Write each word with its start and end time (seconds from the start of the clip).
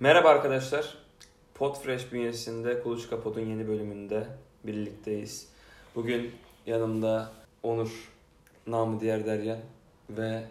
Merhaba 0.00 0.28
arkadaşlar. 0.28 0.94
Podfresh 1.54 2.12
bünyesinde 2.12 2.82
Kuluçka 2.82 3.20
Pod'un 3.20 3.40
yeni 3.40 3.68
bölümünde 3.68 4.26
birlikteyiz. 4.64 5.48
Bugün 5.94 6.32
yanımda 6.66 7.32
Onur, 7.62 8.12
namı 8.66 9.00
diğer 9.00 9.26
Derya 9.26 9.58
ve 10.10 10.44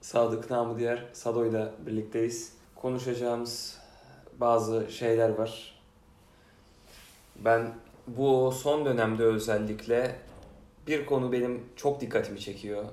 Sadık, 0.00 0.50
namı 0.50 0.78
diğer 0.78 1.04
Sado'yla 1.12 1.72
birlikteyiz. 1.86 2.52
Konuşacağımız 2.74 3.78
bazı 4.38 4.90
şeyler 4.90 5.28
var. 5.28 5.80
Ben 7.36 7.74
bu 8.06 8.52
son 8.52 8.84
dönemde 8.84 9.22
özellikle 9.22 10.16
bir 10.86 11.06
konu 11.06 11.32
benim 11.32 11.66
çok 11.76 12.00
dikkatimi 12.00 12.40
çekiyor. 12.40 12.84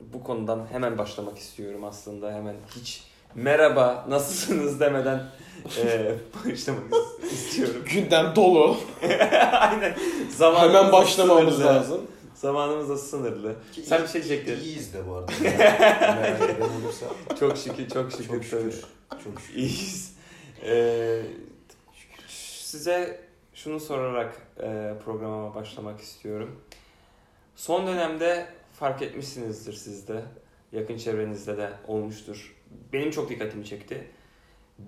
Bu 0.00 0.22
konudan 0.22 0.66
hemen 0.70 0.98
başlamak 0.98 1.38
istiyorum 1.38 1.84
aslında. 1.84 2.32
Hemen 2.32 2.56
hiç 2.76 3.09
merhaba 3.34 4.06
nasılsınız 4.08 4.80
demeden 4.80 5.22
e, 5.78 6.14
başlamak 6.44 6.82
istiyorum. 7.32 7.84
Gündem 7.92 8.32
dolu. 8.36 8.76
Aynen. 9.52 9.96
Zamanımız 10.36 10.74
Hemen 10.76 10.92
başlamamız 10.92 11.54
sınırlı. 11.54 11.74
lazım. 11.74 12.00
Zamanımız 12.34 12.88
da 12.88 12.98
sınırlı. 12.98 13.54
Sen 13.84 14.02
bir 14.02 14.08
şey 14.08 14.24
diyecektin. 14.24 14.60
İyiyiz 14.64 14.94
de 14.94 14.98
bu 15.08 15.14
arada. 15.14 15.32
Çok 17.40 17.56
şükür, 17.56 17.88
çok 17.88 18.12
şükür. 18.12 18.26
Çok 18.26 18.50
tabii. 18.50 18.54
şükür. 18.72 18.84
Çok 19.24 19.40
şükür. 19.40 19.54
İyiyiz. 19.54 20.14
Ee, 20.64 21.22
size 22.28 23.20
şunu 23.54 23.80
sorarak 23.80 24.36
e, 24.62 24.92
programa 25.04 25.54
başlamak 25.54 26.00
istiyorum. 26.00 26.60
Son 27.56 27.86
dönemde 27.86 28.46
fark 28.80 29.02
etmişsinizdir 29.02 29.72
siz 29.72 30.08
de. 30.08 30.22
Yakın 30.72 30.98
çevrenizde 30.98 31.56
de 31.56 31.70
olmuştur. 31.88 32.54
Benim 32.92 33.10
çok 33.10 33.28
dikkatimi 33.30 33.64
çekti. 33.64 34.04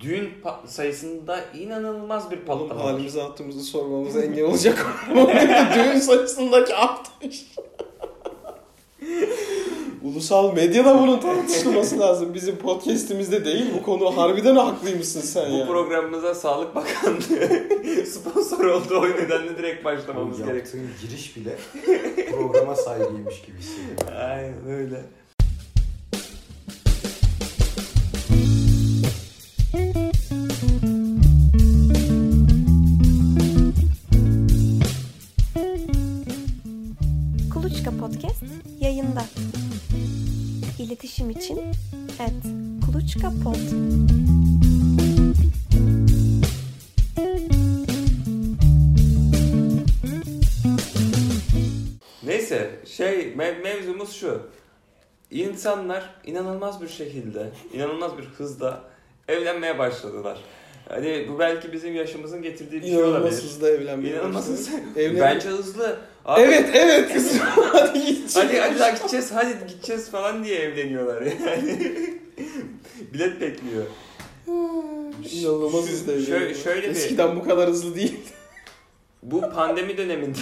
Düğün 0.00 0.28
sayısında 0.66 1.40
inanılmaz 1.54 2.30
bir 2.30 2.36
Oğlum 2.36 2.46
patlama 2.68 2.84
var. 2.84 2.92
halimizi 2.92 3.22
attığımızı 3.22 3.60
sormamıza 3.62 4.22
engel 4.24 4.44
olacak. 4.44 4.86
Düğün 5.74 5.98
sayısındaki 5.98 6.74
artış. 6.74 7.46
Ulusal 10.02 10.54
medyada 10.54 10.98
bunun 11.00 11.20
tartışılması 11.20 11.98
lazım. 12.00 12.34
Bizim 12.34 12.56
podcast'imizde 12.56 13.44
değil. 13.44 13.66
Bu 13.78 13.82
konu 13.82 14.16
harbiden 14.16 14.56
haklıymışsın 14.56 15.20
sen 15.20 15.52
Bu 15.52 15.56
ya. 15.56 15.66
programımıza 15.66 16.34
Sağlık 16.34 16.74
Bakanlığı 16.74 18.06
sponsor 18.06 18.64
olduğu 18.64 18.98
o 18.98 19.04
nedenle 19.08 19.58
direkt 19.58 19.84
başlamamız 19.84 20.38
gerekiyor. 20.38 20.56
Yaptığın 20.84 21.08
giriş 21.08 21.36
bile 21.36 21.56
programa 22.30 22.74
saygıymış 22.74 23.42
gibi 23.42 23.58
hissediyorum. 23.58 24.14
Aynen 24.20 24.66
öyle. 24.70 25.00
İletişim 41.12 41.30
için 41.30 41.58
et 42.18 42.32
Kuluçka 42.86 43.32
Pod. 43.44 43.56
Neyse 52.26 52.70
şey 52.86 53.14
mev- 53.34 53.62
mevzumuz 53.62 54.12
şu. 54.12 54.42
İnsanlar 55.30 56.10
inanılmaz 56.26 56.82
bir 56.82 56.88
şekilde, 56.88 57.46
inanılmaz 57.72 58.18
bir 58.18 58.24
hızda 58.24 58.80
evlenmeye 59.28 59.78
başladılar. 59.78 60.38
Hani 60.88 61.26
bu 61.28 61.38
belki 61.38 61.72
bizim 61.72 61.94
yaşımızın 61.94 62.42
getirdiği 62.42 62.76
bir 62.76 62.86
şey 62.86 62.90
İnanılmaz 62.94 63.20
olabilir. 63.22 63.42
hızlı 63.42 63.68
evlenmeye 63.70 64.14
İnanılmaz 64.14 64.50
başladı. 64.50 64.56
hızlı. 64.86 65.00
Evlen- 65.00 65.20
Bence 65.20 65.48
hızlı. 65.48 65.98
Abi, 66.24 66.40
Evet 66.40 66.70
evet 66.74 67.12
kızım. 67.12 67.38
Hadi 67.72 68.04
git. 68.06 68.36
Hadi 68.36 68.58
hadi 68.60 68.78
daha 68.78 68.90
gideceğiz, 68.90 69.32
hadi 69.34 69.66
gideceğiz 69.68 70.10
falan 70.10 70.44
diye 70.44 70.58
evleniyorlar 70.58 71.22
yani. 71.22 71.78
Bilet 73.14 73.40
bekliyor. 73.40 73.84
İnanılmaz 75.32 75.86
Şu- 75.86 75.92
hızlı 75.92 76.12
şö- 76.12 76.34
evleniyor. 76.34 76.54
şöyle 76.54 76.82
bir- 76.82 76.88
Eskiden 76.90 77.36
bu 77.36 77.44
kadar 77.44 77.68
hızlı 77.68 77.94
değil. 77.94 78.20
Bu 79.22 79.40
pandemi 79.40 79.96
döneminde 79.96 80.38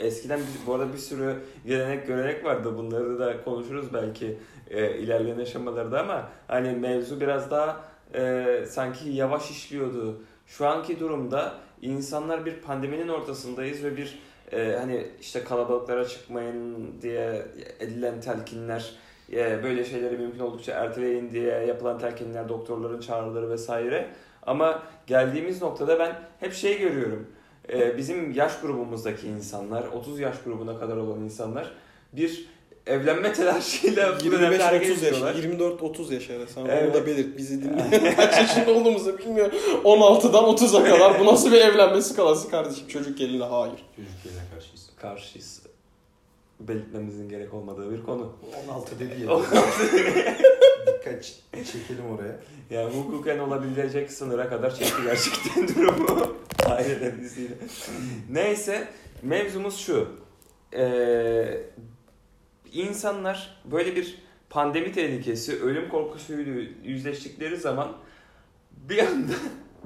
eskiden 0.00 0.40
bu 0.66 0.74
arada 0.74 0.92
bir 0.92 0.98
sürü 0.98 1.34
gelenek 1.66 2.06
görenek 2.06 2.44
vardı. 2.44 2.78
Bunları 2.78 3.18
da 3.18 3.44
konuşuruz 3.44 3.86
belki 3.94 4.38
e, 4.70 4.98
ilerleyen 4.98 5.38
aşamalarda 5.38 6.00
ama 6.00 6.28
hani 6.48 6.70
mevzu 6.70 7.20
biraz 7.20 7.50
daha 7.50 7.84
e, 8.14 8.64
sanki 8.70 9.08
yavaş 9.10 9.50
işliyordu. 9.50 10.22
Şu 10.46 10.66
anki 10.66 11.00
durumda 11.00 11.54
insanlar 11.82 12.46
bir 12.46 12.54
pandeminin 12.54 13.08
ortasındayız 13.08 13.84
ve 13.84 13.96
bir 13.96 14.18
e, 14.52 14.76
hani 14.78 15.06
işte 15.20 15.44
kalabalıklara 15.44 16.08
çıkmayın 16.08 16.92
diye 17.02 17.46
edilen 17.80 18.20
telkinler 18.20 18.92
e, 19.32 19.62
böyle 19.62 19.84
şeyleri 19.84 20.18
mümkün 20.18 20.40
oldukça 20.40 20.72
erteleyin 20.72 21.30
diye 21.30 21.54
yapılan 21.54 21.98
telkinler, 21.98 22.48
doktorların 22.48 23.00
çağrıları 23.00 23.50
vesaire. 23.50 24.08
Ama 24.42 24.82
geldiğimiz 25.06 25.62
noktada 25.62 25.98
ben 25.98 26.20
hep 26.40 26.52
şey 26.52 26.78
görüyorum. 26.78 27.26
Ee, 27.72 27.96
bizim 27.96 28.32
yaş 28.32 28.60
grubumuzdaki 28.60 29.28
insanlar, 29.28 29.84
30 29.84 30.20
yaş 30.20 30.42
grubuna 30.42 30.78
kadar 30.78 30.96
olan 30.96 31.20
insanlar 31.20 31.72
bir 32.12 32.48
evlenme 32.86 33.32
telaşıyla 33.32 34.18
bu 34.24 34.32
dönemde 34.32 34.62
hareket 34.62 34.88
25-30 34.88 34.90
yaş, 34.90 35.02
ediyorlar. 35.02 35.34
24-30 35.34 36.14
yaş 36.14 36.30
arası. 36.30 36.60
Evet. 36.68 36.84
Onu 36.84 36.94
da 36.94 37.06
belirt. 37.06 37.38
Bizi 37.38 37.62
dinleyen 37.62 38.16
kaç 38.16 38.36
yaşında 38.36 38.70
olduğumuzu 38.70 39.18
bilmiyorum. 39.18 39.58
16'dan 39.84 40.44
30'a 40.44 40.84
kadar. 40.84 41.20
Bu 41.20 41.26
nasıl 41.26 41.52
bir 41.52 41.60
evlenme 41.60 42.02
skalası 42.02 42.50
kardeşim? 42.50 42.88
Çocuk 42.88 43.20
eliyle 43.20 43.44
hayır. 43.44 43.84
Çocuk 43.96 44.12
yerine 44.24 44.40
karşıyız. 44.54 44.90
Karşıyız. 44.96 45.62
Belirtmemizin 46.60 47.28
gerek 47.28 47.54
olmadığı 47.54 47.90
bir 47.92 48.02
konu. 48.02 48.32
16 48.68 48.98
dedi 48.98 49.24
ya. 49.24 49.38
Dikkat 50.86 51.24
çekelim 51.52 52.10
oraya. 52.14 52.36
Yani 52.70 52.94
hukuken 52.94 53.38
olabilecek 53.38 54.12
sınıra 54.12 54.48
kadar 54.48 54.74
çekti 54.74 55.02
gerçekten 55.04 55.68
durumu. 55.74 56.36
Diziyle. 57.20 57.54
Neyse 58.30 58.88
mevzumuz 59.22 59.78
şu. 59.78 60.08
Ee, 60.74 61.60
insanlar 62.82 63.60
böyle 63.64 63.96
bir 63.96 64.18
pandemi 64.50 64.92
tehlikesi, 64.92 65.62
ölüm 65.62 65.88
korkusuyla 65.88 66.62
yüzleştikleri 66.84 67.56
zaman 67.56 67.92
bir 68.72 68.98
anda 68.98 69.32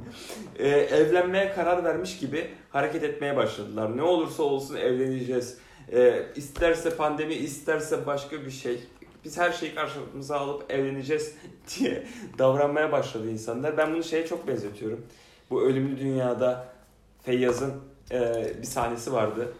e, 0.59 0.69
evlenmeye 0.69 1.53
karar 1.53 1.85
vermiş 1.85 2.19
gibi 2.19 2.51
hareket 2.71 3.05
etmeye 3.05 3.37
başladılar. 3.37 3.97
Ne 3.97 4.03
olursa 4.03 4.43
olsun 4.43 4.77
evleneceğiz. 4.77 5.59
E, 5.93 6.27
isterse 6.37 6.97
pandemi, 6.97 7.35
isterse 7.35 8.07
başka 8.07 8.45
bir 8.45 8.51
şey. 8.51 8.81
Biz 9.25 9.39
her 9.39 9.53
şeyi 9.53 9.75
karşımıza 9.75 10.37
alıp 10.37 10.71
evleneceğiz 10.73 11.35
diye 11.79 12.07
davranmaya 12.39 12.93
başladı 12.93 13.31
insanlar. 13.31 13.77
Ben 13.77 13.93
bunu 13.95 14.05
şeye 14.05 14.27
çok 14.27 14.49
benzetiyorum. 14.49 15.07
Bu 15.51 15.63
ölümlü 15.63 16.01
dünyada 16.01 16.73
Feyyaz'ın 17.23 17.73
e, 18.13 18.53
bir 18.63 18.67
sahnesi 18.67 19.13
vardı. 19.13 19.53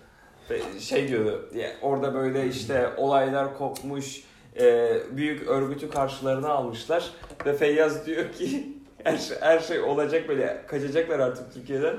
Şey 0.81 1.09
diyordu. 1.09 1.49
orada 1.83 2.15
böyle 2.15 2.49
işte 2.49 2.89
olaylar 2.97 3.59
kopmuş. 3.59 4.25
e, 4.61 4.97
büyük 5.11 5.49
örgütü 5.49 5.91
karşılarına 5.91 6.49
almışlar 6.49 7.11
ve 7.47 7.57
Feyyaz 7.57 8.07
diyor 8.07 8.33
ki 8.33 8.67
her 9.05 9.19
şey, 9.19 9.37
her 9.41 9.61
şey 9.61 9.81
olacak 9.81 10.29
böyle 10.29 10.65
kaçacaklar 10.67 11.19
artık 11.19 11.55
Türkiye'den. 11.55 11.97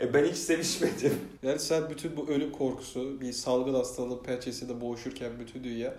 E, 0.00 0.14
ben 0.14 0.24
hiç 0.24 0.36
sevişmedim. 0.36 1.14
Yani 1.42 1.58
sen 1.58 1.90
bütün 1.90 2.16
bu 2.16 2.28
ölüm 2.28 2.52
korkusu, 2.52 3.20
bir 3.20 3.32
salgın 3.32 3.74
hastalığı 3.74 4.22
pençesinde 4.22 4.80
boğuşurken 4.80 5.30
bütün 5.40 5.64
dünya 5.64 5.94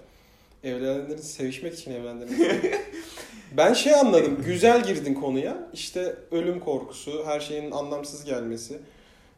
evlenenlerin 0.63 1.21
sevişmek 1.21 1.73
için 1.73 1.91
evlendiğini 1.91 2.61
Ben 3.57 3.73
şey 3.73 3.95
anladım. 3.95 4.37
Güzel 4.45 4.83
girdin 4.83 5.13
konuya. 5.13 5.69
İşte 5.73 6.15
ölüm 6.31 6.59
korkusu, 6.59 7.23
her 7.25 7.39
şeyin 7.39 7.71
anlamsız 7.71 8.25
gelmesi. 8.25 8.79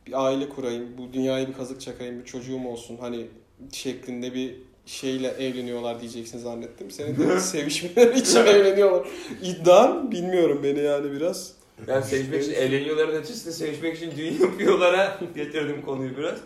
Bir 0.08 0.26
aile 0.26 0.50
kurayım, 0.50 0.98
bu 0.98 1.14
dünyaya 1.14 1.48
bir 1.48 1.54
kazık 1.54 1.82
çakayım, 1.82 2.20
bir 2.20 2.26
çocuğum 2.26 2.68
olsun. 2.68 2.98
Hani 2.98 3.28
şeklinde 3.72 4.34
bir 4.34 4.56
şeyle 4.86 5.28
evleniyorlar 5.28 6.02
diyeceksin 6.02 6.40
zannettim. 6.40 6.92
Senin 6.92 7.18
de 7.18 7.40
sevişmeleri 7.40 8.20
için 8.20 8.40
evleniyorlar. 8.40 9.08
İddian 9.44 10.12
bilmiyorum 10.12 10.60
beni 10.64 10.80
yani 10.80 11.12
biraz. 11.12 11.54
Yani 11.88 12.06
sevişmek 12.06 12.44
için 12.44 12.54
evleniyorların 12.54 13.16
ötesinde 13.16 13.54
sevişmek 13.54 13.98
için 13.98 14.12
düğün 14.18 14.40
yapıyorlara 14.42 15.20
getirdim 15.36 15.82
konuyu 15.82 16.18
biraz. 16.18 16.38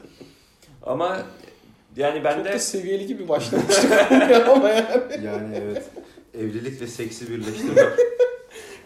Ama 0.83 1.21
yani 1.97 2.23
ben 2.23 2.35
Çok 2.35 2.45
de 2.45 2.53
da 2.53 2.59
seviyeli 2.59 3.07
gibi 3.07 3.29
başlamıştık 3.29 3.91
ama 4.49 4.69
yani. 4.69 5.25
Yani 5.25 5.55
evet. 5.63 5.83
Evlilik 6.37 6.81
ve 6.81 6.87
seksi 6.87 7.29
birleştirmek. 7.29 7.85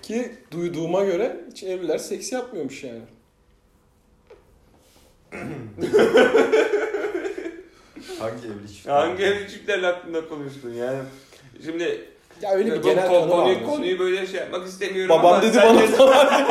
Ki 0.02 0.32
duyduğuma 0.52 1.04
göre 1.04 1.38
hiç 1.52 1.64
evliler 1.64 1.98
seks 1.98 2.32
yapmıyormuş 2.32 2.84
yani. 2.84 3.02
Hangi 8.20 8.48
evli 8.48 8.68
çift? 8.74 8.88
hangi 8.88 9.24
evli 9.24 9.50
çiftlerle 9.52 9.86
hakkında 9.86 10.28
konuştun 10.28 10.74
yani. 10.74 11.00
Şimdi 11.66 12.06
Ya 12.42 12.52
öyle 12.54 12.72
bir 12.74 12.82
genel 12.84 13.08
ko- 13.08 13.20
kanı 13.20 13.30
konuyu, 13.32 13.66
konuyu 13.66 14.00
böyle 14.00 14.28
şey 14.28 14.40
yapmak 14.40 14.68
istemiyorum 14.68 15.10
Babam 15.10 15.34
ama 15.34 15.42
dedi 15.44 15.58
bana 15.58 15.80
de- 15.82 15.88
falan. 15.88 16.28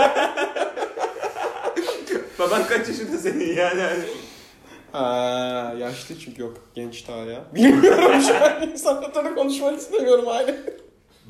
Baban 2.39 2.67
kaç 2.67 2.89
yaşında 2.89 3.19
senin 3.19 3.57
yani? 3.57 3.81
Hani- 3.83 4.05
Ha, 4.93 5.75
yaşlı 5.79 6.19
çünkü 6.19 6.43
yok 6.43 6.57
genç 6.75 7.09
daha 7.09 7.17
ya. 7.19 7.45
Bilmiyorum 7.55 8.23
şu 8.23 8.35
an 8.45 8.63
insanlarla 8.73 9.35
konuşmak 9.35 9.79
istemiyorum 9.79 10.25
aynı. 10.29 10.57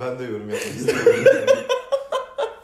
Ben 0.00 0.19
de 0.19 0.23
yorum 0.25 0.50
yapmak 0.50 0.75
istemiyorum. 0.76 1.47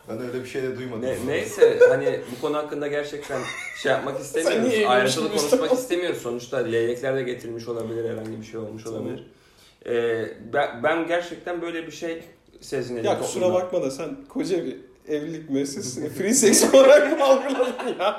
Ben 0.09 0.21
öyle 0.21 0.45
bir 0.45 0.49
şey 0.49 0.63
de 0.63 0.77
duymadım. 0.79 1.03
Ne, 1.03 1.17
neyse 1.27 1.79
hani 1.89 2.21
bu 2.37 2.41
konu 2.41 2.57
hakkında 2.57 2.87
gerçekten 2.87 3.41
şey 3.83 3.93
yapmak 3.93 4.21
istemiyoruz. 4.25 4.75
Ayrıntılı 4.89 5.29
konuşmak 5.29 5.73
istemiyoruz. 5.73 6.23
Sonuçta 6.23 6.57
leylekler 6.57 7.17
de 7.17 7.23
getirilmiş 7.23 7.69
olabilir, 7.69 8.11
herhangi 8.11 8.41
bir 8.41 8.47
şey 8.47 8.61
olmuş 8.61 8.87
olabilir. 8.87 9.27
Ee, 9.87 10.25
ben, 10.53 10.83
ben 10.83 11.07
gerçekten 11.07 11.63
böyle 11.63 11.87
bir 11.87 11.93
şey 11.93 12.23
sezinelim. 12.61 13.05
Ya 13.05 13.19
kusura 13.19 13.45
toplumda. 13.45 13.65
bakma 13.65 13.83
da 13.83 13.91
sen 13.91 14.17
koca 14.29 14.65
bir 14.65 14.77
evlilik 15.09 15.51
müessesesini 15.51 16.09
free 16.19 16.35
sex 16.35 16.75
olarak 16.75 17.19
mı 17.19 17.25
algıladın 17.25 17.97
ya? 18.01 18.17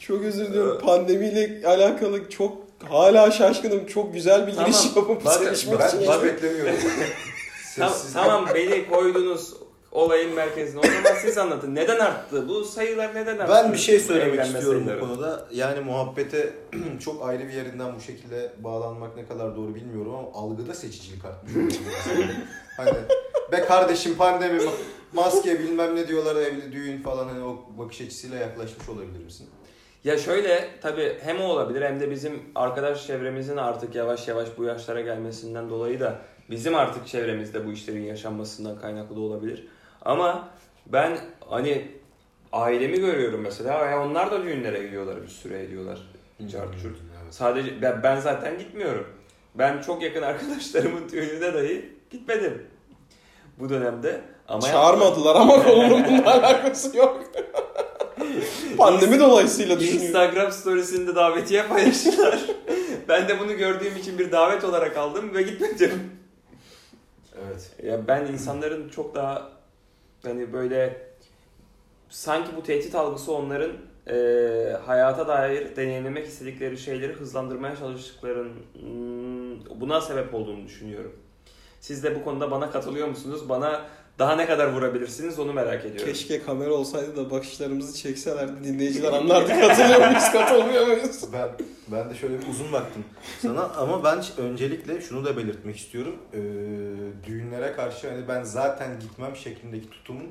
çok 0.00 0.22
özür 0.24 0.46
diliyorum. 0.46 0.80
Pandemiyle 0.80 1.66
alakalı 1.66 2.30
çok 2.30 2.56
hala 2.88 3.30
şaşkınım. 3.30 3.86
Çok 3.86 4.14
güzel 4.14 4.46
bir 4.46 4.52
Tamam. 4.54 4.70
giriş 4.70 4.84
yapıp 4.96 5.24
bak- 5.24 5.56
için. 5.56 5.78
Ben 5.78 5.88
hiç 6.00 6.08
bak- 6.08 6.24
beklemiyordum. 6.24 6.74
Tam- 7.78 8.12
tamam 8.12 8.46
beni 8.54 8.88
koydunuz 8.90 9.54
olayın 9.92 10.34
merkezine. 10.34 10.80
O 10.80 10.82
zaman 10.82 11.20
siz 11.22 11.38
anlatın. 11.38 11.74
Neden 11.74 11.98
arttı? 11.98 12.48
Bu 12.48 12.64
sayılar 12.64 13.14
neden 13.14 13.38
arttı? 13.38 13.52
Ben 13.54 13.72
bir 13.72 13.78
şey 13.78 14.00
söylemek 14.00 14.46
istiyorum 14.46 14.84
bu 14.96 15.00
konuda. 15.00 15.46
Yani 15.52 15.80
muhabbete 15.80 16.52
çok 17.04 17.28
ayrı 17.28 17.48
bir 17.48 17.52
yerinden 17.52 17.94
bu 17.96 18.00
şekilde 18.00 18.52
bağlanmak 18.58 19.16
ne 19.16 19.26
kadar 19.26 19.56
doğru 19.56 19.74
bilmiyorum 19.74 20.14
ama 20.14 20.28
algıda 20.34 20.74
seçicilik 20.74 21.24
artmış. 21.24 21.52
hani 22.76 22.92
be 23.52 23.60
kardeşim 23.64 24.16
pandemi 24.16 24.60
ma- 24.60 24.70
maske 25.12 25.58
bilmem 25.58 25.96
ne 25.96 26.08
diyorlar 26.08 26.36
evli 26.36 26.72
düğün 26.72 27.02
falan 27.02 27.28
hani 27.28 27.44
o 27.44 27.56
bakış 27.78 28.00
açısıyla 28.00 28.36
yaklaşmış 28.38 28.88
olabilir 28.88 29.24
misin? 29.24 29.48
Ya 30.04 30.18
şöyle 30.18 30.68
tabii 30.82 31.18
hem 31.22 31.40
o 31.40 31.44
olabilir 31.44 31.82
hem 31.82 32.00
de 32.00 32.10
bizim 32.10 32.42
arkadaş 32.54 33.06
çevremizin 33.06 33.56
artık 33.56 33.94
yavaş 33.94 34.28
yavaş 34.28 34.48
bu 34.58 34.64
yaşlara 34.64 35.00
gelmesinden 35.00 35.70
dolayı 35.70 36.00
da 36.00 36.18
bizim 36.50 36.74
artık 36.74 37.06
çevremizde 37.06 37.66
bu 37.66 37.72
işlerin 37.72 38.02
yaşanmasından 38.02 38.78
kaynaklı 38.78 39.16
da 39.16 39.20
olabilir. 39.20 39.66
Ama 40.02 40.48
ben 40.86 41.18
hani 41.48 41.88
ailemi 42.52 43.00
görüyorum 43.00 43.40
mesela 43.40 43.86
ya 43.86 44.04
onlar 44.04 44.30
da 44.30 44.42
düğünlere 44.42 44.82
gidiyorlar 44.82 45.22
bir 45.22 45.28
süre 45.28 45.62
ediyorlar. 45.62 45.98
Cart 46.52 46.82
curt. 46.82 46.96
Evet. 47.22 47.34
Sadece 47.34 47.82
ben, 47.82 48.02
ben 48.02 48.20
zaten 48.20 48.58
gitmiyorum. 48.58 49.06
Ben 49.54 49.80
çok 49.80 50.02
yakın 50.02 50.22
arkadaşlarımın 50.22 51.08
düğününe 51.08 51.54
dahi 51.54 51.92
gitmedim 52.10 52.66
bu 53.58 53.68
dönemde. 53.68 54.20
Ama 54.48 54.60
Çağırmadılar 54.62 55.36
ama 55.36 55.62
konunun 55.64 56.04
bununla 56.04 56.34
alakası 56.34 56.96
yok. 56.96 57.24
Pandemi 58.78 59.20
dolayısıyla 59.20 59.80
düşünüyorum. 59.80 60.06
Instagram 60.06 60.52
storiesinde 60.52 61.14
davetiye 61.14 61.62
paylaştılar. 61.62 62.40
ben 63.08 63.28
de 63.28 63.40
bunu 63.40 63.56
gördüğüm 63.56 63.96
için 63.96 64.18
bir 64.18 64.32
davet 64.32 64.64
olarak 64.64 64.96
aldım 64.96 65.34
ve 65.34 65.42
gitmedim. 65.42 66.17
Evet. 67.46 67.72
Ya 67.82 68.08
ben 68.08 68.26
insanların 68.26 68.88
çok 68.88 69.14
daha 69.14 69.52
hani 70.22 70.52
böyle 70.52 71.08
sanki 72.08 72.56
bu 72.56 72.62
tehdit 72.62 72.94
algısı 72.94 73.32
onların 73.32 73.72
e, 74.10 74.16
hayata 74.86 75.28
dair 75.28 75.76
deneyimlemek 75.76 76.26
istedikleri 76.26 76.78
şeyleri 76.78 77.12
hızlandırmaya 77.12 77.76
çalıştıklarının 77.76 78.54
buna 79.80 80.00
sebep 80.00 80.34
olduğunu 80.34 80.64
düşünüyorum. 80.64 81.16
Siz 81.80 82.04
de 82.04 82.14
bu 82.14 82.24
konuda 82.24 82.50
bana 82.50 82.70
katılıyor 82.70 83.08
musunuz? 83.08 83.48
Bana 83.48 83.86
daha 84.18 84.36
ne 84.36 84.46
kadar 84.46 84.72
vurabilirsiniz 84.72 85.38
onu 85.38 85.52
merak 85.52 85.84
ediyorum. 85.84 86.12
Keşke 86.12 86.42
kamera 86.42 86.72
olsaydı 86.72 87.16
da 87.16 87.30
bakışlarımızı 87.30 87.98
çekselerdi 87.98 88.64
dinleyiciler 88.64 89.12
anlardı 89.12 89.48
katılıyor 89.48 90.08
muyuz 90.08 90.32
katılmıyor 90.32 90.86
muyuz? 90.86 91.24
Ben 91.32 91.48
ben 91.88 92.10
de 92.10 92.14
şöyle 92.14 92.42
bir 92.42 92.46
uzun 92.46 92.72
baktım 92.72 93.04
sana 93.42 93.62
ama 93.62 94.04
ben 94.04 94.22
öncelikle 94.38 95.00
şunu 95.00 95.24
da 95.24 95.36
belirtmek 95.36 95.76
istiyorum. 95.76 96.16
Ee, 96.32 96.38
düğünlere 97.26 97.72
karşı 97.72 98.10
hani 98.10 98.28
ben 98.28 98.42
zaten 98.42 99.00
gitmem 99.00 99.36
şeklindeki 99.36 99.90
tutumun 99.90 100.26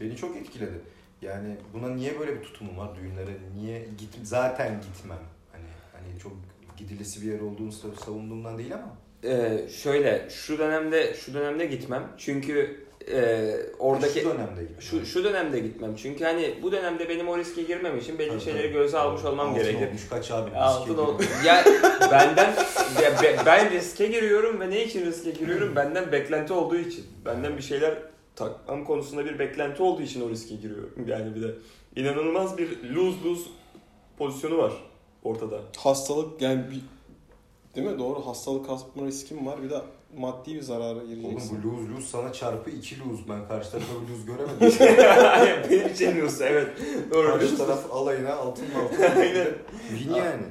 beni 0.00 0.16
çok 0.16 0.36
etkiledi. 0.36 0.80
Yani 1.22 1.56
buna 1.74 1.88
niye 1.88 2.20
böyle 2.20 2.40
bir 2.40 2.44
tutumum 2.44 2.78
var 2.78 2.88
düğünlere? 2.96 3.36
Niye 3.56 3.78
git 3.78 4.10
zaten 4.22 4.80
gitmem? 4.80 5.18
Hani 5.52 5.64
hani 5.92 6.20
çok 6.22 6.32
gidilesi 6.76 7.22
bir 7.22 7.32
yer 7.32 7.40
olduğunu 7.40 7.72
savunduğumdan 7.72 8.58
değil 8.58 8.74
ama. 8.74 8.96
Ee, 9.24 9.68
şöyle 9.68 10.28
şu 10.30 10.58
dönemde 10.58 11.14
şu 11.14 11.34
dönemde 11.34 11.66
gitmem 11.66 12.08
çünkü 12.18 12.84
e, 13.10 13.52
oradaki 13.78 14.20
şu 14.20 14.24
dönemde 14.30 14.60
gitmem. 14.62 14.80
Şu, 14.80 15.06
şu 15.06 15.24
dönemde 15.24 15.58
gitmem. 15.58 15.96
Çünkü 15.96 16.24
hani 16.24 16.54
bu 16.62 16.72
dönemde 16.72 17.08
benim 17.08 17.28
o 17.28 17.38
riske 17.38 17.62
girmem 17.62 17.98
için 17.98 18.18
belli 18.18 18.28
Tabii, 18.28 18.40
şeyleri 18.40 18.72
göze 18.72 18.98
almış 18.98 19.24
olmam 19.24 19.48
Altın 19.50 19.62
gerekir. 19.62 19.86
olmuş 19.86 20.08
kaç 20.10 20.30
abi? 20.30 20.56
Altın 20.56 20.98
ol. 20.98 21.14
Ya 21.46 21.64
benden 22.10 22.54
ya 23.02 23.22
be- 23.22 23.36
ben 23.46 23.70
riske 23.70 24.06
giriyorum 24.06 24.60
ve 24.60 24.70
ne 24.70 24.84
için 24.84 25.06
riske 25.06 25.30
giriyorum? 25.30 25.76
Benden 25.76 26.12
beklenti 26.12 26.52
olduğu 26.52 26.76
için. 26.76 27.04
Benden 27.24 27.56
bir 27.56 27.62
şeyler 27.62 27.98
takmam 28.36 28.84
konusunda 28.84 29.24
bir 29.24 29.38
beklenti 29.38 29.82
olduğu 29.82 30.02
için 30.02 30.20
o 30.26 30.30
riske 30.30 30.54
giriyorum. 30.54 30.92
Yani 31.06 31.34
bir 31.34 31.42
de 31.42 31.54
inanılmaz 31.96 32.58
bir 32.58 32.90
lose 32.90 33.16
lose 33.24 33.50
pozisyonu 34.18 34.58
var 34.58 34.72
ortada. 35.24 35.60
Hastalık 35.76 36.42
yani 36.42 36.64
bir 36.70 36.80
değil 37.76 37.86
mi 37.86 37.98
doğru 37.98 38.26
hastalık 38.26 38.66
kapma 38.66 39.06
riskim 39.06 39.46
var 39.46 39.62
bir 39.62 39.70
de 39.70 39.80
maddi 40.16 40.54
bir 40.54 40.60
zarara 40.62 40.84
Oğlum 40.98 41.06
gireceksin. 41.08 41.62
bu 41.64 41.68
lose 41.68 41.92
lose 41.92 42.06
sana 42.06 42.32
çarpı 42.32 42.70
2 42.70 43.00
lose. 43.00 43.22
Ben 43.28 43.48
karşı 43.48 43.70
tarafa 43.70 43.92
bir 44.02 44.12
lose 44.12 44.26
göremedim. 44.26 45.70
benim 45.70 45.88
için 45.94 46.20
lose 46.20 46.44
evet. 46.46 46.68
Doğru 47.14 47.26
karşı 47.38 47.56
taraf 47.58 47.92
alayına 47.92 48.34
altın 48.34 48.66
altın. 48.84 49.02
Aynen. 49.20 49.48
Win 49.88 50.14
yani. 50.14 50.42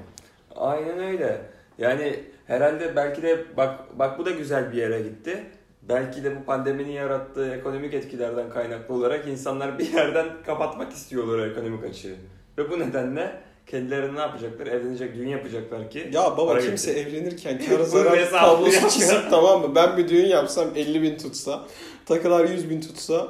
Aynen 0.56 1.00
öyle. 1.00 1.42
Yani 1.78 2.20
herhalde 2.48 2.96
belki 2.96 3.22
de 3.22 3.46
bak 3.58 4.00
bak 4.00 4.20
bu 4.20 4.26
da 4.26 4.32
güzel 4.32 4.72
bir 4.72 4.78
yere 4.78 5.02
gitti. 5.02 5.44
Belki 5.90 6.24
de 6.24 6.36
bu 6.42 6.44
pandeminin 6.46 6.92
yarattığı 6.92 7.56
ekonomik 7.56 7.94
etkilerden 7.94 8.50
kaynaklı 8.50 8.96
olarak 8.96 9.28
insanlar 9.28 9.80
bir 9.80 9.94
yerden 9.94 10.28
kapatmak 10.46 10.92
istiyorlar 10.94 11.48
ekonomik 11.48 11.84
açığı. 11.84 12.16
Ve 12.58 12.70
bu 12.72 12.80
nedenle 12.80 13.42
kendileri 13.68 14.16
ne 14.16 14.20
yapacaklar? 14.20 14.68
Evlenecek, 14.68 15.16
düğün 15.16 15.28
yapacaklar 15.28 15.92
ki. 15.92 16.10
Ya 16.14 16.38
baba 16.38 16.60
kimse 16.60 16.94
getirecek. 16.94 17.22
evlenirken 17.22 17.62
Bunun 17.72 17.84
zarar 17.84 18.30
tablosu 18.32 18.90
çizip 18.90 19.30
tamam 19.30 19.62
mı? 19.62 19.76
Ben 19.76 19.98
bir 19.98 20.10
düğün 20.10 20.26
yapsam 20.26 20.68
50 20.76 21.02
bin 21.02 21.18
tutsa, 21.18 21.66
takılar 22.06 22.46
100 22.46 22.70
bin 22.70 22.82
tutsa 22.82 23.28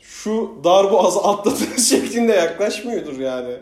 şu 0.00 0.60
darboğazı 0.64 1.20
atlatır 1.20 1.76
şeklinde 1.82 2.32
yaklaşmıyordur 2.32 3.18
yani. 3.20 3.56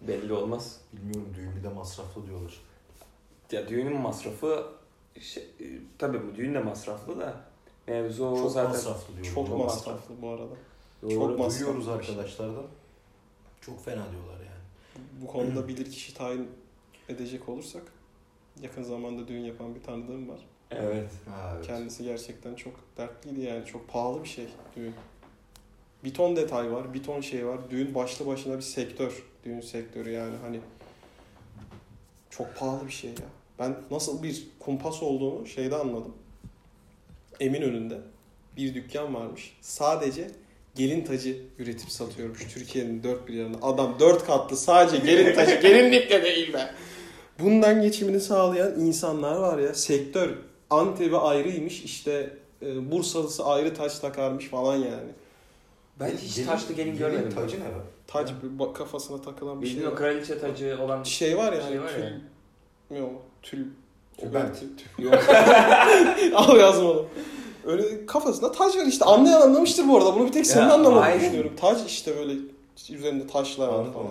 Belli 0.00 0.32
olmaz. 0.32 0.76
Bilmiyorum 0.92 1.34
düğün 1.36 1.56
bir 1.56 1.64
de 1.64 1.68
masraflı 1.68 2.26
diyorlar. 2.26 2.52
Ya 3.52 3.68
düğünün 3.68 3.96
masrafı 3.96 4.64
şey, 5.20 5.42
e, 5.42 5.64
tabii 5.98 6.20
bu 6.26 6.36
düğün 6.36 6.54
de 6.54 6.58
masraflı 6.58 7.20
da 7.20 7.34
mevzu 7.88 8.36
Çok 8.36 8.50
zaten 8.50 8.70
masraflı 8.70 9.14
diyorlar. 9.14 9.34
Çok 9.34 9.46
Çok 9.46 9.58
masraflı 9.58 10.14
bu 10.22 10.28
arada. 10.28 10.54
Doğru. 11.02 11.14
çok 11.14 11.38
masraflı. 11.38 11.66
Duyuyoruz 11.66 11.88
arkadaşlardan. 11.88 12.64
Çok 13.60 13.84
fena 13.84 14.04
diyorlar 14.10 14.38
yani. 14.38 14.61
Bu 15.22 15.26
konuda 15.26 15.68
bilir 15.68 15.90
kişi 15.90 16.14
tayin 16.14 16.48
edecek 17.08 17.48
olursak 17.48 17.82
yakın 18.62 18.82
zamanda 18.82 19.28
düğün 19.28 19.44
yapan 19.44 19.74
bir 19.74 19.82
tanıdığım 19.82 20.28
var. 20.28 20.40
Evet. 20.70 21.10
Ha, 21.28 21.52
evet. 21.54 21.66
Kendisi 21.66 22.04
gerçekten 22.04 22.54
çok 22.54 22.74
dertliydi 22.96 23.40
yani. 23.40 23.66
Çok 23.66 23.88
pahalı 23.88 24.22
bir 24.22 24.28
şey 24.28 24.46
düğün. 24.76 24.94
Bir 26.04 26.14
ton 26.14 26.36
detay 26.36 26.72
var, 26.72 26.94
bir 26.94 27.02
ton 27.02 27.20
şey 27.20 27.46
var. 27.46 27.70
Düğün 27.70 27.94
başlı 27.94 28.26
başına 28.26 28.56
bir 28.56 28.62
sektör. 28.62 29.24
Düğün 29.44 29.60
sektörü 29.60 30.10
yani 30.10 30.36
hani 30.42 30.60
çok 32.30 32.56
pahalı 32.56 32.86
bir 32.86 32.92
şey 32.92 33.10
ya. 33.10 33.26
Ben 33.58 33.76
nasıl 33.90 34.22
bir 34.22 34.46
kumpas 34.58 35.02
olduğunu 35.02 35.46
şeyde 35.46 35.76
anladım. 35.76 36.14
Eminönü'nde 37.40 38.00
bir 38.56 38.74
dükkan 38.74 39.14
varmış. 39.14 39.56
Sadece 39.60 40.30
gelin 40.74 41.04
tacı 41.04 41.36
üretip 41.58 41.90
satıyormuş 41.90 42.46
Türkiye'nin 42.54 43.02
dört 43.02 43.28
bir 43.28 43.34
yanında. 43.34 43.58
Adam 43.62 43.96
dört 44.00 44.26
katlı 44.26 44.56
sadece 44.56 44.96
gelin 45.06 45.34
tacı. 45.34 45.60
Gelinlikle 45.62 46.22
değil 46.22 46.52
be. 46.52 46.74
Bundan 47.40 47.82
geçimini 47.82 48.20
sağlayan 48.20 48.80
insanlar 48.80 49.36
var 49.36 49.58
ya. 49.58 49.74
Sektör 49.74 50.30
Antep'i 50.70 51.16
ayrıymış 51.16 51.82
işte 51.82 52.30
e, 52.62 52.90
Bursalısı 52.90 53.44
ayrı 53.44 53.74
taç 53.74 53.98
takarmış 53.98 54.48
falan 54.48 54.76
yani. 54.76 55.10
Ben 56.00 56.10
hiç 56.16 56.46
taşlı 56.46 56.74
gelin 56.74 56.96
görmedim. 56.98 57.30
Tacı 57.34 57.56
ne 57.56 57.64
be? 57.64 57.68
Taç 58.06 58.30
bak- 58.42 58.76
kafasına 58.76 59.22
takılan 59.22 59.60
bir 59.62 59.66
Bildiğin 59.66 59.80
şey 59.80 59.88
o 59.88 59.90
var. 59.90 59.98
kraliçe 59.98 60.38
tacı 60.38 60.78
olan 60.82 61.02
Şey 61.02 61.36
var 61.36 61.52
ya 61.52 61.62
Şey 61.68 61.80
var 61.80 61.88
tül... 61.94 62.02
ya. 62.02 62.98
Yok 62.98 63.12
tül... 63.42 63.66
Tülbent. 64.18 64.56
tül- 64.56 64.68
tül- 64.96 65.04
Yok. 65.04 65.24
Al 66.34 66.56
yazma 66.56 66.90
onu. 66.90 67.06
Öyle 67.66 68.06
kafasında 68.06 68.52
taç 68.52 68.76
var 68.76 68.86
işte. 68.86 69.04
Anlayan 69.04 69.40
anlamıştır 69.40 69.88
bu 69.88 69.96
arada. 69.98 70.14
Bunu 70.14 70.26
bir 70.26 70.32
tek 70.32 70.46
senin 70.46 70.66
Ya, 70.66 70.72
anlamadığını 70.72 71.04
aynen. 71.04 71.20
düşünüyorum. 71.20 71.52
Taç 71.60 71.78
işte 71.86 72.16
böyle 72.18 72.32
üzerinde 72.90 73.26
taşlar 73.26 73.68
var 73.68 73.92
falan. 73.92 74.10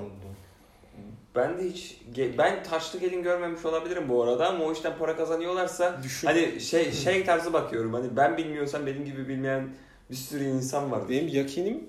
Ben 1.36 1.58
de 1.58 1.64
hiç 1.70 1.98
ge- 2.16 2.38
ben 2.38 2.64
taşlı 2.64 3.00
gelin 3.00 3.24
görmemiş 3.24 3.66
olabilirim 3.66 4.04
bu 4.10 4.24
arada 4.24 4.48
ama 4.48 4.64
o 4.66 4.74
işten 4.74 4.94
para 5.00 5.16
kazanıyorlarsa 5.18 6.00
Düşün. 6.04 6.28
hani 6.28 6.62
şey 6.62 6.92
şey 6.92 7.26
tarzı 7.26 7.54
bakıyorum. 7.54 7.94
Hani 7.94 8.08
ben 8.18 8.38
bilmiyorsam 8.38 8.86
benim 8.86 9.06
gibi 9.06 9.28
bilmeyen 9.28 9.70
bir 10.12 10.16
sürü 10.16 10.44
insan 10.44 10.92
var. 10.92 11.10
Benim 11.10 11.28
yakinim 11.28 11.84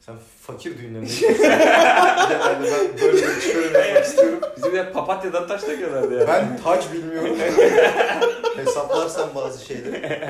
Sen 0.00 0.14
fakir 0.40 0.78
düğünlerine. 0.78 1.08
Genelde 2.28 2.70
ben 2.72 2.98
böyle 3.02 3.12
bir 3.12 3.40
çıkarım 3.40 3.74
yapmak 3.74 4.04
istiyorum. 4.04 4.38
Bizim 4.56 4.72
de 4.72 4.92
papatyadan 4.92 5.48
taş 5.48 5.60
takıyorlardı 5.62 6.20
ya. 6.20 6.28
Ben 6.28 6.60
taç 6.64 6.84
bilmiyorum. 6.92 7.36
Hesaplarsan 8.56 9.28
bazı 9.34 9.64
şeyleri. 9.64 10.28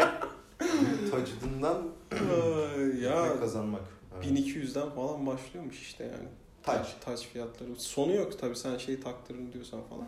Tacıdından 1.15 1.83
Ay, 2.13 3.01
ya 3.03 3.41
kazanmak. 3.41 3.81
Evet. 4.17 4.27
1200'den 4.27 4.91
falan 4.91 5.27
başlıyormuş 5.27 5.81
işte 5.83 6.05
yani. 6.05 6.29
Taç. 6.63 6.97
Taç 7.05 7.21
fiyatları. 7.27 7.77
Sonu 7.77 8.13
yok 8.15 8.39
tabii 8.41 8.57
sen 8.57 8.79
şeyi 8.79 9.01
taktırın 9.01 9.53
diyorsan 9.53 9.81
falan. 9.91 10.07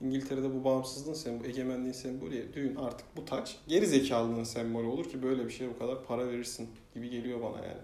İngiltere'de 0.00 0.54
bu 0.54 0.64
bağımsızlığın 0.64 1.14
sembolü, 1.14 1.48
egemenliğin 1.48 1.92
sembolü 1.92 2.36
ya. 2.36 2.42
Düğün 2.54 2.76
artık 2.76 3.06
bu 3.16 3.24
taç 3.24 3.56
geri 3.68 3.86
zekalılığın 3.86 4.44
sembolü 4.44 4.86
olur 4.86 5.04
ki 5.04 5.22
böyle 5.22 5.44
bir 5.46 5.50
şeye 5.50 5.70
bu 5.74 5.78
kadar 5.78 6.04
para 6.04 6.28
verirsin 6.28 6.68
gibi 6.94 7.10
geliyor 7.10 7.42
bana 7.42 7.56
yani. 7.56 7.80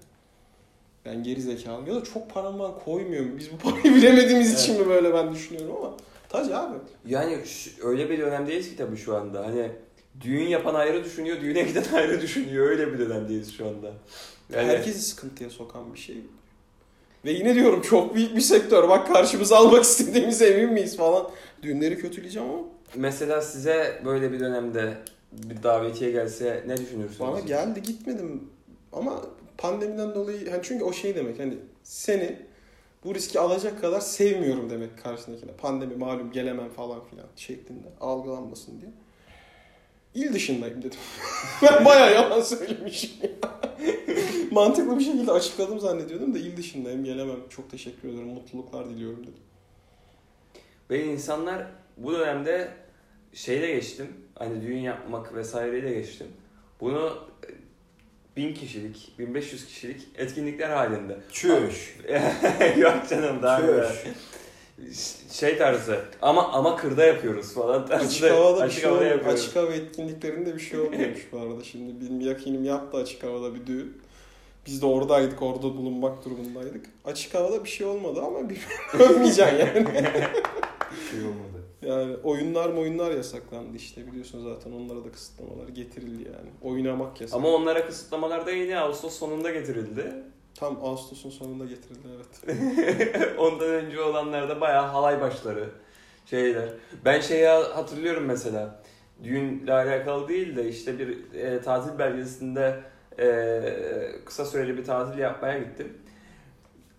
Ben 1.05 1.23
geri 1.23 1.43
zekalıyım 1.43 1.87
ya 1.87 1.95
da 2.01 2.05
çok 2.05 2.31
param 2.31 2.59
var 2.59 2.85
koymuyorum. 2.85 3.39
Biz 3.39 3.53
bu 3.53 3.59
parayı 3.59 3.85
bilemediğimiz 3.95 4.63
için 4.63 4.81
mi 4.81 4.89
böyle 4.89 5.15
ben 5.15 5.33
düşünüyorum 5.35 5.77
ama 5.77 5.97
taç 6.29 6.51
abi. 6.51 6.77
Yani 7.07 7.47
şu- 7.47 7.89
öyle 7.89 8.11
bir 8.11 8.19
dönemdeyiz 8.19 8.71
ki 8.71 8.77
tabii 8.77 8.97
şu 8.97 9.17
anda. 9.17 9.47
Hani 9.47 9.73
düğün 10.21 10.47
yapan 10.47 10.75
ayrı 10.75 11.05
düşünüyor, 11.05 11.41
düğüne 11.41 11.63
giden 11.63 11.85
ayrı 11.95 12.21
düşünüyor. 12.21 12.71
Öyle 12.71 12.93
bir 12.93 12.99
dönemdeyiz 12.99 13.57
şu 13.57 13.67
anda. 13.67 13.93
Yani 14.53 14.69
Herkesi 14.69 15.03
sıkıntıya 15.03 15.51
sokan 15.51 15.95
bir 15.95 15.99
şey. 15.99 16.17
Ve 17.25 17.31
yine 17.31 17.55
diyorum 17.55 17.83
çok 17.83 18.15
büyük 18.15 18.37
bir 18.37 18.41
sektör. 18.41 18.89
Bak 18.89 19.13
karşımıza 19.13 19.57
almak 19.57 19.85
istediğimize 19.85 20.47
emin 20.47 20.73
miyiz 20.73 20.97
falan. 20.97 21.31
Düğünleri 21.63 21.99
kötüleyeceğim 21.99 22.49
ama 22.49 22.63
mesela 22.95 23.41
size 23.41 24.03
böyle 24.05 24.33
bir 24.33 24.41
dönemde 24.41 24.95
bir 25.33 25.63
davetiye 25.63 26.11
gelse 26.11 26.65
ne 26.67 26.77
düşünürsünüz? 26.77 27.21
bana 27.21 27.41
geldi 27.41 27.83
gitmedim. 27.83 28.51
Ama 28.93 29.23
pandemiden 29.59 30.15
dolayı 30.15 30.51
hani 30.51 30.61
çünkü 30.63 30.85
o 30.85 30.93
şey 30.93 31.15
demek 31.15 31.39
hani 31.39 31.55
seni 31.83 32.37
bu 33.05 33.15
riski 33.15 33.41
alacak 33.41 33.81
kadar 33.81 34.01
sevmiyorum 34.01 34.71
demek 34.71 35.03
karşındakine. 35.03 35.53
Pandemi 35.53 35.97
malum 35.97 36.33
gelemem 36.33 36.71
falan 36.71 37.05
filan 37.05 37.27
şeklinde 37.37 37.89
algılanmasın 38.01 38.81
diye. 38.81 38.91
İl 40.15 40.33
dışındayım 40.33 40.83
dedim. 40.83 40.99
ben 41.63 41.85
bayağı 41.85 42.15
yalan 42.15 42.41
söylemişim. 42.41 43.11
Mantıklı 44.51 44.99
bir 44.99 45.05
şekilde 45.05 45.33
açıkladım 45.33 45.81
zannediyordum 45.81 46.35
da 46.35 46.39
il 46.39 46.57
dışındayım 46.57 47.05
gelemem. 47.05 47.41
Çok 47.49 47.71
teşekkür 47.71 48.09
ederim. 48.09 48.29
Mutluluklar 48.29 48.91
diliyorum 48.91 49.23
dedim. 49.23 49.43
Ve 50.91 51.05
insanlar 51.05 51.67
bu 51.97 52.13
dönemde 52.13 52.69
şeyle 53.33 53.75
geçtim. 53.75 54.07
Hani 54.35 54.63
düğün 54.63 54.79
yapmak 54.79 55.35
vesaireyle 55.35 55.95
geçtim. 55.95 56.27
Bunu 56.81 57.19
e, 57.45 57.51
1000 58.37 58.55
kişilik, 58.55 59.13
1500 59.19 59.67
kişilik 59.67 60.09
etkinlikler 60.17 60.71
halinde. 60.71 61.19
Çüş. 61.33 61.97
Yok 62.77 63.09
canım 63.11 63.43
daha 63.43 63.61
Çüş. 63.61 64.15
Şey 65.41 65.59
tarzı 65.59 66.01
ama 66.23 66.49
ama 66.53 66.77
kırda 66.77 67.05
yapıyoruz 67.05 67.55
falan 67.55 67.87
tarzı. 67.87 68.07
Açık 68.07 68.31
havada 68.31 68.57
bir 68.57 68.63
açık 68.63 68.81
şey 68.81 68.85
havada 68.85 68.99
olmuyor. 69.01 69.17
yapıyoruz. 69.17 69.41
Açık 69.41 69.57
hava 69.57 69.73
etkinliklerinde 69.73 70.55
bir 70.55 70.61
şey 70.61 70.81
olmuyormuş 70.81 71.29
bu 71.33 71.39
arada. 71.39 71.65
Şimdi 71.65 72.05
benim 72.07 72.21
yakinim 72.21 72.65
yaptı 72.65 72.99
açık 72.99 73.23
havada 73.23 73.55
bir 73.55 73.67
düğün. 73.67 73.97
Biz 74.67 74.83
de 74.83 74.87
oradaydık, 74.87 75.43
orada 75.43 75.63
bulunmak 75.63 76.25
durumundaydık. 76.25 76.87
Açık 77.05 77.35
havada 77.35 77.65
bir 77.65 77.69
şey 77.69 77.87
olmadı 77.87 78.21
ama 78.27 78.51
bir 78.51 78.59
ölmeyeceksin 78.99 79.57
yani. 79.57 79.87
Bir 80.93 81.11
şey 81.11 81.21
olmadı. 81.21 81.59
Yani 81.83 82.17
oyunlar 82.25 82.71
mı 82.71 82.81
oyunlar 82.81 83.11
yasaklandı 83.11 83.77
işte 83.77 84.07
biliyorsun 84.07 84.45
zaten 84.55 84.73
onlara 84.73 85.05
da 85.05 85.13
kısıtlamalar 85.13 85.69
getirildi 85.69 86.23
yani. 86.23 86.75
Oynamak 86.75 87.21
yasak. 87.21 87.37
Ama 87.37 87.49
onlara 87.49 87.87
kısıtlamalar 87.87 88.47
da 88.47 88.51
yine 88.51 88.79
Ağustos 88.79 89.19
sonunda 89.19 89.51
getirildi. 89.51 90.13
Tam 90.61 90.85
Ağustos'un 90.85 91.31
sonunda 91.31 91.65
getirildi 91.65 92.09
evet. 92.17 92.59
Ondan 93.39 93.69
önce 93.69 94.01
olanlarda 94.03 94.61
bayağı 94.61 94.87
halay 94.87 95.21
başları 95.21 95.71
şeyler. 96.27 96.69
Ben 97.05 97.21
şeyi 97.21 97.47
hatırlıyorum 97.47 98.25
mesela. 98.25 98.83
Düğünle 99.23 99.73
alakalı 99.73 100.29
değil 100.29 100.57
de 100.57 100.69
işte 100.69 100.99
bir 100.99 101.35
e, 101.35 101.61
tatil 101.63 101.99
belgesinde 101.99 102.81
e, 103.19 103.61
kısa 104.25 104.45
süreli 104.45 104.77
bir 104.79 104.85
tatil 104.85 105.19
yapmaya 105.19 105.59
gittim. 105.59 105.99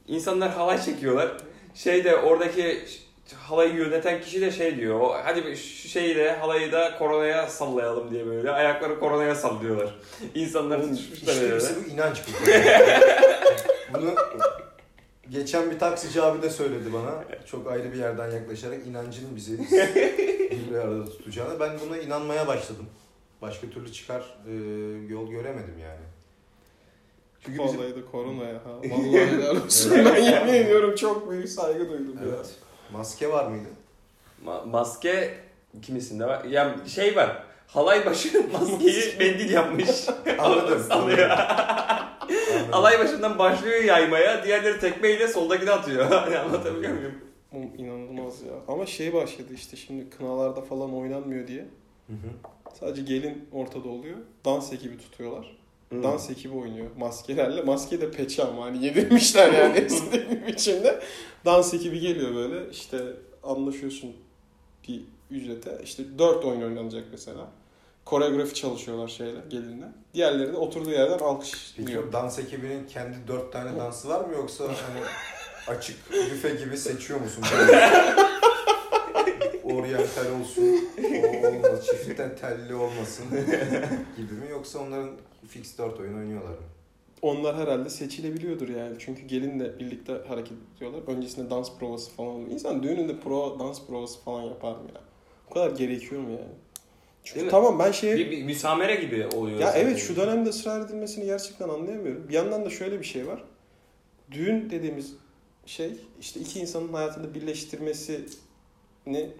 İnsanlar 0.08 0.50
halay 0.51 0.82
çekiyorlar. 0.82 1.38
Şeyde 1.74 2.16
oradaki 2.16 2.62
ş- 2.62 3.00
halayı 3.36 3.74
yöneten 3.76 4.22
kişi 4.22 4.42
de 4.42 4.52
şey 4.52 4.78
diyor. 4.78 5.00
"O, 5.00 5.16
Hadi 5.24 5.46
bir 5.46 5.56
şu 5.56 5.88
şeyi 5.88 6.16
de 6.16 6.32
halayı 6.36 6.72
da 6.72 6.98
koronaya 6.98 7.48
sallayalım 7.48 8.12
diye 8.12 8.26
böyle. 8.26 8.52
Ayakları 8.52 9.00
koronaya 9.00 9.36
sallıyorlar. 9.36 9.96
İnsanlar 10.36 10.82
tutuşmuşlar 10.82 11.34
İşte 11.34 11.52
öyle. 11.54 11.66
bu 11.86 11.90
inanç 11.94 12.22
bu. 12.28 12.52
Bunu 14.00 14.14
geçen 15.30 15.72
bir 15.72 15.80
taksici 15.80 16.22
abi 16.22 16.42
de 16.42 16.50
söyledi 16.50 16.94
bana. 16.94 17.24
Çok 17.46 17.72
ayrı 17.72 17.94
bir 17.94 17.98
yerden 17.98 18.32
yaklaşarak 18.32 18.88
inancın 18.88 19.36
bizi 19.36 19.60
bir 20.72 20.76
arada 20.76 21.06
tutacağını. 21.06 21.60
Ben 21.60 21.72
buna 21.88 21.98
inanmaya 21.98 22.48
başladım. 22.48 22.86
Başka 23.42 23.70
türlü 23.70 23.92
çıkar 23.94 24.38
e, 24.48 24.52
yol 25.14 25.30
göremedim 25.32 25.76
yani. 25.82 26.02
Çünkü 27.46 27.64
bizim 27.64 27.80
Vallahi 27.80 27.96
de 27.96 28.06
koronaya 28.12 28.54
ha. 28.54 28.60
Vallahi 28.84 29.28
helal 29.28 29.56
olsun. 29.66 29.92
ben 30.06 30.24
yemin 30.24 30.54
ediyorum 30.54 30.96
çok 30.96 31.32
büyük 31.32 31.50
saygı 31.50 31.90
duydum 31.90 32.18
ya. 32.30 32.36
Maske 32.93 33.29
var 33.31 33.46
mıydı? 33.48 33.67
Ma- 34.46 34.69
maske 34.69 35.38
kimisinde 35.81 36.25
var? 36.25 36.43
Ya 36.43 36.75
şey 36.88 37.15
var. 37.15 37.43
Halay 37.67 38.05
başı 38.05 38.48
maskeyi 38.53 39.15
mendil 39.19 39.50
yapmış. 39.50 39.89
Anladım. 40.39 40.84
Sallıyor. 40.88 41.29
Anladım. 41.29 42.05
Halay 42.72 43.00
başından 43.00 43.39
başlıyor 43.39 43.84
yaymaya. 43.84 44.43
Diğerleri 44.43 44.79
tekmeyle 44.79 45.27
soldakini 45.27 45.72
atıyor. 45.72 46.05
Hani 46.12 46.38
anlatabiliyor 46.38 46.93
muyum? 46.93 47.13
Oğlum 47.51 47.72
inanılmaz 47.77 48.41
ya. 48.41 48.53
Ama 48.67 48.86
şey 48.86 49.13
başladı 49.13 49.53
işte 49.55 49.77
şimdi 49.77 50.10
kınalarda 50.10 50.62
falan 50.62 50.96
oynanmıyor 50.96 51.48
diye. 51.48 51.62
Hı 52.08 52.13
hı. 52.13 52.29
Sadece 52.79 53.01
gelin 53.01 53.50
ortada 53.51 53.89
oluyor. 53.89 54.17
Dans 54.46 54.74
ekibi 54.74 54.98
tutuyorlar. 54.98 55.58
Hmm. 55.89 56.03
Dans 56.03 56.29
ekibi 56.29 56.55
oynuyor 56.55 56.88
maskelerle. 56.98 57.62
Maske 57.62 58.01
de 58.01 58.12
peçe 58.12 58.43
ama 58.43 58.65
hani 58.65 58.86
yedirmişler 58.86 59.51
yani 59.53 59.79
istediğin 59.88 60.48
biçimde. 60.48 61.00
Dans 61.46 61.74
ekibi 61.74 62.00
geliyor 62.00 62.36
böyle 62.36 62.69
işte 62.72 62.98
anlaşıyorsun 63.43 64.13
bir 64.88 65.01
ücrete. 65.31 65.81
İşte 65.84 66.03
dört 66.17 66.46
oyun 66.46 66.62
oynanacak 66.62 67.03
mesela. 67.12 67.48
Koreografi 68.05 68.53
çalışıyorlar 68.53 69.08
şeyle 69.08 69.39
gelinle. 69.50 69.86
Diğerleri 70.13 70.53
de 70.53 70.58
oturduğu 70.58 70.91
yerden 70.91 71.12
Peki 71.13 71.24
alkışlıyor. 71.25 72.08
o 72.08 72.13
dans 72.13 72.39
ekibinin 72.39 72.88
kendi 72.88 73.17
dört 73.27 73.53
tane 73.53 73.79
dansı 73.79 74.10
var 74.10 74.25
mı 74.25 74.34
yoksa 74.34 74.63
hani 74.63 75.01
açık 75.77 76.12
büfe 76.12 76.50
gibi 76.50 76.77
seçiyor 76.77 77.22
musun? 77.22 77.43
Oryantal 79.76 80.40
olsun, 80.42 80.64
o 81.24 81.48
olmaz, 81.48 81.86
çiftten 81.86 82.36
telli 82.36 82.76
olmasın 82.76 83.26
gibi 84.18 84.34
mi 84.34 84.50
yoksa 84.52 84.80
onların 84.80 85.10
fix 85.48 85.78
dört 85.78 86.00
oyun 86.00 86.18
oynuyorlar 86.18 86.50
mı? 86.50 86.66
Onlar 87.22 87.56
herhalde 87.56 87.90
seçilebiliyordur 87.90 88.70
yani. 88.70 88.96
Çünkü 89.00 89.22
gelinle 89.22 89.80
birlikte 89.80 90.14
hareket 90.28 90.58
ediyorlar. 90.78 91.02
Öncesinde 91.08 91.50
dans 91.50 91.78
provası 91.80 92.12
falan 92.12 92.30
oluyor. 92.30 92.52
İnsan 92.52 92.84
düğününde 92.84 93.20
prova, 93.20 93.60
dans 93.60 93.88
provası 93.88 94.20
falan 94.20 94.44
yapar 94.44 94.72
mı 94.72 94.88
ya? 94.96 95.02
Bu 95.50 95.54
kadar 95.54 95.72
gerekiyor 95.72 96.22
mu 96.22 96.30
yani? 96.30 96.54
Çünkü 97.24 97.36
Değil 97.36 97.46
mi? 97.46 97.52
tamam 97.52 97.80
ben 97.80 97.92
şeye... 97.92 98.18
Bir, 98.18 98.32
bir 98.32 98.44
müsamere 98.44 98.96
gibi 98.96 99.28
oluyor. 99.28 99.60
Ya 99.60 99.74
evet 99.74 99.98
şu 99.98 100.16
dönemde 100.16 100.50
ısrar 100.50 100.86
edilmesini 100.86 101.26
gerçekten 101.26 101.70
anlayamıyorum. 101.70 102.30
Bir 102.30 102.34
yandan 102.34 102.66
da 102.66 102.70
şöyle 102.70 103.00
bir 103.00 103.06
şey 103.06 103.28
var. 103.28 103.44
Düğün 104.32 104.70
dediğimiz 104.70 105.14
şey 105.66 105.92
işte 106.22 106.40
iki 106.40 106.60
insanın 106.60 106.94
hayatını 106.94 107.34
birleştirmesini 107.34 108.20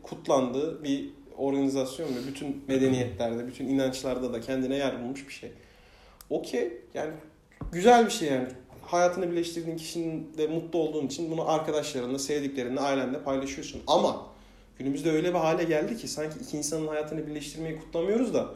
kutlandığı 0.03 0.83
bir 0.83 1.09
organizasyon 1.38 2.07
ve 2.07 2.27
bütün 2.27 2.63
medeniyetlerde, 2.67 3.47
bütün 3.47 3.67
inançlarda 3.67 4.33
da 4.33 4.41
kendine 4.41 4.75
yer 4.75 5.03
bulmuş 5.03 5.27
bir 5.27 5.33
şey. 5.33 5.51
Okey 6.29 6.73
yani 6.93 7.11
güzel 7.71 8.05
bir 8.05 8.11
şey 8.11 8.29
yani. 8.29 8.47
Hayatını 8.81 9.31
birleştirdiğin 9.31 9.77
kişinin 9.77 10.38
de 10.38 10.47
mutlu 10.47 10.79
olduğun 10.79 11.05
için 11.05 11.31
bunu 11.31 11.51
arkadaşlarınla, 11.51 12.19
sevdiklerinle, 12.19 12.79
ailenle 12.79 13.23
paylaşıyorsun. 13.23 13.81
Ama 13.88 14.25
günümüzde 14.77 15.11
öyle 15.11 15.29
bir 15.29 15.39
hale 15.39 15.63
geldi 15.63 15.97
ki 15.97 16.07
sanki 16.07 16.39
iki 16.39 16.57
insanın 16.57 16.88
hayatını 16.88 17.27
birleştirmeyi 17.27 17.79
kutlamıyoruz 17.79 18.33
da 18.33 18.49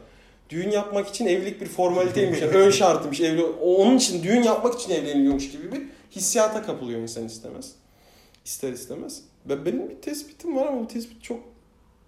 düğün 0.50 0.70
yapmak 0.70 1.08
için 1.08 1.26
evlilik 1.26 1.60
bir 1.60 1.66
formaliteymiş. 1.66 2.40
Yani 2.40 2.52
ön 2.52 2.70
şartıymış. 2.70 3.20
Evli, 3.20 3.44
onun 3.44 3.96
için 3.96 4.22
düğün 4.22 4.42
yapmak 4.42 4.80
için 4.80 4.90
evleniliyormuş 4.90 5.50
gibi 5.50 5.72
bir 5.72 5.82
hissiyata 6.10 6.62
kapılıyor 6.62 7.00
insan 7.00 7.24
istemez. 7.24 7.72
İster 8.44 8.72
istemez. 8.72 9.22
Ve 9.48 9.64
benim 9.64 9.90
bir 9.90 10.02
tespitim 10.02 10.56
var 10.56 10.66
ama 10.66 10.80
bu 10.80 10.88
tespit 10.88 11.22
çok 11.22 11.40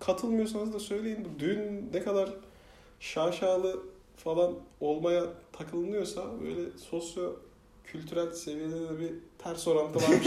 katılmıyorsanız 0.01 0.75
da 0.75 0.81
söyleyin. 0.81 1.25
Bu 1.25 1.39
düğün 1.39 1.91
ne 1.93 2.03
kadar 2.03 2.31
şaşalı 3.01 3.83
falan 4.17 4.55
olmaya 4.81 5.25
takılınıyorsa 5.53 6.23
böyle 6.43 6.79
sosyo 6.91 7.33
kültürel 7.85 8.33
seviyede 8.33 8.81
de 8.81 9.01
bir 9.01 9.13
ters 9.39 9.69
orantı 9.69 9.99
varmış. 10.03 10.27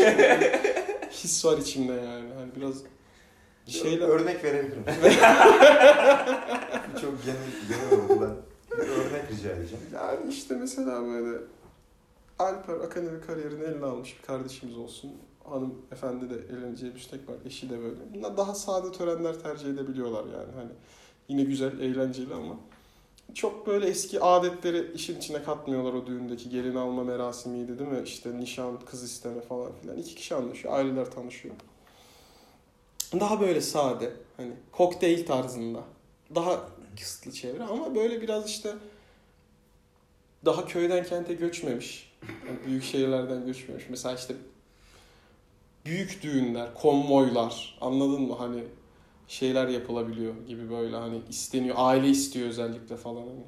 his 1.11 1.45
var 1.45 1.57
içimde 1.57 1.93
yani. 1.93 2.33
Hani 2.33 2.55
biraz 2.55 2.75
Şeyle 3.65 3.89
şeyler 3.89 4.07
örnek 4.07 4.43
verebilirim. 4.43 4.83
Çok 7.01 7.25
genel, 7.25 7.49
genel 7.69 8.03
oldu 8.03 8.21
ben. 8.21 8.35
Bir 8.77 8.89
örnek 8.89 9.31
rica 9.31 9.49
edeceğim. 9.49 9.85
Yani 9.93 10.33
işte 10.33 10.55
mesela 10.55 11.05
böyle 11.05 11.37
Alper 12.39 12.73
akademik 12.73 13.27
kariyerini 13.27 13.63
eline 13.63 13.85
almış 13.85 14.17
bir 14.19 14.27
kardeşimiz 14.27 14.77
olsun. 14.77 15.11
Hanım 15.51 15.75
efendi 15.91 16.29
de 16.29 16.35
evleneceği 16.35 16.91
müstek 16.91 17.29
var. 17.29 17.35
Eşi 17.45 17.69
de 17.69 17.79
böyle. 17.79 17.95
Bunlar 18.15 18.37
daha 18.37 18.55
sade 18.55 18.91
törenler 18.91 19.39
tercih 19.39 19.69
edebiliyorlar 19.69 20.23
yani. 20.23 20.51
Hani 20.55 20.71
yine 21.27 21.43
güzel, 21.43 21.79
eğlenceli 21.79 22.33
ama 22.33 22.55
çok 23.33 23.67
böyle 23.67 23.87
eski 23.87 24.19
adetleri 24.19 24.91
işin 24.93 25.17
içine 25.17 25.43
katmıyorlar 25.43 25.93
o 25.93 26.07
düğündeki 26.07 26.49
gelin 26.49 26.75
alma 26.75 27.03
merasimiydi 27.03 27.79
değil 27.79 27.89
mi? 27.89 28.01
İşte 28.03 28.37
nişan, 28.37 28.79
kız 28.85 29.03
isteme 29.03 29.41
falan 29.41 29.71
filan. 29.81 29.97
İki 29.97 30.15
kişi 30.15 30.35
anlaşıyor, 30.35 30.73
aileler 30.73 31.11
tanışıyor. 31.11 31.55
Daha 33.13 33.41
böyle 33.41 33.61
sade, 33.61 34.13
hani 34.37 34.51
kokteyl 34.71 35.25
tarzında. 35.25 35.83
Daha 36.35 36.59
kısıtlı 36.99 37.31
çevre 37.31 37.63
ama 37.63 37.95
böyle 37.95 38.21
biraz 38.21 38.49
işte 38.49 38.73
daha 40.45 40.65
köyden 40.65 41.03
kente 41.03 41.33
göçmemiş. 41.33 42.13
Yani 42.47 42.59
büyük 42.65 42.83
şehirlerden 42.83 43.45
göçmemiş. 43.45 43.83
Mesela 43.89 44.15
işte 44.15 44.35
büyük 45.89 46.23
düğünler, 46.23 46.73
konvoylar 46.73 47.77
anladın 47.81 48.21
mı? 48.21 48.35
Hani 48.37 48.63
şeyler 49.27 49.67
yapılabiliyor 49.67 50.33
gibi 50.47 50.69
böyle 50.69 50.95
hani 50.95 51.21
isteniyor. 51.29 51.75
Aile 51.79 52.07
istiyor 52.07 52.47
özellikle 52.47 52.97
falan 52.97 53.21
hani. 53.21 53.43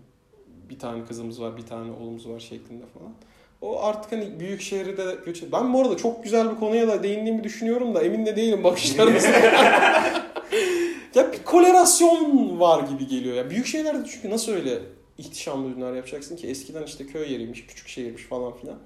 Bir 0.70 0.80
tane 0.80 1.06
kızımız 1.06 1.42
var, 1.42 1.58
bir 1.58 1.66
tane 1.66 1.92
oğlumuz 1.92 2.30
var 2.30 2.40
şeklinde 2.40 2.84
falan. 2.86 3.14
O 3.62 3.84
artık 3.84 4.12
hani 4.12 4.40
büyük 4.40 4.62
şehirde 4.62 4.98
de 4.98 5.18
göç... 5.26 5.44
Ben 5.52 5.74
bu 5.74 5.82
arada 5.82 5.98
çok 5.98 6.24
güzel 6.24 6.52
bir 6.52 6.56
konuya 6.56 6.88
da 6.88 7.04
değindiğimi 7.04 7.44
düşünüyorum 7.44 7.96
da 7.96 8.02
emin 8.04 8.26
de 8.26 8.36
değilim 8.36 8.64
bakışlarınızda. 8.64 9.30
ya 11.16 11.34
bir 11.34 11.44
kolerasyon 11.44 12.60
var 12.60 12.84
gibi 12.84 13.08
geliyor 13.08 13.36
ya. 13.36 13.50
Büyük 13.50 13.66
şehirlerde 13.66 14.10
çünkü 14.12 14.30
nasıl 14.30 14.52
öyle 14.52 14.80
ihtişamlı 15.18 15.76
düğünler 15.76 15.94
yapacaksın 15.94 16.36
ki 16.36 16.48
eskiden 16.48 16.84
işte 16.84 17.08
köy 17.08 17.32
yeriymiş, 17.32 17.66
küçük 17.68 17.88
şehirmiş 17.88 18.24
falan 18.24 18.54
filan. 18.54 18.78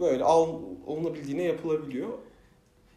Böyle 0.00 0.24
al, 0.24 0.48
olunabildiğine 0.86 1.42
yapılabiliyor. 1.42 2.08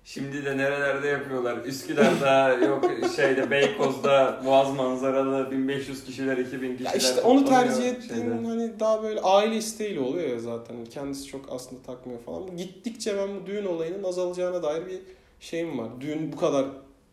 Şimdi 0.03 0.45
de 0.45 0.57
nerelerde 0.57 1.07
yapıyorlar? 1.07 1.65
Üsküdar'da 1.65 2.53
yok 2.65 2.85
şeyde 3.15 3.51
Beykoz'da 3.51 4.41
Boğaz 4.45 4.75
manzaralı 4.75 5.51
1500 5.51 6.03
kişiler 6.03 6.37
2000 6.37 6.71
kişiler. 6.71 6.91
Ya 6.91 6.97
işte 6.97 7.21
onu 7.21 7.45
tercih 7.45 8.07
şeyde. 8.07 8.29
hani 8.45 8.79
daha 8.79 9.03
böyle 9.03 9.21
aile 9.21 9.57
isteğiyle 9.57 9.99
oluyor 9.99 10.29
ya 10.29 10.39
zaten. 10.39 10.85
Kendisi 10.85 11.27
çok 11.27 11.45
aslında 11.49 11.81
takmıyor 11.81 12.19
falan. 12.19 12.57
Gittikçe 12.57 13.17
ben 13.17 13.41
bu 13.41 13.45
düğün 13.45 13.65
olayının 13.65 14.03
azalacağına 14.03 14.63
dair 14.63 14.85
bir 14.85 14.99
şeyim 15.39 15.79
var. 15.79 15.89
Düğün 16.01 16.31
bu 16.31 16.37
kadar 16.37 16.65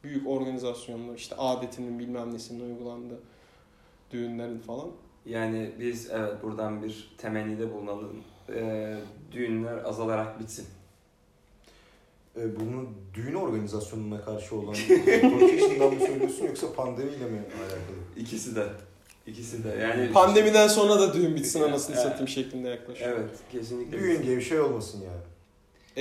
büyük 0.04 0.28
organizasyonlu 0.28 1.14
işte 1.14 1.34
adetinin 1.36 1.98
bilmem 1.98 2.34
nesinin 2.34 2.70
uygulandığı 2.70 3.20
düğünlerin 4.10 4.58
falan. 4.58 4.88
Yani 5.26 5.70
biz 5.80 6.10
evet 6.10 6.42
buradan 6.42 6.82
bir 6.82 7.10
temennide 7.18 7.72
bulunalım. 7.72 8.16
Ee, 8.54 8.96
düğünler 9.32 9.84
azalarak 9.84 10.40
bitsin. 10.40 10.66
E, 12.40 12.60
bunu 12.60 12.88
düğün 13.14 13.34
organizasyonuna 13.34 14.24
karşı 14.24 14.56
olan 14.56 14.72
profesyonelden 15.38 15.94
mi 15.94 16.00
söylüyorsun 16.06 16.46
yoksa 16.46 16.72
pandemiyle 16.72 17.24
mi 17.24 17.38
alakalı? 17.60 17.96
İkisi 18.16 18.56
de. 18.56 18.66
İkisi 19.26 19.64
de. 19.64 19.68
Yani 19.68 20.12
Pandemiden 20.12 20.68
sonra 20.68 21.00
da 21.00 21.14
düğün 21.14 21.36
bitsin 21.36 21.62
anasını 21.62 21.96
Evet. 21.96 22.04
satayım 22.04 22.28
şeklinde 22.28 22.68
yaklaşıyor. 22.68 23.10
Evet, 23.18 23.30
kesinlikle. 23.52 23.98
Düğün 23.98 24.10
bitsin. 24.10 24.26
diye 24.26 24.36
bir 24.36 24.42
şey 24.42 24.60
olmasın 24.60 25.00
yani. 25.04 25.22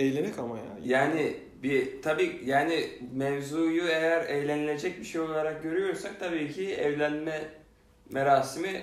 Eğlenek 0.08 0.40
ama 0.40 0.58
ya. 0.58 0.64
Yani 0.86 1.38
bir 1.64 2.02
tabii 2.02 2.42
yani 2.46 2.86
mevzuyu 3.14 3.84
eğer 3.88 4.26
eğlenilecek 4.26 5.00
bir 5.00 5.06
şey 5.06 5.22
olarak 5.22 5.64
görüyorsak 5.64 6.20
tabii 6.20 6.54
ki 6.54 6.74
evlenme 6.74 7.42
merasimi 8.10 8.82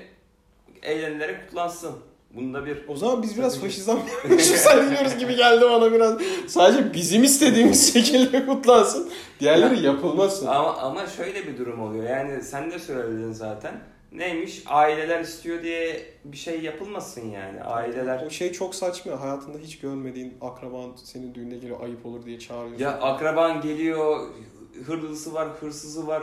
eğlenilerek 0.82 1.46
kutlansın. 1.46 1.94
Bunda 2.36 2.66
bir 2.66 2.78
O 2.88 2.96
zaman 2.96 3.22
biz 3.22 3.38
biraz 3.38 3.60
faşizan 3.60 3.98
yükseltiyoruz 4.28 5.18
gibi 5.18 5.36
geldi 5.36 5.64
bana 5.70 5.92
biraz. 5.92 6.18
Sadece 6.46 6.94
bizim 6.94 7.24
istediğimiz 7.24 7.92
şekilde 7.92 8.46
kutlansın. 8.46 9.10
Diğerleri 9.40 9.82
yapılmasın. 9.82 10.46
ama 10.46 10.76
ama 10.76 11.06
şöyle 11.06 11.46
bir 11.46 11.58
durum 11.58 11.80
oluyor. 11.80 12.04
Yani 12.10 12.42
sen 12.42 12.70
de 12.70 12.78
söyledin 12.78 13.32
zaten. 13.32 13.80
Neymiş? 14.12 14.62
Aileler 14.66 15.20
istiyor 15.20 15.62
diye 15.62 16.06
bir 16.24 16.36
şey 16.36 16.60
yapılmasın 16.60 17.30
yani. 17.30 17.62
Aileler 17.62 18.26
O 18.26 18.30
şey 18.30 18.52
çok 18.52 18.74
saçma. 18.74 19.20
Hayatında 19.20 19.58
hiç 19.58 19.78
görmediğin 19.78 20.34
akraban 20.40 20.90
senin 21.04 21.34
düğününe 21.34 21.54
geliyor 21.54 21.80
ayıp 21.82 22.06
olur 22.06 22.26
diye 22.26 22.38
çağırıyor. 22.38 22.78
ya 22.78 22.90
akraban 23.00 23.60
geliyor, 23.60 24.28
hırlısı 24.86 25.34
var, 25.34 25.48
hırsızı 25.60 26.06
var. 26.06 26.22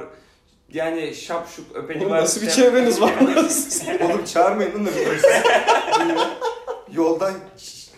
Yani 0.74 1.16
şapşuk 1.16 1.76
öpeni 1.76 2.02
Oğlum 2.02 2.12
var. 2.12 2.22
nasıl 2.22 2.42
bir 2.42 2.50
çevreniz 2.50 3.02
var? 3.02 3.14
Oğlum 4.06 4.26
çağırmayın 4.26 4.74
lan 4.74 4.86
da 4.86 4.90
biliyorsun. 4.92 5.30
Yoldan 6.94 7.34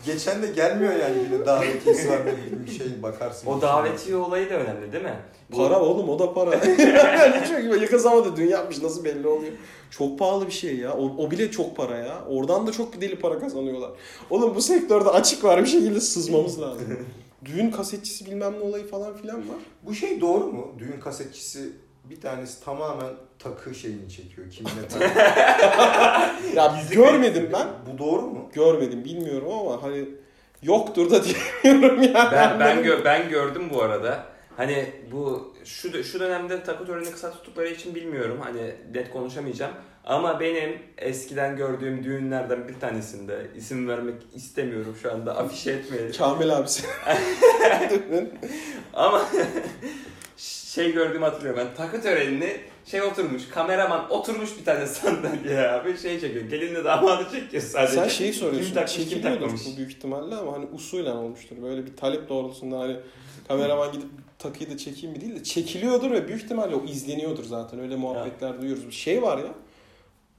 geçen 0.06 0.44
de 0.44 0.48
gelmiyor 0.48 0.94
yani 0.94 1.16
yine 1.24 1.46
davetiyesi 1.46 2.10
var 2.10 2.20
bir 2.68 2.72
şey 2.72 2.88
bakarsın. 3.04 3.48
O 3.48 3.62
davetiye 3.62 4.18
olayı 4.18 4.50
da 4.50 4.54
önemli 4.54 4.94
değil 4.94 5.04
mi? 5.04 5.20
Bu- 5.52 5.58
para 5.58 5.82
oğlum 5.82 6.10
o 6.10 6.20
da 6.20 6.34
para. 6.34 6.56
yani 6.78 7.48
çok 7.48 7.82
yakın 7.82 7.98
zamanda 7.98 8.36
düğün 8.36 8.48
yapmış 8.50 8.82
nasıl 8.82 9.04
belli 9.06 9.28
oluyor. 9.28 9.52
Çok 9.92 10.20
pahalı 10.20 10.48
bir 10.48 10.52
şey 10.52 10.76
ya. 10.78 10.94
O, 10.94 11.06
o 11.18 11.32
bile 11.32 11.52
çok 11.52 11.76
para 11.78 11.98
ya. 11.98 12.26
Oradan 12.30 12.68
da 12.68 12.72
çok 12.72 12.96
bir 12.96 13.02
deli 13.02 13.20
para 13.20 13.40
kazanıyorlar. 13.40 13.92
Oğlum 14.30 14.56
bu 14.56 14.62
sektörde 14.62 15.10
açık 15.10 15.44
var 15.44 15.62
bir 15.62 15.70
şekilde 15.70 16.02
sızmamız 16.02 16.62
lazım. 16.62 17.00
Düğün 17.46 17.72
kasetçisi 17.72 18.26
bilmem 18.26 18.54
ne 18.60 18.64
olayı 18.64 18.88
falan 18.88 19.18
filan 19.18 19.38
var. 19.38 19.58
Bu 19.84 19.94
şey 19.96 20.22
doğru 20.22 20.46
mu? 20.46 20.76
Düğün 20.80 21.00
kasetçisi 21.00 21.70
bir 22.04 22.22
tanesi 22.22 22.64
tamamen 22.64 23.14
takı 23.40 23.76
şeyini 23.76 24.10
çekiyor. 24.10 24.50
Kimine 24.50 24.88
takı. 24.90 25.20
Ya 26.56 26.76
görmedim 26.92 27.50
ben. 27.54 27.68
Bu 27.94 27.98
doğru 27.98 28.22
mu? 28.22 28.50
Görmedim 28.54 29.06
bilmiyorum 29.06 29.52
ama 29.52 29.84
hani 29.84 30.06
yoktur 30.64 31.12
da 31.12 31.22
diyemiyorum 31.64 32.02
yani. 32.04 32.30
Ben 32.32 32.60
ben 32.60 32.78
gö- 32.78 33.06
ben 33.06 33.30
gördüm 33.30 33.70
bu 33.74 33.82
arada. 33.82 34.24
Hani 34.58 34.86
bu 35.12 35.54
şu 35.66 36.04
şu 36.04 36.20
dönemde 36.20 36.64
takı 36.64 36.86
törenini 36.86 37.12
kısa 37.12 37.32
tuttukları 37.32 37.68
için 37.68 37.96
bilmiyorum. 37.96 38.38
Hani 38.44 38.72
net 38.94 39.14
konuşamayacağım. 39.14 39.74
Ama 40.06 40.40
benim 40.40 40.78
eskiden 40.98 41.58
gördüğüm 41.58 42.04
düğünlerden 42.04 42.68
bir 42.68 42.80
tanesinde 42.80 43.48
isim 43.56 43.88
vermek 43.88 44.16
istemiyorum 44.36 44.96
şu 45.02 45.12
anda 45.12 45.38
afişe 45.38 45.72
etmeyelim. 45.72 46.12
Kamil 46.18 46.58
abi 46.58 46.68
sen. 46.70 46.90
Ama 48.94 49.22
şey 50.76 50.92
gördüğümü 50.94 51.26
hatırlıyorum 51.26 51.62
ben 51.66 51.76
takı 51.76 52.02
törenini 52.02 52.58
şey 52.86 53.02
oturmuş 53.02 53.48
kameraman 53.50 54.12
oturmuş 54.12 54.60
bir 54.60 54.66
tane 54.66 54.88
sandalyeye 54.88 55.70
abi 55.70 55.98
şey 55.98 56.20
çekiyor 56.20 56.46
gelinle 56.46 56.84
damadı 56.84 57.28
çekiyor 57.32 57.64
sadece. 57.64 57.94
Sen 57.94 58.08
şeyi 58.08 58.34
soruyorsun. 58.34 58.66
Kim 58.66 58.76
takmış 58.76 59.10
kim 59.10 59.22
takmamış. 59.22 59.62
bu 59.66 59.78
büyük 59.78 59.92
ihtimalle 59.92 60.36
ama 60.36 60.54
hani 60.54 60.66
usulen 60.74 61.16
olmuştur. 61.16 61.56
Böyle 61.62 61.86
bir 61.86 61.96
talep 61.96 62.30
doğrultusunda 62.30 62.80
hani 62.80 62.98
kameraman 63.48 63.92
gidip 63.92 64.08
takıyı 64.40 64.72
da 64.72 64.78
çekeyim 64.78 65.16
mi 65.16 65.22
değil 65.22 65.36
de 65.36 65.44
çekiliyordur 65.44 66.12
ve 66.12 66.28
büyük 66.28 66.44
ihtimalle 66.44 66.76
o 66.76 66.86
izleniyordur 66.86 67.44
zaten. 67.44 67.80
Öyle 67.80 67.96
muhabbetler 67.96 68.62
duyuyoruz. 68.62 68.88
Bir 68.88 68.92
şey 68.92 69.22
var 69.22 69.38
ya. 69.38 69.54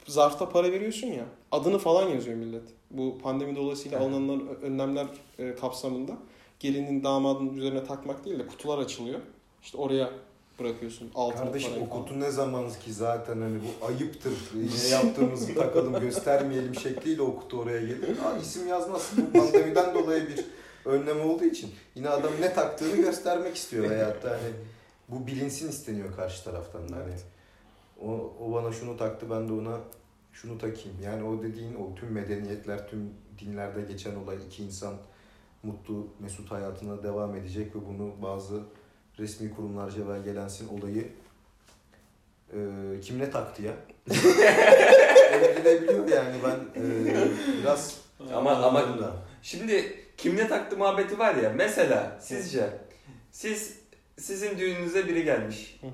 Zarfta 0.07 0.49
para 0.49 0.73
veriyorsun 0.73 1.07
ya. 1.07 1.25
Adını 1.53 1.79
falan 1.79 2.09
yazıyor 2.09 2.37
millet. 2.37 2.63
Bu 2.91 3.19
pandemi 3.23 3.57
dolayısıyla 3.57 3.99
Evet. 3.99 4.09
alınan 4.09 4.43
önlemler 4.63 5.07
e, 5.39 5.55
kapsamında 5.55 6.13
gelinin 6.61 7.05
damadın 7.05 7.57
üzerine 7.57 7.85
takmak 7.85 8.25
değil 8.25 8.39
de 8.39 8.47
kutular 8.47 8.79
açılıyor. 8.79 9.21
İşte 9.65 9.79
oraya 9.79 10.11
bırakıyorsun 10.59 11.11
altını 11.15 11.45
Kardeşim 11.45 11.71
parayı 11.71 11.87
o 11.87 11.89
falan. 11.91 12.03
kutu 12.03 12.21
ne 12.21 12.31
zaman 12.31 12.69
ki 12.69 12.93
zaten 12.93 13.41
hani 13.41 13.59
bu 13.61 13.87
ayıptır. 13.87 14.33
Ne 14.85 14.89
yaptığımızı 14.89 15.55
takalım 15.55 16.01
göstermeyelim 16.01 16.75
şekliyle 16.75 17.23
o 17.23 17.37
kutu 17.37 17.59
oraya 17.59 17.81
gelir. 17.81 18.19
Aa, 18.25 18.39
isim 18.39 18.69
yazmazsın. 18.69 19.27
Bu 19.27 19.39
pandemiden 19.39 19.95
dolayı 19.95 20.29
bir 20.29 20.45
önlem 20.85 21.21
olduğu 21.21 21.45
için. 21.45 21.71
Yine 21.95 22.09
adam 22.09 22.33
ne 22.41 22.53
taktığını 22.53 22.97
göstermek 22.97 23.57
istiyor 23.57 23.91
da 23.91 24.31
hani 24.31 24.53
bu 25.09 25.27
bilinsin 25.27 25.69
isteniyor 25.69 26.17
karşı 26.17 26.45
taraftan 26.45 26.89
da 26.89 26.97
hani. 26.97 27.15
O, 28.03 28.33
o 28.41 28.53
bana 28.53 28.73
şunu 28.73 28.97
taktı 28.97 29.27
ben 29.31 29.49
de 29.49 29.53
ona 29.53 29.81
şunu 30.33 30.59
takayım. 30.59 30.99
Yani 31.05 31.25
o 31.25 31.43
dediğin 31.43 31.75
o 31.75 31.95
tüm 31.95 32.13
medeniyetler, 32.13 32.89
tüm 32.89 33.11
dinlerde 33.41 33.83
geçen 33.83 34.15
olay 34.15 34.37
iki 34.47 34.65
insan 34.65 34.95
mutlu, 35.63 36.07
mesut 36.21 36.51
hayatına 36.51 37.03
devam 37.03 37.35
edecek 37.37 37.77
ve 37.77 37.79
bunu 37.89 38.23
bazı 38.23 38.63
resmi 39.19 39.55
kurumlarca 39.55 40.09
belgelensin 40.09 40.69
olayı 40.79 41.09
e, 42.53 42.59
kim 43.03 43.19
ne 43.19 43.31
taktı 43.31 43.63
ya? 43.67 43.73
Evrilebiliyor 45.33 46.09
yani 46.09 46.37
ben 46.45 46.81
e, 46.81 46.85
biraz 47.63 48.01
Ama 48.33 48.51
ama 48.51 48.69
anladım 48.69 49.03
da. 49.03 49.13
Şimdi 49.43 50.05
kimle 50.17 50.49
taktı 50.49 50.77
muhabbeti 50.77 51.19
var 51.19 51.35
ya 51.35 51.53
mesela 51.57 52.19
sizce 52.21 52.71
siz 53.31 53.79
sizin 54.19 54.59
düğününüze 54.59 55.09
biri 55.09 55.25
gelmiş. 55.25 55.79
Hı 55.81 55.87
hı. 55.87 55.91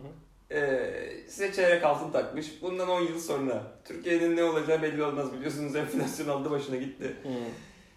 Ee, 0.54 1.10
size 1.28 1.52
çeyrek 1.52 1.84
altın 1.84 2.12
takmış. 2.12 2.62
Bundan 2.62 2.88
10 2.88 3.00
yıl 3.00 3.18
sonra 3.20 3.62
Türkiye'nin 3.84 4.36
ne 4.36 4.44
olacağı 4.44 4.82
belli 4.82 5.04
olmaz 5.04 5.32
biliyorsunuz 5.32 5.76
enflasyon 5.76 6.28
aldı 6.28 6.50
başına 6.50 6.76
gitti. 6.76 7.04
Hı. 7.22 7.28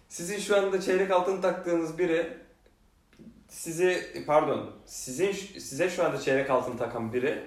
Sizin 0.08 0.38
şu 0.38 0.56
anda 0.56 0.80
çeyrek 0.80 1.10
altın 1.10 1.40
taktığınız 1.40 1.98
biri 1.98 2.26
sizi 3.54 4.06
pardon 4.26 4.70
sizin 4.86 5.32
size 5.58 5.90
şu 5.90 6.04
anda 6.04 6.20
çeyrek 6.20 6.50
altın 6.50 6.76
takan 6.76 7.12
biri 7.12 7.38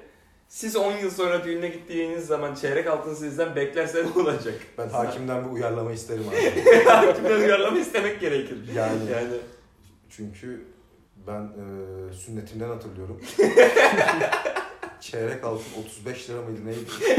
siz 0.47 0.75
10 0.75 0.97
yıl 0.97 1.11
sonra 1.11 1.43
düğüne 1.43 1.67
gittiğiniz 1.67 2.25
zaman 2.25 2.55
çeyrek 2.55 2.87
altın 2.87 3.13
sizden 3.13 3.55
beklerse 3.55 4.03
ne 4.05 4.21
olacak? 4.21 4.53
Ben 4.77 4.89
hakimden 4.89 5.45
bir 5.45 5.49
uyarlama 5.51 5.91
isterim 5.91 6.23
abi. 6.29 6.63
Hakimden 6.85 7.39
uyarlama 7.39 7.79
istemek 7.79 8.21
gerekir. 8.21 8.57
Yani 8.75 9.11
Yani 9.11 9.27
çünkü 10.09 10.65
ben 11.27 11.41
e, 11.41 11.63
sünnetimden 12.13 12.69
hatırlıyorum. 12.69 13.21
Çeyrek 15.01 15.43
altın 15.43 15.81
35 15.85 16.29
lira 16.29 16.41
mıydı 16.41 16.65
neydi? 16.65 16.79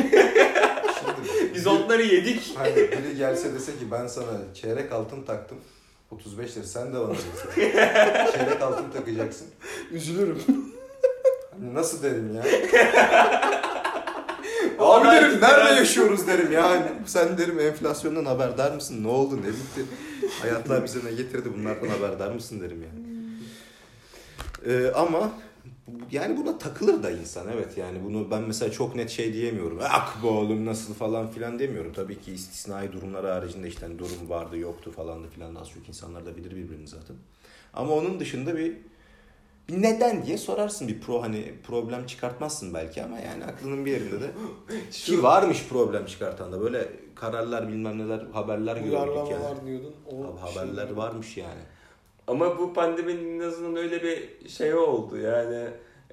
Şimdi 0.98 1.54
biz 1.54 1.66
onları 1.66 2.02
yedik. 2.02 2.54
Hani 2.56 2.76
biri 2.76 3.16
gelse 3.16 3.54
dese 3.54 3.72
ki 3.72 3.90
ben 3.92 4.06
sana 4.06 4.54
çeyrek 4.54 4.92
altın 4.92 5.22
taktım. 5.22 5.58
35 6.10 6.56
lira 6.56 6.64
sen 6.64 6.92
de 6.94 7.00
bana 7.00 7.08
dese. 7.14 7.52
çeyrek 8.32 8.62
altın 8.62 8.90
takacaksın. 8.90 9.46
Üzülürüm. 9.90 10.38
Hani 11.50 11.74
nasıl 11.74 12.02
derim 12.02 12.34
ya? 12.36 12.42
Abi 14.78 15.08
derim 15.08 15.40
nerede 15.40 15.74
yaşıyoruz 15.74 16.26
derim 16.26 16.52
yani. 16.52 16.86
Sen 17.06 17.38
derim 17.38 17.60
enflasyondan 17.60 18.24
haberdar 18.24 18.72
mısın? 18.74 19.04
Ne 19.04 19.08
oldu 19.08 19.36
ne 19.36 19.46
bitti? 19.48 19.84
Hayatlar 20.42 20.84
bize 20.84 20.98
ne 21.04 21.12
getirdi 21.12 21.48
bunlardan 21.58 21.88
haberdar 21.88 22.30
mısın 22.32 22.60
derim 22.60 22.82
yani. 22.82 23.08
Ee, 24.66 24.92
ama 24.94 25.30
yani 26.12 26.36
buna 26.36 26.58
takılır 26.58 27.02
da 27.02 27.10
insan 27.10 27.46
evet 27.54 27.78
yani 27.78 28.04
bunu 28.04 28.30
ben 28.30 28.42
mesela 28.42 28.72
çok 28.72 28.94
net 28.94 29.10
şey 29.10 29.32
diyemiyorum. 29.32 29.78
Ak 29.82 30.16
bu 30.22 30.28
oğlum 30.28 30.66
nasıl 30.66 30.94
falan 30.94 31.30
filan 31.30 31.58
demiyorum. 31.58 31.92
Tabii 31.92 32.20
ki 32.20 32.32
istisnai 32.32 32.92
durumlar 32.92 33.26
haricinde 33.26 33.68
işte 33.68 33.86
hani 33.86 33.98
durum 33.98 34.28
vardı 34.28 34.58
yoktu 34.58 34.92
falan 34.92 35.24
da 35.24 35.28
filan 35.28 35.54
az 35.54 35.70
çok 35.70 35.88
insanlar 35.88 36.26
da 36.26 36.36
bilir 36.36 36.56
birbirini 36.56 36.88
zaten. 36.88 37.16
Ama 37.74 37.92
onun 37.92 38.20
dışında 38.20 38.56
bir 38.56 38.76
bir 39.68 39.82
neden 39.82 40.26
diye 40.26 40.38
sorarsın 40.38 40.88
bir 40.88 41.00
pro 41.00 41.22
hani 41.22 41.54
problem 41.66 42.06
çıkartmazsın 42.06 42.74
belki 42.74 43.04
ama 43.04 43.18
yani 43.18 43.44
aklının 43.44 43.84
bir 43.84 43.90
yerinde 43.90 44.20
de 44.20 44.30
ki 44.90 45.22
varmış 45.22 45.64
problem 45.68 46.06
çıkartan 46.06 46.52
da 46.52 46.60
böyle 46.60 46.88
kararlar 47.14 47.68
bilmem 47.68 47.98
neler 47.98 48.26
haberler 48.32 48.76
gördük 48.76 49.30
yani. 49.30 49.66
Diyordun. 49.66 49.94
O 50.06 50.24
Abi 50.24 50.38
haberler 50.38 50.86
şey- 50.86 50.96
varmış 50.96 51.36
yani. 51.36 51.60
Ama 52.28 52.58
bu 52.58 52.72
pandeminin 52.72 53.40
en 53.40 53.44
azından 53.48 53.76
öyle 53.76 54.02
bir 54.02 54.48
şey 54.48 54.74
oldu 54.74 55.16
yani 55.18 55.64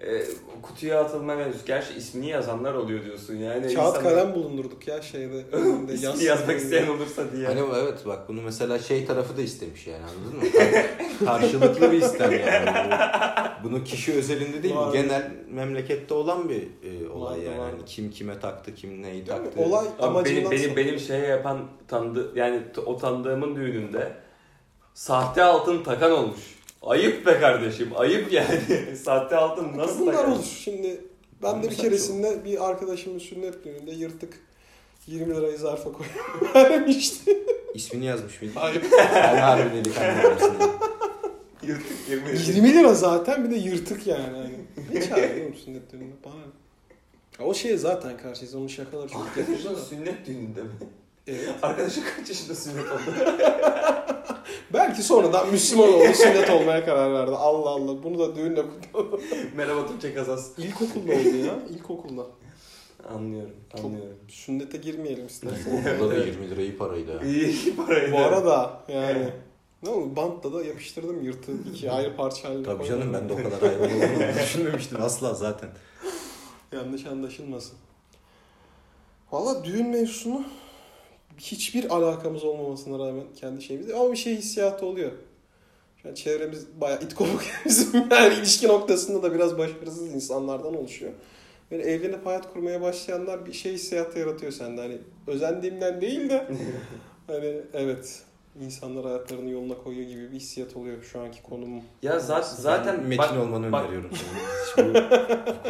e, 0.01 0.23
kutuya 0.61 1.01
atılma 1.01 1.35
mevzusu. 1.35 1.65
Gerçi 1.65 1.93
ismini 1.93 2.29
yazanlar 2.29 2.73
oluyor 2.73 3.05
diyorsun 3.05 3.35
yani. 3.35 3.61
Kağıt 3.61 3.95
insanlar- 3.97 4.03
kalem 4.03 4.33
bulundurduk 4.33 4.87
ya 4.87 5.01
şeyde. 5.01 5.43
önünde, 5.51 5.93
İsmini 5.93 6.05
yaz- 6.11 6.23
yazmak 6.23 6.57
isteyen 6.57 6.87
olursa 6.87 7.31
diye. 7.31 7.47
Hani 7.47 7.59
evet 7.83 7.99
bak 8.05 8.29
bunu 8.29 8.41
mesela 8.41 8.79
şey 8.79 9.05
tarafı 9.05 9.37
da 9.37 9.41
istemiş 9.41 9.87
yani 9.87 10.03
anladın 10.03 10.37
mı? 10.37 10.51
Kar- 10.51 11.25
Karşılıklı 11.25 11.91
bir 11.91 12.01
istem 12.01 12.31
yani. 12.31 12.69
Bu- 13.63 13.69
Bunu 13.69 13.83
kişi 13.83 14.13
özelinde 14.13 14.63
değil 14.63 14.75
Var. 14.75 14.93
genel 14.93 15.31
memlekette 15.51 16.13
olan 16.13 16.49
bir 16.49 16.61
e, 16.61 17.09
olay 17.09 17.31
Vardı, 17.37 17.45
yani. 17.45 17.59
vardı. 17.59 17.71
Hani 17.77 17.85
kim 17.85 18.11
kime 18.11 18.39
taktı, 18.39 18.75
kim 18.75 19.01
neyi 19.01 19.25
taktı. 19.25 19.59
Olay 19.61 19.85
amacından 19.99 20.51
benim, 20.51 20.63
benim, 20.63 20.75
benim 20.75 20.99
şey 20.99 21.19
yapan 21.19 21.59
tanıdı 21.87 22.31
yani 22.35 22.61
o 22.85 22.97
tanıdığımın 22.97 23.55
düğününde 23.55 24.11
sahte 24.95 25.43
altın 25.43 25.83
takan 25.83 26.11
olmuş. 26.11 26.39
Ayıp 26.81 27.25
be 27.25 27.39
kardeşim 27.39 27.89
ayıp 27.95 28.31
yani. 28.31 28.61
sahte 29.03 29.35
altın 29.35 29.77
nasıl 29.77 29.99
Bunlar 29.99 30.13
takar? 30.13 30.27
olur. 30.27 30.43
Şimdi 30.43 31.01
ben 31.43 31.63
de 31.63 31.69
bir 31.69 31.75
keresinde 31.75 32.45
bir 32.45 32.69
arkadaşımın 32.69 33.19
sünnet 33.19 33.65
düğününde 33.65 33.91
yırtık 33.91 34.39
20 35.07 35.35
lirayı 35.35 35.57
zarfa 35.57 35.91
koyup 35.91 36.55
vermişti. 36.55 37.37
İsmini 37.73 38.05
yazmış 38.05 38.41
mıydı? 38.41 38.53
Hayır. 38.55 38.83
Ben 38.91 39.37
harbi 39.37 39.83
adamsın. 39.99 40.55
Yırtık 41.63 42.09
yemin 42.09 42.35
20 42.35 42.73
lira 42.73 42.93
zaten 42.93 43.43
bir 43.43 43.51
de 43.51 43.55
yırtık 43.55 44.07
yani. 44.07 44.51
Ne 44.93 45.01
çağırıyor 45.09 45.45
oğlum 45.45 45.55
sünnet 45.55 45.91
düğününde? 45.91 46.13
Bana 46.25 47.45
O 47.47 47.53
şeye 47.53 47.77
zaten 47.77 48.17
karşıyız. 48.17 48.55
Onun 48.55 48.67
şakaları 48.67 49.09
çok 49.09 49.35
da. 49.65 49.75
sünnet 49.75 50.27
düğününde 50.27 50.63
mi? 50.63 50.69
Evet. 51.27 51.49
Arkadaşın 51.61 52.03
kaç 52.17 52.29
yaşında 52.29 52.55
sünnet 52.55 52.85
oldu? 52.85 53.01
Belki 54.75 55.03
sonradan 55.03 55.51
Müslüman 55.51 55.93
oldu, 55.93 56.13
sünnet 56.13 56.49
olmaya 56.49 56.85
karar 56.85 57.13
verdi. 57.13 57.31
Allah 57.31 57.69
Allah. 57.69 58.03
Bunu 58.03 58.19
da 58.19 58.35
düğünle 58.35 58.61
kutladı. 58.61 59.21
Merhaba 59.55 59.87
Tuğçe 59.87 60.13
Kazas. 60.13 60.59
İlkokulda 60.59 61.11
oldu 61.11 61.35
ya. 61.45 61.53
İlkokulda. 61.69 62.25
Anlıyorum, 63.09 63.55
anlıyorum. 63.77 64.17
Sünnete 64.27 64.77
girmeyelim 64.77 65.25
istersen. 65.27 65.83
Burada 65.99 66.15
da 66.15 66.25
20 66.25 66.49
lira 66.49 66.61
iyi 66.61 66.77
paraydı. 66.77 67.17
ha. 67.17 67.25
İyi 67.25 67.75
paraydı. 67.75 68.11
Bu 68.11 68.17
arada 68.17 68.79
yani 68.87 69.29
ne 69.83 69.89
oldu? 69.89 70.15
Bantla 70.15 70.53
da 70.53 70.63
yapıştırdım 70.63 71.21
yırtığı 71.23 71.51
iki 71.73 71.91
ayrı 71.91 72.15
parça 72.15 72.49
haline 72.49 72.63
Tabii 72.63 72.85
canım 72.85 73.13
ben 73.13 73.29
de 73.29 73.33
o 73.33 73.35
kadar 73.37 73.59
hayvan 73.59 73.89
olduğunu 73.89 74.33
düşünmemiştim 74.43 75.01
asla 75.01 75.33
zaten. 75.33 75.69
Yanlış 76.71 77.05
anlaşılmasın. 77.05 77.77
Valla 79.31 79.63
düğün 79.65 79.87
mevzusunu 79.87 80.43
hiçbir 81.37 81.95
alakamız 81.95 82.43
olmamasına 82.43 82.99
rağmen 82.99 83.23
kendi 83.35 83.61
şeyimizde 83.61 83.95
ama 83.95 84.11
bir 84.11 84.17
şey 84.17 84.35
hissiyatı 84.35 84.85
oluyor. 84.85 85.11
An 86.09 86.13
çevremiz 86.13 86.67
bayağı 86.81 87.01
it 87.01 87.13
kopuk 87.13 87.43
bizim 87.65 88.11
yani 88.11 88.33
ilişki 88.33 88.67
noktasında 88.67 89.23
da 89.23 89.33
biraz 89.33 89.57
başarısız 89.57 90.13
insanlardan 90.15 90.75
oluşuyor. 90.75 91.11
Yani 91.71 91.83
evlenip 91.83 92.25
hayat 92.25 92.53
kurmaya 92.53 92.81
başlayanlar 92.81 93.45
bir 93.45 93.53
şey 93.53 93.73
hissiyatı 93.73 94.19
yaratıyor 94.19 94.51
sende. 94.51 94.81
Hani 94.81 94.97
özendiğimden 95.27 96.01
değil 96.01 96.29
de 96.29 96.47
hani 97.27 97.61
evet 97.73 98.23
insanlar 98.61 99.05
hayatlarını 99.05 99.49
yoluna 99.49 99.77
koyuyor 99.77 100.09
gibi 100.09 100.31
bir 100.31 100.35
hissiyat 100.35 100.75
oluyor 100.75 101.03
şu 101.03 101.21
anki 101.21 101.43
konumum. 101.43 101.83
Ya 102.01 102.19
zaten 102.19 102.55
zaten 102.55 102.99
Metin 103.03 103.17
bak, 103.17 103.37
olmanı 103.37 103.71
bak- 103.71 103.83
öneriyorum 103.83 104.09
sana. 104.75 104.85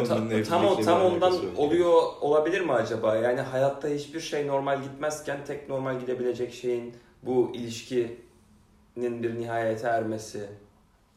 bu 0.00 0.42
tam 0.48 0.66
o 0.66 0.80
tam 0.80 1.02
ondan 1.02 1.32
yok. 1.32 1.44
oluyor 1.56 2.02
olabilir 2.20 2.60
mi 2.60 2.72
acaba? 2.72 3.16
Yani 3.16 3.40
hayatta 3.40 3.88
hiçbir 3.88 4.20
şey 4.20 4.46
normal 4.46 4.82
gitmezken 4.82 5.44
tek 5.44 5.68
normal 5.68 6.00
gidebilecek 6.00 6.54
şeyin 6.54 6.94
bu 7.22 7.52
ilişkinin 7.54 9.22
bir 9.22 9.38
nihayete 9.40 9.86
ermesi 9.88 10.46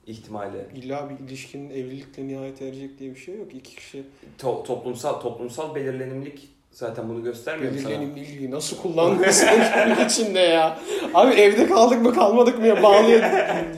ihtimali. 0.07 0.65
İlla 0.75 1.09
bir 1.09 1.19
ilişkinin 1.25 1.69
evlilikle 1.69 2.27
nihayet 2.27 2.61
erecek 2.61 2.99
diye 2.99 3.11
bir 3.11 3.19
şey 3.19 3.35
yok. 3.37 3.55
İki 3.55 3.75
kişi 3.75 4.03
To- 4.39 4.63
toplumsal 4.63 5.13
toplumsal 5.21 5.75
belirlenimlik 5.75 6.49
zaten 6.71 7.09
bunu 7.09 7.23
göstermiyor 7.23 7.71
mu 7.71 7.77
sana? 7.79 7.89
belirlenimliliği 7.89 8.51
nasıl 8.51 8.77
kullanmıyorsun 8.77 9.45
kendi 9.45 10.01
içinde 10.05 10.39
ya. 10.39 10.79
Abi 11.13 11.33
evde 11.33 11.67
kaldık 11.67 12.01
mı 12.01 12.13
kalmadık 12.13 12.59
mı 12.59 12.67
ya 12.67 12.83
bağlıyor. 12.83 13.23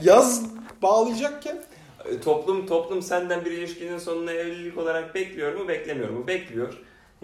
Yaz 0.02 0.42
bağlayacakken 0.82 1.62
E, 2.04 2.20
Toplum 2.20 2.66
toplum 2.66 3.02
senden 3.02 3.44
bir 3.44 3.50
ilişkinin 3.50 3.98
sonuna 3.98 4.32
evlilik 4.32 4.78
olarak 4.78 5.14
bekliyor 5.14 5.54
mu 5.54 5.68
beklemiyor 5.68 6.10
mu? 6.10 6.26
Bekliyor. 6.26 6.74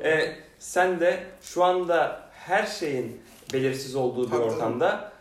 E, 0.03 0.33
sen 0.59 1.01
de 1.01 1.21
şu 1.43 1.65
anda 1.65 2.21
her 2.33 2.67
şeyin 2.67 3.21
belirsiz 3.53 3.97
olduğu 3.97 4.33
bir 4.33 4.37
ortamda 4.37 5.13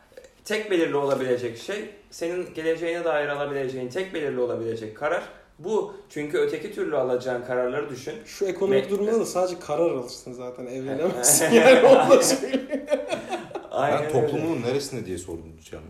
tek 0.46 0.72
belirli 0.72 0.96
olabilecek 0.96 1.58
şey 1.58 1.90
senin 2.12 2.54
geleceğine 2.54 3.04
dair 3.04 3.28
alabileceğin 3.28 3.90
tek 3.90 4.14
belirli 4.14 4.40
olabilecek 4.40 4.98
karar 4.98 5.24
bu. 5.60 5.94
Çünkü 6.10 6.38
öteki 6.38 6.74
türlü 6.76 6.98
alacağın 6.98 7.46
kararları 7.46 7.90
düşün. 7.90 8.14
şu 8.26 8.46
ekonomik 8.46 8.86
Me- 8.86 8.90
durumda 8.90 9.20
da 9.20 9.26
sadece 9.26 9.60
karar 9.60 9.90
alırsın 9.92 10.34
zaten 10.34 10.66
evlenemezsin 10.66 11.52
yani 11.52 11.88
onu 11.88 12.10
da 12.10 12.24
söyleyeyim. 12.24 12.86
Aynen 13.72 14.00
Ben 14.00 14.06
öyle. 14.16 14.22
toplumunun 14.28 14.62
neresinde 14.62 15.06
diye 15.06 15.18
sordum 15.18 15.54
Can. 15.72 15.82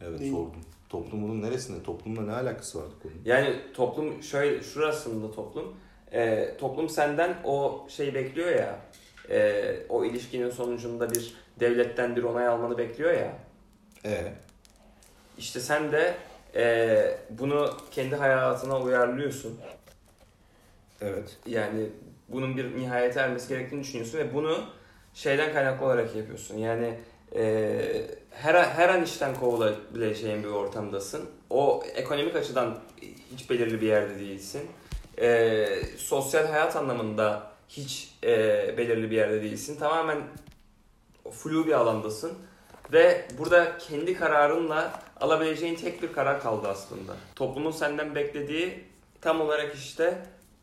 Evet 0.00 0.20
Neyi? 0.20 0.30
sordum. 0.32 0.60
Toplumunun 0.88 1.42
neresinde? 1.42 1.82
Toplumla 1.82 2.22
ne 2.22 2.32
alakası 2.32 2.78
vardı 2.78 2.94
konunun? 3.02 3.20
Yani 3.24 3.56
toplum 3.74 4.22
şöyle 4.22 4.62
şurasında 4.62 5.30
toplum 5.34 5.74
e, 6.12 6.48
toplum 6.60 6.88
senden 6.88 7.36
o 7.44 7.86
şey 7.88 8.14
bekliyor 8.14 8.48
ya 8.50 8.78
e, 9.30 9.76
o 9.88 10.04
ilişkinin 10.04 10.50
sonucunda 10.50 11.10
bir 11.10 11.34
devletten 11.60 12.16
bir 12.16 12.22
onay 12.22 12.46
almanı 12.46 12.78
bekliyor 12.78 13.12
ya 13.12 13.32
E 14.04 14.32
işte 15.38 15.60
sen 15.60 15.92
de 15.92 16.14
e, 16.54 17.18
bunu 17.30 17.76
kendi 17.90 18.16
hayatına 18.16 18.80
uyarlıyorsun. 18.80 19.60
Evet. 21.00 21.36
yani 21.46 21.86
bunun 22.28 22.56
bir 22.56 22.76
nihayete 22.76 23.20
ermesi 23.20 23.48
gerektiğini 23.48 23.82
düşünüyorsun 23.82 24.18
ve 24.18 24.34
bunu 24.34 24.58
şeyden 25.14 25.52
kaynaklı 25.52 25.86
olarak 25.86 26.16
yapıyorsun. 26.16 26.58
Yani 26.58 26.98
e, 27.34 27.80
her, 28.30 28.54
her 28.54 28.88
an 28.88 29.02
işten 29.02 29.34
kovulabileceğin 29.34 30.42
bir 30.42 30.48
ortamdasın. 30.48 31.30
O 31.50 31.82
ekonomik 31.94 32.36
açıdan 32.36 32.78
hiç 33.32 33.50
belirli 33.50 33.80
bir 33.80 33.86
yerde 33.86 34.18
değilsin. 34.18 34.62
E, 35.18 35.66
sosyal 35.96 36.46
hayat 36.46 36.76
anlamında 36.76 37.52
hiç 37.68 38.14
e, 38.24 38.28
belirli 38.78 39.10
bir 39.10 39.16
yerde 39.16 39.42
değilsin. 39.42 39.78
Tamamen 39.78 40.18
flu 41.30 41.66
bir 41.66 41.72
alandasın 41.72 42.32
ve 42.92 43.28
burada 43.38 43.78
kendi 43.78 44.14
kararınla 44.14 45.02
alabileceğin 45.22 45.74
tek 45.74 46.02
bir 46.02 46.12
karar 46.12 46.40
kaldı 46.42 46.68
aslında. 46.68 47.12
Toplumun 47.36 47.70
senden 47.70 48.14
beklediği 48.14 48.84
tam 49.20 49.40
olarak 49.40 49.74
işte 49.74 50.18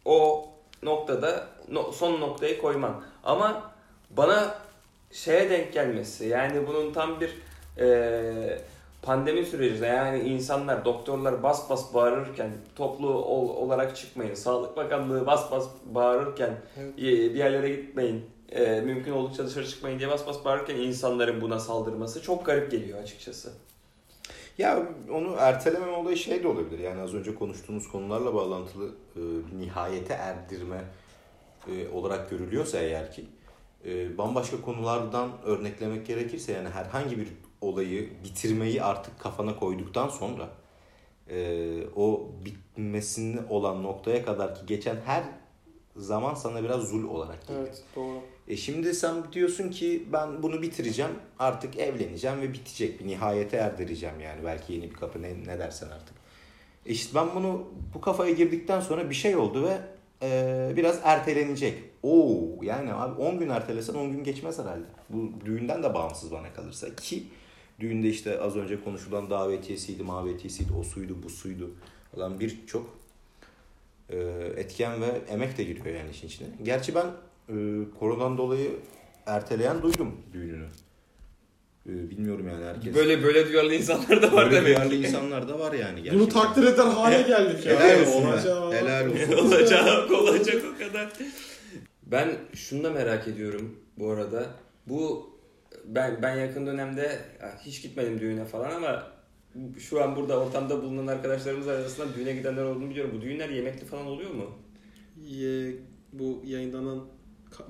o 0.06 0.48
noktada 0.84 1.48
no- 1.72 1.92
son 1.92 2.22
noktayı 2.22 2.62
koyman. 2.62 3.04
Ama 3.24 3.72
bana 4.10 4.56
şeye 5.12 5.50
denk 5.50 5.74
gelmesi 5.74 6.26
yani 6.26 6.68
bunun 6.68 6.94
tam 6.94 7.22
bir 7.22 7.36
e, 7.80 8.60
pandemi 9.02 9.46
sürecinde 9.46 9.86
yani 9.88 10.20
insanlar, 10.20 10.86
doktorlar 10.86 11.44
bas 11.44 11.70
bas 11.70 11.94
bağırırken, 11.94 12.52
toplu 12.76 13.08
ol- 13.10 13.56
olarak 13.66 13.96
çıkmayın, 13.98 14.34
Sağlık 14.36 14.78
Bakanlığı 14.78 15.26
bas 15.26 15.52
bas 15.52 15.68
bağırırken, 15.86 16.58
Evet. 16.80 16.94
e, 16.98 17.02
bir 17.04 17.36
yerlere 17.36 17.70
gitmeyin, 17.70 18.26
e, 18.52 18.82
mümkün 18.82 19.12
oldukça 19.12 19.48
dışarı 19.48 19.68
çıkmayın 19.68 20.00
diye 20.00 20.10
bas 20.10 20.28
bas 20.28 20.46
bağırırken 20.46 20.76
insanların 20.76 21.42
buna 21.42 21.60
saldırması 21.60 22.22
çok 22.22 22.46
garip 22.46 22.72
geliyor 22.72 23.00
açıkçası. 23.04 23.54
Ya 24.60 24.84
onu 25.12 25.36
erteleme 25.38 25.92
olayı 25.92 26.18
şey 26.18 26.44
de 26.44 26.48
olabilir. 26.48 26.80
Yani 26.80 27.02
az 27.02 27.14
önce 27.14 27.36
konuştuğumuz 27.36 27.88
konularla 27.88 28.34
bağlantılı 28.34 28.96
e, 29.16 29.22
nihayete 29.60 30.14
erdirme 30.14 30.84
e, 31.68 31.90
olarak 31.90 32.30
görülüyorsa 32.30 32.80
eğer 32.80 33.12
ki 33.12 33.26
e, 33.86 34.18
bambaşka 34.18 34.62
konulardan 34.62 35.30
örneklemek 35.44 36.08
gerekirse 36.08 36.52
yani 36.52 36.70
herhangi 36.70 37.18
bir 37.18 37.28
olayı 37.62 38.10
bitirmeyi 38.24 38.84
artık 38.84 39.20
kafana 39.20 39.56
koyduktan 39.56 40.10
sonra 40.10 40.50
e, 41.30 41.88
o 41.96 42.30
bitmesini 42.46 43.40
olan 43.50 43.84
noktaya 43.84 44.26
kadar 44.26 44.56
ki 44.56 44.62
geçen 44.66 44.96
her 45.06 45.24
zaman 45.96 46.34
sana 46.34 46.64
biraz 46.64 46.82
zul 46.82 47.10
olarak 47.10 47.48
geliyor. 47.48 47.66
Evet 47.68 47.84
doğru. 47.96 48.20
E 48.50 48.58
şimdi 48.58 48.94
sen 48.94 49.34
diyorsun 49.34 49.70
ki 49.70 50.04
ben 50.14 50.44
bunu 50.44 50.62
bitireceğim 50.62 51.12
artık 51.40 51.78
evleneceğim 51.78 52.42
ve 52.42 52.54
bitecek 52.54 53.00
bir 53.00 53.08
nihayete 53.08 53.58
erdireceğim 53.58 54.20
yani 54.20 54.44
belki 54.46 54.74
yeni 54.74 54.84
bir 54.90 54.96
kapı 54.96 55.22
ne, 55.22 55.34
ne 55.48 55.60
dersen 55.60 55.88
artık. 55.88 56.16
E 56.86 56.92
işte 56.92 57.16
ben 57.16 57.28
bunu 57.36 57.68
bu 57.94 58.02
kafaya 58.02 58.32
girdikten 58.32 58.82
sonra 58.82 59.10
bir 59.10 59.16
şey 59.16 59.36
oldu 59.36 59.68
ve 59.68 59.78
e, 60.22 60.74
biraz 60.76 61.00
ertelenecek. 61.04 61.84
Oo 62.04 62.64
yani 62.64 62.94
abi 62.94 63.22
10 63.22 63.40
gün 63.40 63.50
ertelesen 63.50 63.94
10 63.94 64.12
gün 64.12 64.24
geçmez 64.24 64.60
herhalde. 64.60 64.86
Bu 65.10 65.32
düğünden 65.46 65.84
de 65.84 65.94
bağımsız 65.94 66.32
bana 66.32 66.54
kalırsa 66.54 66.96
ki 66.96 67.24
düğünde 67.80 68.10
işte 68.10 68.40
az 68.40 68.56
önce 68.56 68.84
konuşulan 68.84 69.30
davetiyesiydi, 69.30 70.04
mavetiyesiydi, 70.04 70.74
o 70.80 70.84
suydu, 70.84 71.18
bu 71.24 71.30
suydu 71.30 71.72
falan 72.16 72.40
birçok 72.40 72.98
e, 74.10 74.18
etken 74.56 75.02
ve 75.02 75.22
emek 75.30 75.58
de 75.58 75.64
giriyor 75.64 75.86
yani 75.86 76.10
işin 76.12 76.28
içine. 76.28 76.48
Gerçi 76.64 76.96
ben 76.96 77.06
e, 77.50 77.54
koronadan 78.00 78.38
dolayı 78.38 78.72
erteleyen 79.26 79.82
duydum 79.82 80.16
düğününü. 80.34 80.66
E, 81.90 82.10
bilmiyorum 82.10 82.48
yani 82.48 82.66
herkes. 82.66 82.96
Böyle 82.96 83.24
böyle 83.24 83.48
duyarlı 83.48 83.74
insanlar 83.76 84.22
da 84.22 84.34
var 84.34 84.46
Böyle 84.46 84.56
demek. 84.56 84.78
duyarlı 84.78 84.96
insanlar 84.96 85.48
da 85.50 85.60
var 85.60 85.74
yani 85.74 85.96
gerçekten. 86.04 86.20
Bunu 86.20 86.30
takdir 86.30 86.64
eden 86.64 86.88
hale 86.88 87.22
geldik 87.22 87.66
ya. 87.66 87.80
Helal 87.80 88.02
olsun. 88.02 88.24
be, 88.24 88.28
Olacağı- 88.28 88.74
Helal 88.74 89.08
olsun. 89.10 89.34
olacak, 89.46 90.12
olacak 90.12 90.64
o 90.76 90.80
kadar. 90.80 91.10
Ben 92.06 92.30
şunu 92.54 92.84
da 92.84 92.90
merak 92.90 93.28
ediyorum 93.28 93.76
bu 93.98 94.10
arada. 94.12 94.46
Bu 94.88 95.30
ben 95.86 96.20
ben 96.22 96.36
yakın 96.36 96.66
dönemde 96.68 97.20
hiç 97.66 97.82
gitmedim 97.82 98.20
düğüne 98.20 98.46
falan 98.46 98.72
ama 98.72 99.08
şu 99.80 100.04
an 100.04 100.16
burada 100.16 100.40
ortamda 100.40 100.82
bulunan 100.84 101.08
arkadaşlarımız 101.08 101.68
arasında 101.68 102.08
düğüne 102.16 102.34
gidenler 102.34 102.64
olduğunu 102.64 102.90
biliyorum. 102.90 103.12
Bu 103.18 103.22
düğünler 103.22 103.50
yemekli 103.50 103.86
falan 103.86 104.06
oluyor 104.06 104.32
mu? 104.32 104.46
Ye- 105.28 105.76
bu 106.14 106.42
yayınlanan 106.46 107.06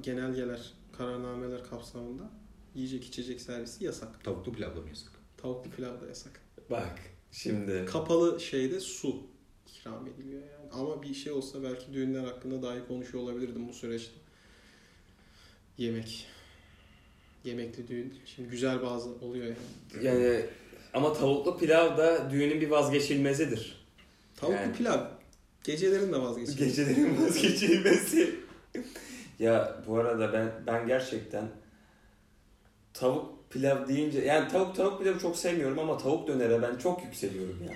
genelgeler, 0.01 0.73
kararnameler 0.97 1.63
kapsamında 1.63 2.31
yiyecek 2.75 3.05
içecek 3.05 3.41
servisi 3.41 3.85
yasak. 3.85 4.23
Tavuklu 4.23 4.53
pilavla 4.53 4.81
mı 4.81 4.89
yasak? 4.89 5.11
Tavuklu 5.37 5.71
pilav 5.71 6.01
da 6.01 6.07
yasak. 6.07 6.41
Bak 6.69 6.99
şimdi 7.31 7.85
Kapalı 7.85 8.39
şeyde 8.39 8.79
su 8.79 9.23
ikram 9.67 10.07
ediliyor 10.07 10.41
yani. 10.41 10.71
Ama 10.71 11.03
bir 11.03 11.13
şey 11.13 11.31
olsa 11.31 11.63
belki 11.63 11.93
düğünler 11.93 12.23
hakkında 12.23 12.61
daha 12.61 12.75
iyi 12.75 12.87
konuşuyor 12.87 13.23
olabilirdim 13.23 13.67
bu 13.67 13.73
süreçte. 13.73 14.13
Yemek. 15.77 16.27
Yemekli 17.45 17.87
düğün. 17.87 18.13
Şimdi 18.25 18.49
güzel 18.49 18.81
bazı 18.81 19.09
oluyor 19.09 19.45
yani. 19.45 20.05
yani 20.05 20.45
ama 20.93 21.13
tavuklu 21.13 21.57
pilav 21.57 21.97
da 21.97 22.31
düğünün 22.31 22.61
bir 22.61 22.69
vazgeçilmezidir. 22.69 23.85
Tavuklu 24.35 24.57
Yani. 24.57 24.75
pilav. 24.75 25.05
Gecelerin 25.63 26.13
de 26.13 26.21
vazgeçilmez. 26.21 26.57
Gecelerin 26.57 27.25
vazgeçilmesi. 27.25 28.35
ya 29.39 29.75
bu 29.88 29.97
arada 29.97 30.34
ben 30.34 30.52
ben 30.67 30.88
gerçekten 30.88 31.43
tavuk 32.93 33.52
pilav 33.52 33.88
deyince 33.88 34.19
yani 34.19 34.47
tavuk 34.47 34.75
tavuk 34.75 34.99
pilavı 34.99 35.19
çok 35.19 35.38
sevmiyorum 35.38 35.80
ama 35.80 35.97
tavuk 35.97 36.28
dönere 36.28 36.62
ben 36.62 36.75
çok 36.75 37.04
yükseliyorum 37.04 37.63
ya. 37.63 37.73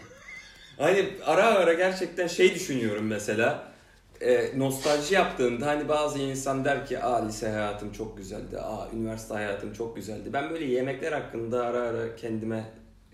Hani 0.77 1.09
ara 1.25 1.45
ara 1.45 1.73
gerçekten 1.73 2.27
şey 2.27 2.55
düşünüyorum 2.55 3.07
mesela. 3.07 3.73
E, 4.21 4.59
nostalji 4.59 5.15
yaptığımda 5.15 5.67
hani 5.67 5.89
bazı 5.89 6.19
insan 6.19 6.65
der 6.65 6.85
ki 6.85 6.99
aa 6.99 7.25
lise 7.25 7.49
hayatım 7.49 7.91
çok 7.91 8.17
güzeldi, 8.17 8.59
aa 8.59 8.89
üniversite 8.93 9.33
hayatım 9.33 9.73
çok 9.73 9.95
güzeldi. 9.95 10.33
Ben 10.33 10.49
böyle 10.49 10.65
yemekler 10.65 11.11
hakkında 11.11 11.65
ara 11.65 11.81
ara 11.81 12.15
kendime 12.15 12.63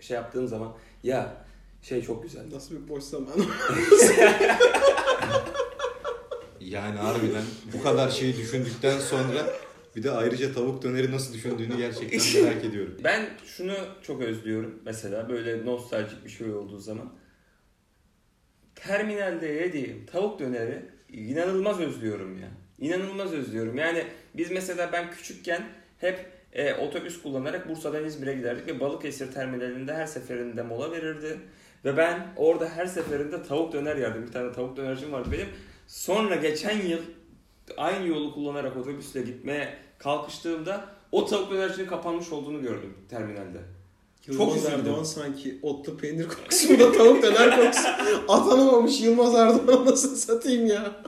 şey 0.00 0.14
yaptığım 0.14 0.48
zaman 0.48 0.72
ya 1.02 1.32
şey 1.82 2.02
çok 2.02 2.22
güzeldi. 2.22 2.54
Nasıl 2.54 2.74
bir 2.74 2.88
boş 2.88 3.04
zaman. 3.04 3.32
Yani 6.70 6.98
harbiden 6.98 7.42
bu 7.72 7.82
kadar 7.82 8.10
şeyi 8.10 8.36
düşündükten 8.36 8.98
sonra 8.98 9.46
bir 9.96 10.02
de 10.02 10.10
ayrıca 10.10 10.52
tavuk 10.52 10.82
döneri 10.82 11.12
nasıl 11.12 11.34
düşündüğünü 11.34 11.76
gerçekten 11.76 12.44
merak 12.44 12.64
ediyorum. 12.64 12.96
Ben 13.04 13.28
şunu 13.46 13.74
çok 14.02 14.22
özlüyorum 14.22 14.80
mesela 14.84 15.28
böyle 15.28 15.66
nostaljik 15.66 16.24
bir 16.24 16.30
şey 16.30 16.52
olduğu 16.52 16.78
zaman. 16.78 17.12
Terminalde 18.74 19.46
yediğim 19.46 20.06
tavuk 20.06 20.40
döneri 20.40 20.82
inanılmaz 21.12 21.80
özlüyorum 21.80 22.38
ya. 22.38 22.48
İnanılmaz 22.78 23.32
özlüyorum. 23.32 23.78
Yani 23.78 24.04
biz 24.34 24.50
mesela 24.50 24.92
ben 24.92 25.10
küçükken 25.10 25.62
hep 25.98 26.26
e, 26.52 26.74
otobüs 26.74 27.22
kullanarak 27.22 27.68
Bursa'dan 27.68 28.04
İzmir'e 28.04 28.34
giderdik 28.34 28.66
ve 28.66 28.80
Balıkesir 28.80 29.32
terminalinde 29.32 29.94
her 29.94 30.06
seferinde 30.06 30.62
mola 30.62 30.92
verirdi. 30.92 31.38
Ve 31.84 31.96
ben 31.96 32.26
orada 32.36 32.68
her 32.68 32.86
seferinde 32.86 33.42
tavuk 33.42 33.72
döner 33.72 33.96
yerdim. 33.96 34.26
Bir 34.26 34.32
tane 34.32 34.52
tavuk 34.52 34.76
dönercim 34.76 35.12
vardı 35.12 35.28
benim. 35.32 35.48
Sonra 35.90 36.36
geçen 36.36 36.86
yıl 36.86 36.98
aynı 37.76 38.06
yolu 38.06 38.34
kullanarak 38.34 38.76
otobüsle 38.76 39.22
gitmeye 39.22 39.74
kalkıştığımda 39.98 40.88
o 41.12 41.26
tavuk 41.26 41.50
dönercinin 41.50 41.86
kapanmış 41.86 42.32
olduğunu 42.32 42.62
gördüm 42.62 42.94
terminalde. 43.08 43.58
Yılmaz 44.26 44.56
üzüldüm. 44.56 44.72
Erdoğan 44.72 45.02
sanki 45.02 45.58
otlu 45.62 45.96
peynir 45.96 46.28
kokusunda 46.28 46.92
tavuk 46.92 47.22
döner 47.22 47.56
kokusu 47.56 47.88
atanamamış 48.28 49.00
Yılmaz 49.00 49.34
Erdoğan 49.34 49.86
nasıl 49.86 50.16
satayım 50.16 50.66
ya. 50.66 51.02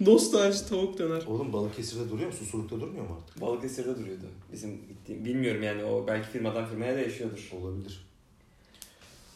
Nostalji 0.00 0.68
tavuk 0.68 0.98
döner. 0.98 1.22
Oğlum 1.26 1.52
Balıkesir'de 1.52 2.10
duruyor 2.10 2.28
mu? 2.28 2.36
Susurluk'ta 2.36 2.80
durmuyor 2.80 3.08
mu 3.08 3.18
artık? 3.22 3.40
Balıkesir'de 3.40 3.98
duruyordu. 3.98 4.24
Bizim 4.52 4.88
gittiğim, 4.88 5.24
bilmiyorum 5.24 5.62
yani 5.62 5.84
o 5.84 6.06
belki 6.06 6.28
firmadan 6.28 6.66
firmaya 6.66 6.96
değişiyordur. 6.96 7.50
Olabilir. 7.60 8.06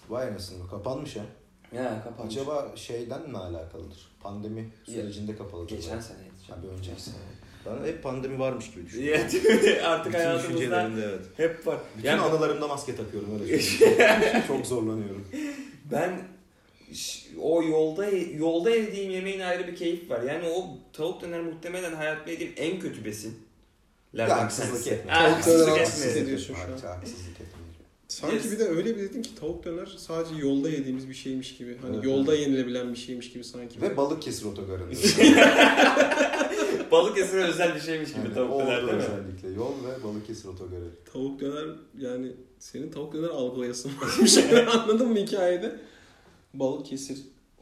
Vay 0.08 0.28
anasını 0.28 0.68
kapanmış 0.70 1.16
ha. 1.16 1.22
Ya 1.72 2.02
kapanmış. 2.04 2.36
Acaba 2.36 2.72
şeyden 2.76 3.30
mi 3.30 3.38
alakalıdır? 3.38 4.13
Pandemi 4.24 4.68
sürecinde 4.84 5.36
kapalıdır. 5.36 5.76
Geçen 5.76 6.00
seneydi. 6.00 6.30
Ha, 6.48 6.56
bir 6.62 6.68
önceki 6.68 7.02
sene. 7.02 7.14
Bana 7.66 7.86
hep 7.86 8.02
pandemi 8.02 8.38
varmış 8.38 8.70
gibi 8.70 8.86
düşünüyorum. 8.86 9.24
Mi? 9.24 9.80
Artık 9.82 10.12
Bütün 10.12 10.18
hayatımızda 10.18 10.90
evet. 11.04 11.24
hep 11.36 11.66
var. 11.66 11.78
Bütün 11.96 12.08
Yani 12.08 12.20
anılarımda 12.20 12.68
maske 12.68 12.96
takıyorum 12.96 13.40
öyle. 13.40 13.62
Çok 14.48 14.66
zorlanıyorum. 14.66 15.28
ben 15.92 16.18
o 17.40 17.62
yolda 17.62 18.06
yolda 18.38 18.70
yediğim 18.70 19.10
yemeğin 19.10 19.40
ayrı 19.40 19.66
bir 19.66 19.76
keyif 19.76 20.10
var. 20.10 20.22
Yani 20.22 20.48
o 20.48 20.78
tavuk 20.92 21.22
döner 21.22 21.40
muhtemelen 21.40 21.92
hayatımda 21.92 22.30
yediğim 22.30 22.52
en 22.56 22.80
kötü 22.80 23.04
besin. 23.04 23.38
Haksızlık 24.18 24.86
etme. 24.86 25.12
Haksızlık 25.12 25.68
haksız 25.78 26.06
etme. 26.06 26.20
ediyorsun 26.20 26.54
şu 26.54 26.88
an. 26.88 26.94
Haksızlık 26.94 27.40
etmiyorum. 27.40 27.63
Sanki 28.14 28.36
Yes. 28.36 28.52
bir 28.52 28.58
de 28.58 28.64
öyle 28.64 28.96
bir 28.96 29.02
dedin 29.02 29.22
ki 29.22 29.30
tavuk 29.40 29.64
döner 29.64 29.94
sadece 29.98 30.34
yolda 30.40 30.70
yediğimiz 30.70 31.08
bir 31.08 31.14
şeymiş 31.14 31.56
gibi. 31.56 31.78
Hani 31.82 31.94
Evet, 31.94 32.04
yolda 32.04 32.34
yenilebilen 32.34 32.92
bir 32.92 32.98
şeymiş 32.98 33.32
gibi 33.32 33.44
sanki. 33.44 33.82
Ve 33.82 33.96
Balıkesir 33.96 34.44
otogarında. 34.44 34.94
Balıkesir'e 36.90 37.42
özel 37.42 37.74
bir 37.74 37.80
şeymiş 37.80 38.08
gibi 38.12 38.18
Yani 38.24 38.34
tavuk 38.34 38.60
döner 38.60 38.76
değil 38.86 38.92
mi? 38.98 39.02
özellikle 39.02 39.48
yol 39.48 39.72
ve 39.72 40.04
Balıkesir 40.04 40.48
otogarı. 40.48 40.84
Tavuk 41.12 41.40
döner 41.40 41.76
yani 41.98 42.32
senin 42.58 42.90
tavuk 42.90 43.12
döner 43.14 43.28
algılayasın 43.28 43.92
varmış. 44.02 44.36
Anladın 44.74 45.08
mı 45.08 45.18
hikayede? 45.18 45.80
Balık 46.54 46.86
kesir 46.86 47.18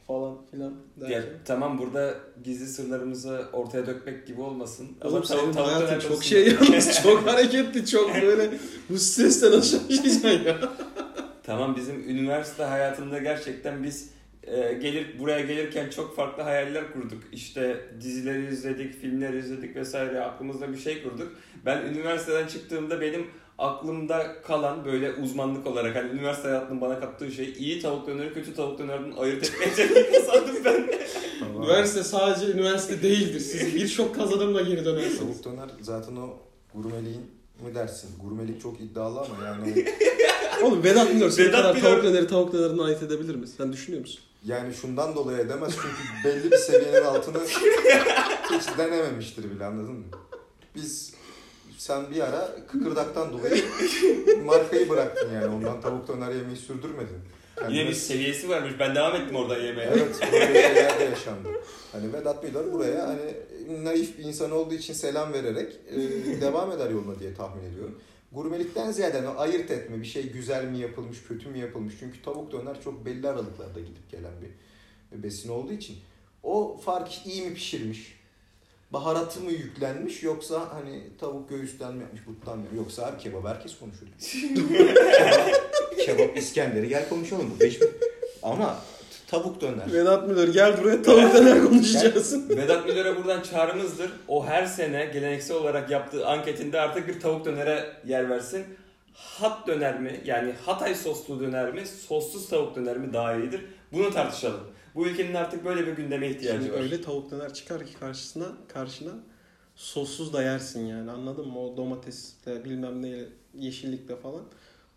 falan 0.07 0.37
filan 0.51 0.73
Ya, 1.01 1.09
derken. 1.09 1.23
tamam 1.45 1.77
burada 1.77 2.13
gizli 2.43 2.67
sırlarımızı 2.67 3.45
ortaya 3.53 3.85
dökmek 3.87 4.27
gibi 4.27 4.41
olmasın. 4.41 4.87
Oğlum 5.03 5.21
tavuk- 5.21 5.25
senin 5.27 5.51
tavuk 5.51 5.71
hayatın 5.71 6.09
çok 6.09 6.23
şey 6.23 6.47
yalnız 6.47 7.01
çok 7.03 7.27
hareketli 7.27 7.85
çok 7.85 8.15
böyle 8.21 8.49
bu 8.89 8.97
stresten 8.97 9.51
aşağı 9.51 10.43
ya. 10.45 10.57
Tamam 11.43 11.75
bizim 11.75 12.09
üniversite 12.09 12.63
hayatında 12.63 13.19
gerçekten 13.19 13.83
biz 13.83 14.09
e, 14.43 14.73
gelir 14.73 15.19
buraya 15.19 15.39
gelirken 15.41 15.89
çok 15.89 16.15
farklı 16.15 16.43
hayaller 16.43 16.93
kurduk. 16.93 17.23
İşte 17.31 17.85
dizileri 18.01 18.47
izledik, 18.53 18.93
filmleri 19.01 19.37
izledik 19.39 19.75
vesaire 19.75 20.21
aklımızda 20.21 20.71
bir 20.73 20.77
şey 20.77 21.03
kurduk. 21.03 21.31
Ben 21.65 21.81
üniversiteden 21.85 22.47
çıktığımda 22.47 23.01
benim 23.01 23.27
aklımda 23.57 24.41
kalan 24.41 24.85
böyle 24.85 25.13
uzmanlık 25.13 25.67
olarak 25.67 25.95
hani 25.95 26.11
üniversite 26.11 26.47
hayatının 26.47 26.81
bana 26.81 26.99
kattığı 26.99 27.31
şey 27.31 27.53
iyi 27.57 27.81
tavuk 27.81 28.07
döneri 28.07 28.33
kötü 28.33 28.55
tavuk 28.55 28.79
dönerden 28.79 29.11
ayırt 29.11 29.43
etmeye 29.43 29.75
çalışmayı 29.75 30.23
sandım 30.25 30.65
ben. 30.65 30.89
Üniversite 31.57 32.03
sadece 32.03 32.51
üniversite 32.51 33.01
değildir. 33.01 33.39
Siz 33.39 33.75
birçok 33.75 34.15
kazanımla 34.15 34.61
geri 34.61 34.85
dönersiniz. 34.85 35.19
Tavuk 35.19 35.43
döner 35.43 35.69
zaten 35.81 36.15
o 36.15 36.29
gurmeliğin 36.75 37.21
mı 37.63 37.75
dersin? 37.75 38.09
Gurmelik 38.23 38.61
çok 38.61 38.81
iddialı 38.81 39.19
ama 39.19 39.45
yani 39.45 39.85
Oğlum 40.63 40.83
Vedat 40.83 41.13
Milor 41.13 41.37
Vedat 41.37 41.51
kadar 41.51 41.81
tavuk 41.81 42.03
döneri 42.03 42.27
tavuk 42.27 42.53
dönerinden 42.53 42.83
ayırt 42.83 43.03
edebilir 43.03 43.35
misin? 43.35 43.55
Sen 43.57 43.73
düşünüyor 43.73 44.01
musun? 44.01 44.19
yani 44.45 44.73
şundan 44.73 45.15
dolayı 45.15 45.37
edemez 45.37 45.73
çünkü 45.73 46.23
belli 46.25 46.51
bir 46.51 46.57
seviyenin 46.57 47.05
altını 47.05 47.37
hiç 48.51 48.77
denememiştir 48.77 49.51
bile 49.51 49.65
anladın 49.65 49.93
mı? 49.93 50.05
Biz 50.75 51.13
sen 51.83 52.11
bir 52.11 52.19
ara 52.19 52.55
kıkırdaktan 52.67 53.33
dolayı 53.33 53.63
markayı 54.45 54.89
bıraktın 54.89 55.33
yani 55.33 55.55
ondan 55.55 55.81
tavuk 55.81 56.07
döner 56.07 56.31
yemeyi 56.31 56.57
sürdürmedin. 56.57 57.17
Yani 57.61 57.77
Yine 57.77 57.89
bir 57.89 57.93
seviyesi 57.93 58.49
varmış. 58.49 58.73
Ben 58.79 58.95
devam 58.95 59.15
ettim 59.15 59.35
oradan 59.35 59.61
yemeye. 59.61 59.89
Evet, 59.93 60.19
böyle 60.31 60.61
şeyler 60.61 60.99
de 60.99 61.03
yaşandı. 61.03 61.49
Hani 61.91 62.13
Vedat 62.13 62.43
Milor 62.43 62.73
buraya 62.73 63.07
hani 63.07 63.33
naif 63.83 64.17
bir 64.17 64.23
insan 64.23 64.51
olduğu 64.51 64.73
için 64.73 64.93
selam 64.93 65.33
vererek 65.33 65.73
e, 65.89 65.97
devam 66.41 66.71
eder 66.71 66.89
yoluna 66.89 67.19
diye 67.19 67.33
tahmin 67.33 67.63
ediyorum. 67.63 67.99
Gurmelikten 68.31 68.91
ziyade 68.91 69.17
hani 69.17 69.37
ayırt 69.37 69.71
etme 69.71 69.99
bir 69.99 70.05
şey 70.05 70.29
güzel 70.29 70.65
mi 70.65 70.77
yapılmış, 70.77 71.23
kötü 71.27 71.49
mü 71.49 71.57
yapılmış. 71.57 71.93
Çünkü 71.99 72.21
tavuk 72.21 72.51
döner 72.51 72.81
çok 72.83 73.05
belli 73.05 73.29
aralıklarda 73.29 73.79
gidip 73.79 74.11
gelen 74.11 74.33
bir 74.41 75.23
besin 75.23 75.49
olduğu 75.49 75.73
için. 75.73 75.97
O 76.43 76.77
fark 76.77 77.25
iyi 77.25 77.41
mi 77.41 77.53
pişirmiş? 77.53 78.22
Baharatı 78.93 79.39
mı 79.39 79.51
yüklenmiş 79.51 80.23
yoksa 80.23 80.73
hani 80.73 81.03
tavuk 81.19 81.49
göğüsten 81.49 81.93
mi 81.93 82.01
yapmış, 82.01 82.27
buttan 82.27 82.57
mı? 82.57 82.65
Yoksa 82.75 83.05
abi 83.05 83.17
kebap 83.17 83.47
herkes 83.47 83.79
konuşur. 83.79 84.05
kebap 86.05 86.37
İskender'i 86.37 86.89
gel 86.89 87.09
konuşalım. 87.09 87.51
Bu 87.55 87.59
beş... 87.59 87.79
Ama 88.43 88.75
tavuk 89.27 89.61
döner. 89.61 89.93
Vedat 89.93 90.27
Milor 90.27 90.47
gel 90.47 90.81
buraya 90.81 91.01
tavuk 91.01 91.33
döner 91.33 91.63
konuşacağız. 91.63 92.49
Vedat 92.49 92.85
Milor'a 92.85 93.17
buradan 93.17 93.41
çağrımızdır. 93.41 94.11
O 94.27 94.45
her 94.45 94.65
sene 94.65 95.05
geleneksel 95.05 95.57
olarak 95.57 95.89
yaptığı 95.91 96.27
anketinde 96.27 96.81
artık 96.81 97.07
bir 97.07 97.19
tavuk 97.19 97.45
dönere 97.45 97.93
yer 98.05 98.29
versin. 98.29 98.65
Hat 99.13 99.67
döner 99.67 99.99
mi? 99.99 100.21
Yani 100.25 100.53
Hatay 100.65 100.95
soslu 100.95 101.39
döner 101.39 101.73
mi? 101.73 101.85
Sossuz 102.07 102.49
tavuk 102.49 102.75
döner 102.75 102.97
mi 102.97 103.13
daha 103.13 103.35
iyidir? 103.35 103.65
Bunu 103.93 104.11
tartışalım. 104.11 104.61
Bu 104.95 105.07
ülkenin 105.07 105.33
artık 105.33 105.65
böyle 105.65 105.87
bir 105.87 105.91
gündeme 105.91 106.29
ihtiyacı 106.29 106.63
Şimdi 106.63 106.77
var. 106.77 106.83
öyle 106.83 107.01
tavuk 107.01 107.31
döner 107.31 107.53
çıkar 107.53 107.85
ki 107.85 107.93
karşısına 107.99 108.45
karşına 108.67 109.11
sossuz 109.75 110.33
da 110.33 110.43
yersin 110.43 110.85
yani 110.85 111.11
anladın 111.11 111.47
mı? 111.47 111.59
O 111.59 111.77
domatesle 111.77 112.65
bilmem 112.65 113.01
neyle 113.01 113.25
yeşillikle 113.53 114.15
falan. 114.15 114.41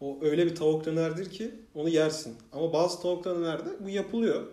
O 0.01 0.19
öyle 0.23 0.47
bir 0.47 0.55
tavuk 0.55 0.85
dönerdir 0.85 1.31
ki 1.31 1.51
onu 1.75 1.89
yersin. 1.89 2.37
Ama 2.53 2.73
bazı 2.73 3.03
tavuk 3.03 3.25
dönerlerde 3.25 3.71
bu 3.81 3.89
yapılıyor. 3.89 4.47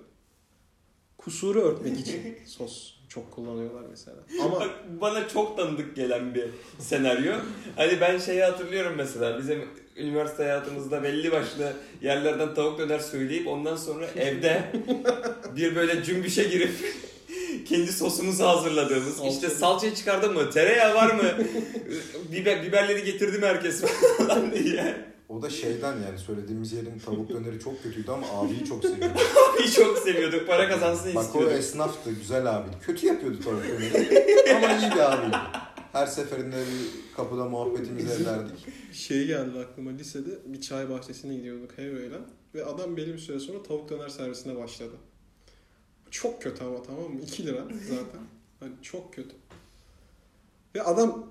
Kusuru 1.17 1.61
örtmek 1.61 1.99
için 1.99 2.37
sos 2.45 2.93
çok 3.09 3.31
kullanıyorlar 3.31 3.83
mesela. 3.89 4.17
Ama 4.43 4.59
Bak, 4.59 4.69
bana 5.01 5.27
çok 5.27 5.57
tanıdık 5.57 5.95
gelen 5.95 6.35
bir 6.35 6.49
senaryo. 6.79 7.33
Hani 7.75 8.01
ben 8.01 8.17
şeyi 8.17 8.43
hatırlıyorum 8.43 8.93
mesela 8.97 9.37
bizim 9.39 9.65
üniversite 9.95 10.43
hayatımızda 10.43 11.03
belli 11.03 11.31
başlı 11.31 11.73
yerlerden 12.01 12.53
tavuk 12.53 12.79
döner 12.79 12.99
söyleyip 12.99 13.47
ondan 13.47 13.75
sonra 13.75 14.05
evde 14.15 14.63
bir 15.55 15.75
böyle 15.75 16.03
cümbüşe 16.03 16.43
girip 16.43 16.71
kendi 17.69 17.91
sosumuzu 17.93 18.43
hazırladığımız 18.43 19.15
Salça. 19.17 19.29
işte 19.29 19.49
salçayı 19.49 19.95
çıkardım 19.95 20.33
mı 20.33 20.49
tereyağı 20.51 20.95
var 20.95 21.13
mı 21.13 21.23
Biber, 22.31 22.63
biberleri 22.63 23.03
getirdi 23.03 23.37
mi 23.37 23.45
herkes 23.45 23.81
falan 24.17 24.51
diye. 24.51 24.95
O 25.29 25.41
da 25.41 25.49
şeyden 25.49 25.93
yani 26.07 26.19
söylediğimiz 26.27 26.73
yerin 26.73 26.99
tavuk 27.05 27.29
döneri 27.29 27.59
çok 27.59 27.83
kötüydü 27.83 28.11
ama 28.11 28.27
abiyi 28.41 28.65
çok 28.65 28.83
seviyordu. 28.85 29.19
Biz 29.63 29.75
çok 29.75 29.97
seviyorduk 29.97 30.47
para 30.47 30.69
kazansın 30.69 31.15
Bak 31.15 31.23
o 31.23 31.27
istiyorduk. 31.27 31.51
esnaftı, 31.53 32.11
güzel 32.11 32.55
abi. 32.55 32.67
Kötü 32.85 33.07
yapıyordu 33.07 33.37
tavuk 33.43 33.63
döneri 33.63 34.55
ama 34.55 34.67
iyi 34.77 34.91
bir 34.91 34.99
abiydi. 35.13 35.37
Her 35.93 36.05
seferinde 36.07 36.55
bir 36.55 37.15
kapıda 37.15 37.45
muhabbetimizi 37.45 38.23
ederdik. 38.23 38.67
şey 38.93 39.27
geldi 39.27 39.59
aklıma 39.59 39.91
lisede 39.91 40.29
bir 40.45 40.61
çay 40.61 40.89
bahçesine 40.89 41.35
gidiyorduk 41.35 41.77
Hevre'yle 41.77 42.17
ve 42.55 42.65
adam 42.65 42.97
belli 42.97 43.13
bir 43.13 43.19
süre 43.19 43.39
sonra 43.39 43.63
tavuk 43.63 43.89
döner 43.89 44.09
servisine 44.09 44.55
başladı. 44.55 44.95
Çok 46.11 46.41
kötü 46.41 46.63
ama 46.63 46.83
tamam 46.83 47.13
mı? 47.13 47.21
2 47.21 47.45
lira 47.45 47.63
zaten. 47.89 48.21
Hani 48.59 48.71
çok 48.81 49.13
kötü. 49.13 49.35
Ve 50.75 50.83
adam 50.83 51.25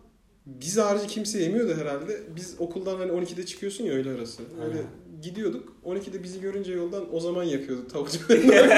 biz 0.46 0.79
harici 0.79 1.07
kimse 1.07 1.42
yemiyordu 1.42 1.75
herhalde. 1.75 2.20
Biz 2.37 2.55
okuldan 2.59 2.96
hani 2.96 3.12
12'de 3.12 3.46
çıkıyorsun 3.46 3.85
ya 3.85 3.92
öğle 3.92 4.11
arası. 4.11 4.42
Öyle 4.64 4.83
gidiyorduk. 5.22 5.77
12'de 5.85 6.22
bizi 6.22 6.40
görünce 6.40 6.72
yoldan 6.72 7.14
o 7.14 7.20
zaman 7.20 7.44
yakıyorduk 7.44 7.90
tavuk 7.90 8.09
dönerin 8.29 8.70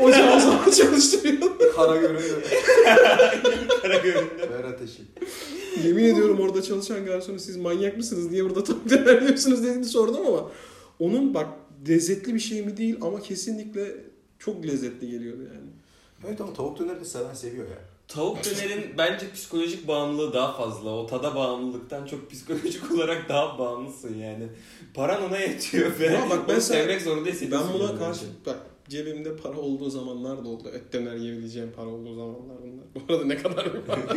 Ocağı 0.00 0.36
o 0.36 0.40
zaman 0.40 0.70
çalıştırıyordu. 0.70 1.58
Kara 1.76 1.96
görünüyor. 1.96 2.42
Karagöl'ünde. 3.82 4.50
Ver 4.50 4.64
ateşi. 4.64 5.02
Yemin 5.84 6.04
ediyorum 6.04 6.40
orada 6.40 6.62
çalışan 6.62 7.04
garsonu 7.04 7.38
siz 7.38 7.56
manyak 7.56 7.96
mısınız? 7.96 8.30
Niye 8.30 8.44
burada 8.44 8.64
tavuk 8.64 8.90
döner 8.90 9.22
yiyorsunuz 9.22 9.62
dediğini 9.62 9.84
sordum 9.84 10.26
ama 10.26 10.50
onun 10.98 11.34
bak 11.34 11.48
lezzetli 11.88 12.34
bir 12.34 12.40
şey 12.40 12.62
mi 12.62 12.76
değil 12.76 12.96
ama 13.02 13.20
kesinlikle 13.20 13.94
çok 14.38 14.66
lezzetli 14.66 15.10
geliyordu 15.10 15.42
yani. 15.42 15.66
Evet 16.28 16.40
ama 16.40 16.52
tavuk 16.52 16.78
döneri 16.78 17.00
de 17.00 17.04
seven 17.04 17.34
seviyor 17.34 17.64
ya. 17.70 17.76
Tavuk 18.08 18.38
dönerin 18.44 18.84
bence 18.98 19.30
psikolojik 19.34 19.88
bağımlılığı 19.88 20.32
daha 20.32 20.52
fazla. 20.56 20.90
O 20.90 21.06
tada 21.06 21.34
bağımlılıktan 21.34 22.06
çok 22.06 22.30
psikolojik 22.30 22.92
olarak 22.94 23.28
daha 23.28 23.58
bağımlısın 23.58 24.14
yani. 24.18 24.46
Paran 24.94 25.22
ona 25.24 25.38
yetiyor 25.38 25.98
ve 26.00 26.18
Ama 26.18 26.30
bak 26.30 26.38
mesela- 26.48 26.60
sevmek 26.82 27.02
zorunda 27.02 27.28
hissediyorsun. 27.28 27.70
Ben 27.74 27.80
buna 27.80 27.98
karşı 27.98 28.20
bak 28.46 28.56
cebimde 28.88 29.36
para 29.36 29.58
olduğu 29.58 29.90
zamanlar 29.90 30.44
da 30.44 30.48
oldu. 30.48 30.68
Et 30.74 30.92
döner 30.92 31.14
yiyebileceğim 31.16 31.72
para 31.76 31.88
olduğu 31.88 32.14
zamanlar 32.14 32.56
bunlar. 32.62 32.84
Bu 32.94 33.12
arada 33.12 33.24
ne 33.24 33.36
kadar 33.36 33.74
bir 33.74 33.80
para. 33.80 34.00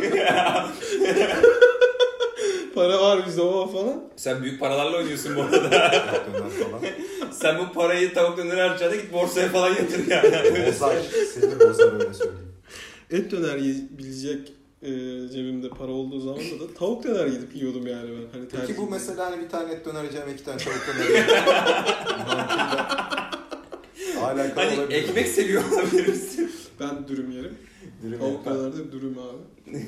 para 2.74 3.00
var 3.02 3.26
bizde 3.26 3.42
o 3.42 3.66
falan. 3.66 4.04
Sen 4.16 4.42
büyük 4.42 4.60
paralarla 4.60 4.96
oynuyorsun 4.96 5.36
bu 5.36 5.40
arada. 5.42 5.70
Tavuk 5.70 6.34
döner 6.34 6.50
falan. 6.50 6.80
Sen 7.32 7.58
bu 7.58 7.72
parayı 7.72 8.14
tavuk 8.14 8.38
döner 8.38 8.68
harcayana 8.68 8.96
git 8.96 9.12
borsaya 9.12 9.48
falan 9.48 9.68
yatır 9.68 10.06
yani. 10.06 10.66
Bozar. 10.66 10.96
Seni 11.34 11.60
bozar 11.60 11.92
öyle 11.92 12.14
söyleyeyim. 12.14 12.50
Et 13.10 13.30
döner 13.30 13.56
yiyebilecek 13.56 14.52
e, 14.82 14.88
cebimde 15.32 15.68
para 15.68 15.92
olduğu 15.92 16.20
zaman 16.20 16.38
da 16.38 16.74
tavuk 16.78 17.04
döner 17.04 17.26
gidip 17.26 17.56
yiyordum 17.56 17.86
yani 17.86 18.10
ben. 18.10 18.38
Hani 18.38 18.48
Peki 18.66 18.76
bu 18.76 18.90
mesela 18.90 19.26
hani 19.26 19.44
bir 19.44 19.48
tane 19.48 19.72
et 19.72 19.84
döner 19.84 20.00
yiyeceğim, 20.00 20.28
iki 20.34 20.44
tane 20.44 20.58
tavuk 20.58 20.80
döner 20.86 21.04
yiyeceğim. 21.08 21.36
Alakalı 24.24 24.54
hani 24.54 24.80
olabilir. 24.80 25.02
ekmek 25.02 25.28
seviyor 25.28 25.62
olabilir 25.72 26.08
misin? 26.08 26.52
Ben 26.80 27.08
dürüm 27.08 27.30
yerim. 27.30 27.58
Dürüm 28.02 28.20
dönerde 28.20 28.92
dürüm 28.92 29.16
abi. 29.18 29.86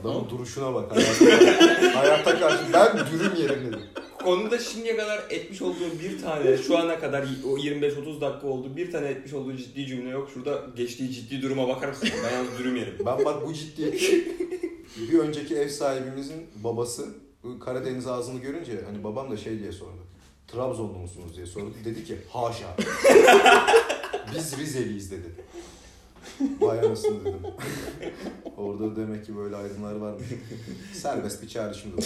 Adamın 0.00 0.30
duruşuna 0.30 0.74
bak. 0.74 0.92
Hayata, 0.96 1.98
hayata 2.00 2.38
karşı 2.40 2.64
ben 2.72 2.98
dürüm 3.12 3.34
yerim 3.42 3.66
dedim. 3.66 3.80
Konuda 4.24 4.58
şimdiye 4.58 4.96
kadar 4.96 5.22
etmiş 5.30 5.62
olduğum 5.62 5.90
bir 6.02 6.22
tane, 6.22 6.56
şu 6.56 6.78
ana 6.78 7.00
kadar 7.00 7.26
o 7.46 7.58
25-30 7.58 8.20
dakika 8.20 8.46
oldu, 8.46 8.76
bir 8.76 8.92
tane 8.92 9.08
etmiş 9.08 9.32
olduğu 9.32 9.56
ciddi 9.56 9.86
cümle 9.86 10.10
yok. 10.10 10.30
Şurada 10.34 10.62
geçtiği 10.76 11.10
ciddi 11.10 11.42
duruma 11.42 11.68
bakar 11.68 11.88
mısın? 11.88 12.08
Ben 12.24 12.36
yalnız 12.36 12.58
dürüm 12.58 12.76
yerim. 12.76 12.94
Ben 13.06 13.24
bak 13.24 13.46
bu 13.46 13.54
ciddiyeti 13.54 14.28
bir 15.12 15.18
önceki 15.18 15.56
ev 15.56 15.68
sahibimizin 15.68 16.46
babası 16.64 17.06
bu 17.42 17.58
Karadeniz 17.58 18.06
ağzını 18.06 18.40
görünce 18.40 18.72
hani 18.86 19.04
babam 19.04 19.30
da 19.30 19.36
şey 19.36 19.58
diye 19.58 19.72
sordu. 19.72 20.07
Trabzonlu 20.48 20.98
musunuz 20.98 21.36
diye 21.36 21.46
sordu. 21.46 21.72
Dedi 21.84 22.04
ki 22.04 22.18
haşa. 22.30 22.76
Biz 24.34 24.58
Rizeliyiz 24.58 25.10
dedi. 25.10 25.34
Vay 26.60 26.80
anasını 26.80 27.20
dedim. 27.24 27.40
Orada 28.56 28.96
demek 28.96 29.26
ki 29.26 29.36
böyle 29.36 29.56
aydınlar 29.56 29.94
varmış. 29.94 30.26
Serbest 30.94 31.42
bir 31.42 31.48
çağrışım 31.48 31.92
da. 31.92 32.02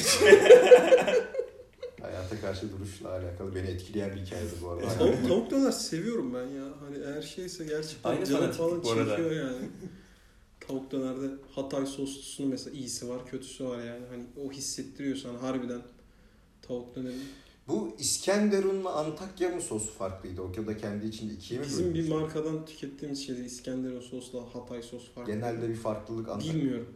Hayata 2.03 2.41
karşı 2.41 2.73
duruşla 2.73 3.11
alakalı 3.11 3.55
beni 3.55 3.67
etkileyen 3.67 4.17
bir 4.17 4.21
hikayedir 4.21 4.63
bu 4.63 4.69
arada. 4.69 4.89
Tavuk, 4.89 5.29
tavuk 5.29 5.51
döner 5.51 5.71
seviyorum 5.71 6.35
ben 6.35 6.47
ya. 6.47 6.65
Hani 6.81 6.97
eğer 7.07 7.23
şeyse 7.23 7.65
gerçekten 7.65 8.11
Aynı 8.11 8.27
canım 8.27 8.53
falan 8.53 8.81
çekiyor 8.81 9.31
yani. 9.31 9.69
Tavuk 10.61 10.93
dönerde 10.93 11.35
Hatay 11.55 11.87
soslusunun 11.87 12.51
mesela 12.51 12.77
iyisi 12.77 13.09
var 13.09 13.27
kötüsü 13.27 13.65
var 13.65 13.79
yani. 13.79 14.07
Hani 14.11 14.25
o 14.47 14.53
hissettiriyor 14.53 15.17
sana 15.17 15.43
harbiden 15.43 15.83
tavuk 16.63 16.97
dönerin. 16.97 17.23
Bu 17.73 17.95
İskenderun'la 17.99 18.93
Antakya 18.95 19.49
mı 19.49 19.63
sosu 19.63 19.93
farklıydı? 19.93 20.43
O 20.43 20.67
da 20.67 20.77
kendi 20.77 21.07
içinde 21.07 21.33
ikiye 21.33 21.61
mi 21.61 21.67
Bizim 21.67 21.95
bir 21.95 22.09
markadan 22.09 22.65
tükettiğimiz 22.67 23.27
şeyde 23.27 23.45
İskenderun 23.45 24.01
sosla 24.01 24.39
Hatay 24.55 24.83
sos 24.83 25.11
farklı. 25.15 25.33
Genelde 25.33 25.69
bir 25.69 25.75
farklılık 25.75 26.29
Antakya. 26.29 26.55
Bilmiyorum. 26.55 26.89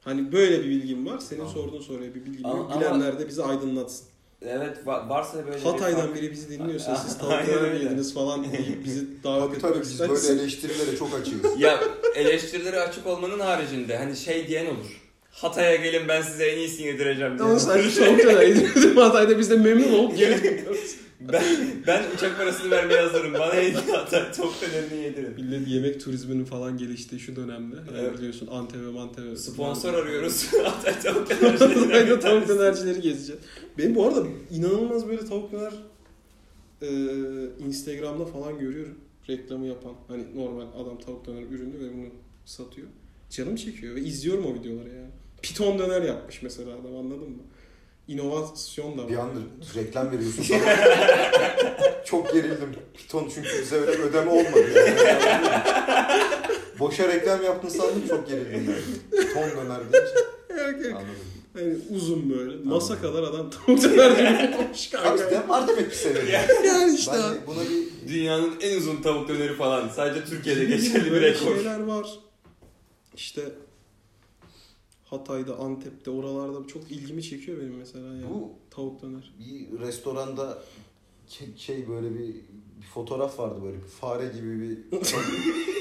Hani 0.00 0.32
böyle 0.32 0.60
bir 0.64 0.68
bilgim 0.68 1.06
var. 1.06 1.18
Senin 1.18 1.38
Tamam. 1.40 1.54
sorduğun 1.54 1.80
soruya 1.80 2.14
bir 2.14 2.24
bilgim 2.24 2.46
Ama- 2.46 2.56
yok. 2.58 2.70
ama- 2.72 2.80
Bilenler 2.80 3.18
de 3.18 3.28
bizi 3.28 3.42
aydınlatsın. 3.44 4.06
Evet 4.42 4.78
va- 4.86 5.08
varsa 5.08 5.46
böyle 5.46 5.56
bir 5.58 5.62
Hatay'dan 5.62 6.00
fark- 6.00 6.14
biri 6.14 6.30
bizi 6.32 6.50
dinliyorsa 6.50 6.96
siz 7.08 7.16
Aynen 7.22 7.46
mi 7.48 7.54
öyle. 7.54 7.84
yediniz 7.84 8.14
falan 8.14 8.44
deyip 8.52 8.84
bizi 8.84 9.06
davet 9.24 9.40
Tabii 9.42 9.56
etmek 9.56 9.60
tabii 9.72 9.80
biz 9.80 10.00
böyle 10.00 10.12
isterseniz- 10.12 10.40
eleştirilere 10.40 10.96
çok 10.96 11.14
açığız. 11.14 11.60
Ya 11.60 11.80
eleştirilere 12.14 12.80
açık 12.80 13.06
olmanın 13.06 13.38
haricinde 13.40 13.96
hani 13.96 14.16
şey 14.16 14.48
diyen 14.48 14.66
olur. 14.66 15.03
Hatay'a 15.34 15.76
gelin 15.76 16.08
ben 16.08 16.22
size 16.22 16.44
en 16.46 16.58
iyisini 16.58 16.86
yedireceğim 16.86 17.38
diye. 17.38 17.48
Ama 17.48 17.58
sadece 17.58 18.00
tavuk 18.00 18.22
döner 18.22 18.46
yedirdim. 18.46 18.96
Hatay'da 18.96 19.38
biz 19.38 19.50
de 19.50 19.56
memnun 19.56 19.92
olup 19.92 20.18
dönüyoruz. 20.18 20.96
ben, 21.20 21.44
ben 21.86 22.02
uçak 22.16 22.38
parasını 22.38 22.70
vermeye 22.70 23.00
hazırım. 23.00 23.34
Bana 23.34 23.54
hediye 23.54 23.96
atar. 23.96 24.32
Tavuk 24.32 24.54
dönerini 24.62 25.04
yedirin. 25.04 25.34
Millet 25.34 25.68
yemek 25.68 26.00
turizminin 26.00 26.44
falan 26.44 26.78
geliştiği 26.78 27.20
şu 27.20 27.36
dönemde. 27.36 27.76
Yani 27.76 27.98
Evet. 28.00 28.18
biliyorsun 28.18 28.46
Antep 28.46 28.80
Mantep. 28.94 29.38
Sponsor 29.38 29.94
arıyoruz. 29.94 30.46
Atar 30.64 31.02
tavuk 31.02 31.30
de 31.30 31.40
dönerini. 31.40 32.20
tavuk 32.20 32.48
dönercileri 32.48 33.00
gezeceğim. 33.00 33.40
Benim 33.78 33.94
bu 33.94 34.06
arada 34.08 34.26
inanılmaz 34.50 35.08
böyle 35.08 35.24
tavuk 35.24 35.52
döner 35.52 35.72
e, 36.82 36.88
Instagram'da 37.66 38.24
falan 38.24 38.58
görüyorum. 38.58 38.98
Reklamı 39.28 39.66
yapan. 39.66 39.92
Hani 40.08 40.24
normal 40.36 40.66
adam 40.82 40.98
tavuk 40.98 41.26
döner 41.26 41.42
ürünü 41.42 41.80
ve 41.80 41.92
bunu 41.92 42.06
satıyor. 42.44 42.88
Canım 43.30 43.56
çekiyor 43.56 43.94
ve 43.94 44.00
izliyorum 44.00 44.46
o 44.46 44.54
videoları 44.54 44.88
yani. 44.88 45.10
Piton 45.44 45.78
döner 45.78 46.02
yapmış 46.02 46.42
mesela 46.42 46.70
adam 46.70 46.96
anladın 46.96 47.30
mı? 47.30 47.42
İnovasyon 48.08 48.98
da 48.98 49.02
var. 49.02 49.08
Bir 49.08 49.16
anda 49.16 49.40
reklam 49.76 50.10
veriyorsun 50.12 50.42
sana. 50.42 50.60
Çok 52.04 52.32
gerildim. 52.32 52.68
Piton 52.96 53.30
çünkü 53.34 53.48
bize 53.62 53.76
öyle 53.76 53.90
ödeme 54.02 54.30
olmadı 54.30 54.64
yani. 54.76 54.98
Boşa 56.78 57.08
reklam 57.08 57.42
yaptın 57.42 57.68
sandım 57.68 58.08
çok 58.08 58.28
gerildim 58.28 58.64
yani. 58.70 59.24
Piton 59.26 59.42
döner 59.42 59.80
deyince 59.80 60.14
Yok, 60.50 60.84
yok. 60.84 60.92
anladım. 60.92 61.16
Hani 61.54 61.74
uzun 61.96 62.30
böyle. 62.38 62.56
Masa 62.64 63.00
kadar 63.00 63.22
adam 63.22 63.50
tavuk 63.50 63.82
dönerci 63.82 64.22
yapmış 64.42 64.90
kanka. 64.90 65.48
Var 65.48 65.68
demek 65.68 65.90
ki 65.90 65.96
senin. 65.98 66.26
Yani 66.66 66.94
işte. 66.94 67.12
Ben 67.12 67.46
buna 67.46 67.60
bir 67.62 68.08
Dünyanın 68.08 68.52
en 68.60 68.76
uzun 68.76 68.96
tavuk 69.02 69.28
döneri 69.28 69.54
falan. 69.56 69.88
Sadece 69.88 70.24
Türkiye'de 70.24 70.64
geçerli 70.64 71.04
bir 71.04 71.10
Böyle 71.10 71.26
rekor. 71.30 71.54
şeyler 71.56 71.80
var. 71.80 72.06
İşte 73.16 73.42
Hatay'da, 75.18 75.56
Antep'te, 75.56 76.10
oralarda 76.10 76.66
çok 76.68 76.90
ilgimi 76.90 77.22
çekiyor 77.22 77.58
benim 77.60 77.74
mesela 77.76 78.06
yani. 78.06 78.24
bu 78.30 78.52
Tavuk 78.70 79.02
döner. 79.02 79.34
bir 79.40 79.80
restoranda 79.86 80.58
şey 81.56 81.88
böyle 81.88 82.14
bir, 82.14 82.26
bir 82.80 82.86
fotoğraf 82.94 83.38
vardı 83.38 83.60
böyle 83.64 83.76
bir 83.76 83.88
fare 83.88 84.26
gibi 84.26 84.60
bir 84.60 84.78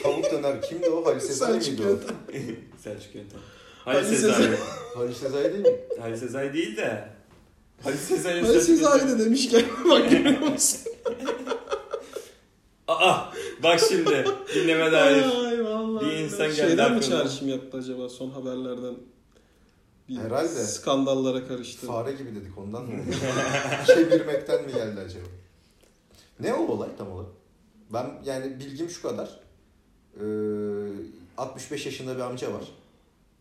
tavuk 0.04 0.26
döner. 0.32 0.62
Kimdi 0.62 0.90
o? 0.90 1.06
Halis 1.06 1.24
Sezai 1.24 1.58
miydi 1.58 1.82
o? 1.88 1.98
Selçuk 2.78 3.16
Yöntem. 3.16 3.40
Halis 3.86 4.08
Halis 4.08 4.22
Sezai. 4.22 4.58
Halis 4.96 5.18
Sezai 5.18 5.54
değil 5.54 5.66
mi? 5.66 5.76
Halis 6.00 6.20
Sezai 6.20 6.54
değil 6.54 6.78
de. 6.78 7.10
Halis 7.84 8.00
Sezai. 8.00 8.42
Hani 8.42 8.60
siz 8.62 8.86
aynı 8.86 9.20
demişken 9.20 9.62
bak 9.90 10.12
görüyor 10.12 10.40
musun? 10.42 10.80
Aa 12.88 13.18
bak 13.64 13.80
şimdi 13.90 14.26
dinleme 14.56 14.92
dair. 14.92 15.24
Ay 15.46 15.64
vallahi. 15.66 16.06
Bir 16.06 16.12
insan 16.12 16.48
geldi 16.48 16.56
Şeyden 16.56 16.92
mi 16.92 16.98
aklına. 16.98 17.02
çağrışım 17.02 17.48
yaptı 17.50 17.78
acaba 17.78 18.10
son 18.10 18.30
haberlerden? 18.30 18.96
Bir 20.10 20.18
Herhalde. 20.18 20.48
Skandallara 20.64 21.48
karıştı. 21.48 21.88
Fare 21.88 22.12
gibi 22.12 22.36
dedik 22.36 22.58
ondan 22.58 22.84
mı? 22.86 22.92
Çevirmekten 23.88 24.66
mi 24.66 24.74
geldi 24.74 25.00
acaba? 25.00 25.26
Ne 26.40 26.54
o 26.54 26.68
olay 26.68 26.90
tam 26.98 27.12
olarak? 27.12 27.32
Ben 27.94 28.12
yani 28.26 28.60
bilgim 28.60 28.90
şu 28.90 29.02
kadar. 29.02 29.40
Ee, 30.20 30.24
65 31.38 31.86
yaşında 31.86 32.16
bir 32.16 32.22
amca 32.22 32.54
var. 32.54 32.64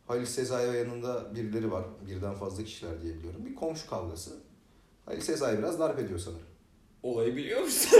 Halis 0.06 0.30
Sezai 0.30 0.72
ve 0.72 0.78
yanında 0.78 1.34
birileri 1.34 1.72
var. 1.72 1.84
Birden 2.06 2.34
fazla 2.34 2.64
kişiler 2.64 3.02
diye 3.02 3.14
biliyorum. 3.14 3.40
Bir 3.46 3.54
komşu 3.54 3.90
kavgası. 3.90 4.30
Halis 5.06 5.24
Sezai 5.24 5.58
biraz 5.58 5.78
darp 5.80 5.98
ediyor 5.98 6.18
sanırım. 6.18 6.46
Olayı 7.02 7.36
biliyor 7.36 7.60
musun? 7.60 7.90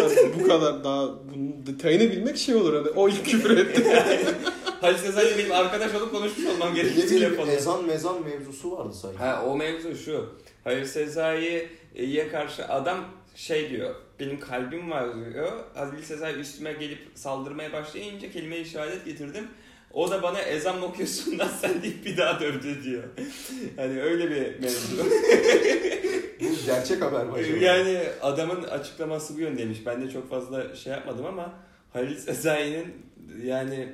Bu 0.41 0.49
kadar 0.49 0.85
daha 0.85 1.09
bunun 1.35 1.67
detayını 1.67 2.13
bilmek 2.13 2.37
şey 2.37 2.55
olur 2.55 2.75
hani 2.75 2.89
o 2.89 3.09
ilk 3.09 3.27
küfür 3.27 3.59
etti. 3.59 3.85
Halis 4.83 5.01
Sezai 5.01 5.39
benim 5.39 5.53
arkadaş 5.53 5.95
olup 5.95 6.13
konuşmuş 6.13 6.47
olmam 6.47 6.75
gerekiyor 6.75 7.09
telefonda. 7.09 7.53
ezan 7.53 7.85
mezan 7.85 8.23
mevzusu 8.25 8.79
vardı 8.79 8.95
sanki. 8.95 9.19
Ha 9.19 9.45
o 9.47 9.57
mevzu 9.57 9.97
şu. 9.97 10.35
Halis 10.65 10.91
Sezai'ye 10.91 12.29
karşı 12.29 12.69
adam 12.69 13.05
şey 13.35 13.71
diyor. 13.71 13.95
Benim 14.21 14.41
kalbim 14.41 14.91
var 14.91 15.09
diyor. 15.15 15.53
Halis 15.75 16.07
Sezai 16.07 16.35
üstüme 16.35 16.73
gelip 16.73 16.99
saldırmaya 17.15 17.73
başlayınca 17.73 18.31
kelime-i 18.31 18.65
şehadet 18.65 19.05
getirdim. 19.05 19.49
O 19.93 20.11
da 20.11 20.23
bana 20.23 20.43
ezan 20.43 20.79
mı 20.79 20.87
okuyorsun 20.87 21.39
lan 21.39 21.49
sen 21.61 21.83
deyip 21.83 22.05
bir 22.05 22.17
daha 22.17 22.41
dövdü 22.41 22.85
diyor. 22.85 23.03
Hani 23.77 24.03
öyle 24.03 24.31
bir 24.31 24.61
mevzu. 24.61 24.97
Bu 26.41 26.67
gerçek 26.67 27.03
haber 27.03 27.27
mi 27.27 27.33
acaba? 27.33 27.65
yani 27.65 27.99
adamın 28.23 28.63
açıklaması 28.63 29.37
bu 29.37 29.41
yöndeymiş. 29.41 29.87
Ben 29.87 30.07
de 30.07 30.11
çok 30.11 30.31
fazla 30.31 30.77
şey 30.77 30.93
yapmadım 30.93 31.27
ama 31.27 31.55
Halil 31.93 32.17
Sezai'nin 32.17 32.95
yani 33.45 33.89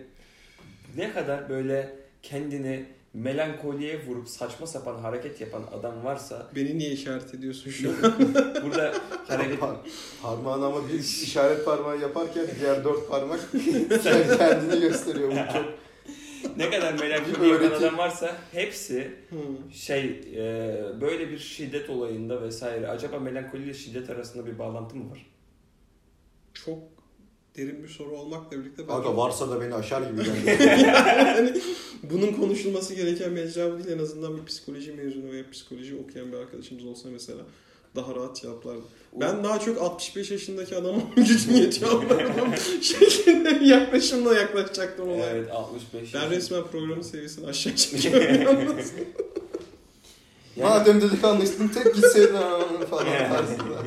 ne 0.97 1.13
kadar 1.13 1.49
böyle 1.49 1.97
kendini 2.23 2.85
melankoliye 3.15 4.07
vurup 4.07 4.29
saçma 4.29 4.67
sapan 4.67 4.99
hareket 4.99 5.41
yapan 5.41 5.63
adam 5.79 6.05
varsa 6.05 6.47
Beni 6.57 6.79
niye 6.79 6.91
işaret 6.91 7.35
ediyorsun 7.35 7.71
şu 7.71 7.91
an? 7.91 7.97
burada 8.63 8.95
hareket 9.29 9.59
Par- 9.61 9.77
parmağın 10.23 10.63
ama 10.63 10.89
bir 10.89 10.99
işaret 10.99 11.65
parmağı 11.65 12.01
yaparken 12.01 12.47
diğer 12.61 12.85
dört 12.85 13.09
parmak 13.09 13.41
kendini 14.39 14.81
gösteriyor. 14.81 15.31
Bu 15.31 15.53
çok 15.53 15.79
ne 16.57 16.71
kadar 16.71 16.95
Bir 16.95 17.01
melankoliye 17.01 17.53
yapan 17.53 17.71
adam 17.71 17.99
varsa 17.99 18.37
hepsi 18.53 19.11
şey 19.73 20.05
e, 20.37 21.01
böyle 21.01 21.31
bir 21.31 21.39
şiddet 21.39 21.91
olayında 21.91 22.43
vesaire 22.43 22.89
acaba 22.89 23.19
melankoli 23.19 23.63
ile 23.63 23.75
şiddet 23.75 24.11
arasında 24.11 24.47
bir 24.47 24.59
bağlantı 24.59 24.97
mı 24.97 25.11
var? 25.11 25.27
Çok 26.55 26.79
derin 27.59 27.83
bir 27.83 27.89
soru 27.89 28.11
olmakla 28.17 28.59
birlikte 28.59 28.83
ben 28.83 28.87
Kanka 28.95 29.17
varsa 29.17 29.51
da 29.51 29.61
beni 29.61 29.75
aşar 29.75 30.03
gibi 30.03 30.25
geldi. 30.25 30.63
yani 31.27 31.55
bunun 32.03 32.33
konuşulması 32.33 32.95
gereken 32.95 33.33
mecra 33.33 33.79
değil 33.79 33.99
en 33.99 34.03
azından 34.03 34.37
bir 34.37 34.45
psikoloji 34.45 34.93
mezunu 34.93 35.33
veya 35.33 35.51
psikoloji 35.53 35.97
okuyan 35.97 36.33
bir 36.33 36.37
arkadaşımız 36.37 36.85
olsa 36.85 37.09
mesela 37.13 37.41
daha 37.97 38.15
rahat 38.15 38.37
cevaplardı. 38.37 38.83
Ben 39.21 39.45
daha 39.45 39.61
çok 39.61 39.83
65 39.83 40.31
yaşındaki 40.31 40.77
adamın 40.77 41.03
gücün 41.17 41.55
yetiyor 41.55 42.03
şeklinde 42.83 43.61
bir 43.61 43.67
yaklaşımla 43.67 44.35
yaklaşacaktım 44.35 45.09
olaya. 45.09 45.27
Evet 45.31 45.51
65 45.51 46.15
Ben 46.15 46.31
resmen 46.31 46.63
programın 46.73 47.03
seviyesini 47.03 47.47
aşağı 47.47 47.75
çekiyorum 47.77 48.43
yalnız. 48.43 48.93
Yani- 50.57 50.69
Madem 50.69 51.01
delikanlıysın 51.01 51.69
tek 51.69 51.95
gitseydin 51.95 52.33
falan 52.91 53.05
tarzında. 53.07 53.78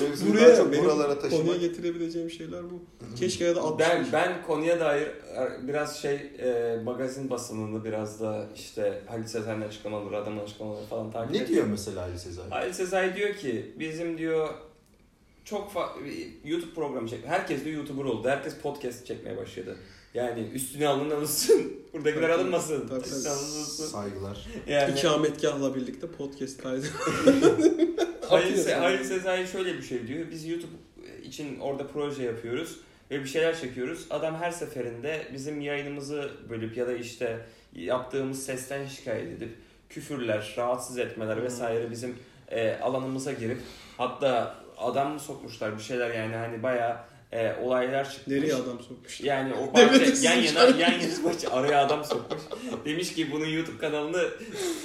Mevzuyu 0.00 0.34
daha 0.34 0.42
Buraya 0.44 0.56
çok 0.56 0.72
buralara 0.84 1.18
taşımak. 1.18 1.44
konuya 1.46 1.58
getirebileceğim 1.60 2.30
şeyler 2.30 2.62
bu. 2.70 2.82
Keşke 3.18 3.44
ya 3.44 3.56
da 3.56 3.60
60 3.62 3.86
Ben 3.88 4.06
ben 4.12 4.42
konuya 4.46 4.80
dair 4.80 5.06
e, 5.06 5.68
biraz 5.68 6.02
şey 6.02 6.14
e, 6.38 6.78
magazin 6.84 7.30
basınını 7.30 7.84
biraz 7.84 8.20
da 8.20 8.46
işte 8.56 9.00
Halit 9.06 9.28
Sezai'nin 9.28 9.60
açıklamaları, 9.62 10.16
adamın 10.16 10.40
açıklamaları 10.44 10.84
falan 10.86 11.10
takip 11.12 11.30
Ne 11.30 11.36
ediyorum. 11.36 11.54
diyor 11.54 11.66
mesela 11.66 12.02
Ali 12.02 12.18
Sezai? 12.18 12.50
Halit 12.50 12.74
Sezai 12.74 13.16
diyor 13.16 13.34
ki 13.34 13.72
bizim 13.78 14.18
diyor 14.18 14.48
çok 15.44 15.72
fa- 15.72 15.88
YouTube 16.44 16.74
programı 16.74 17.08
çek. 17.08 17.26
Herkes 17.26 17.64
de 17.64 17.70
YouTuber 17.70 18.04
oldu. 18.04 18.28
Herkes 18.28 18.54
podcast 18.62 19.06
çekmeye 19.06 19.36
başladı. 19.36 19.76
Yani 20.14 20.48
üstüne 20.54 20.88
alınmasın. 20.88 21.72
Buradakiler 21.92 22.22
Tabii, 22.22 22.32
alınmasın. 22.32 22.80
tabii. 22.88 22.94
Alınmasın. 23.28 23.86
Saygılar. 23.86 24.46
Yani 24.66 24.98
İkametgahla 24.98 25.74
birlikte 25.74 26.06
podcast 26.06 26.62
kaydı. 26.62 26.86
Halil. 28.32 28.56
Se- 28.58 28.74
Halil 28.74 29.04
Sezai 29.04 29.46
şöyle 29.46 29.74
bir 29.74 29.82
şey 29.82 30.06
diyor. 30.06 30.26
Biz 30.30 30.46
YouTube 30.48 30.72
için 31.24 31.58
orada 31.60 31.86
proje 31.86 32.22
yapıyoruz 32.22 32.76
ve 33.10 33.20
bir 33.20 33.28
şeyler 33.28 33.60
çekiyoruz. 33.60 34.06
Adam 34.10 34.34
her 34.36 34.50
seferinde 34.50 35.22
bizim 35.34 35.60
yayınımızı 35.60 36.30
bölüp 36.50 36.76
ya 36.76 36.86
da 36.86 36.92
işte 36.92 37.38
yaptığımız 37.74 38.46
sesten 38.46 38.86
şikayet 38.86 39.32
edip 39.36 39.50
küfürler, 39.90 40.54
rahatsız 40.58 40.98
etmeler 40.98 41.36
Hmm. 41.36 41.42
vesaire 41.44 41.90
bizim 41.90 42.16
e, 42.50 42.72
alanımıza 42.82 43.32
girip 43.32 43.58
hatta 43.98 44.54
adam 44.78 45.12
mı 45.12 45.20
sokmuşlar 45.20 45.78
bir 45.78 45.82
şeyler 45.82 46.10
yani 46.14 46.34
hani 46.36 46.62
bayağı 46.62 46.96
e, 47.32 47.54
olaylar 47.62 48.10
çıkmış. 48.12 48.36
Nereye 48.36 48.54
adam 48.54 48.80
sokmuş? 48.80 49.20
Yani 49.20 49.54
o 49.54 49.72
parça 49.72 50.04
yan 50.22 50.36
yana 50.42 50.60
yan 50.64 50.92
yana 50.92 51.22
parça 51.24 51.50
araya 51.50 51.86
adam 51.86 52.04
sokmuş. 52.04 52.42
Demiş 52.84 53.14
ki 53.14 53.32
bunun 53.32 53.46
YouTube 53.46 53.78
kanalını 53.78 54.24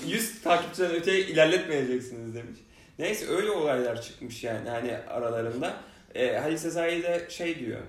100 0.07 0.41
takipçiden 0.41 0.91
öteye 0.91 1.19
ilerletmeyeceksiniz 1.19 2.35
demiş. 2.35 2.59
Neyse 2.99 3.27
öyle 3.27 3.51
olaylar 3.51 4.01
çıkmış 4.01 4.43
yani 4.43 4.69
hani 4.69 4.97
aralarında. 4.97 5.77
E, 6.15 6.37
Halil 6.37 6.57
Sezai 6.57 7.03
de 7.03 7.27
şey 7.29 7.59
diyor. 7.59 7.81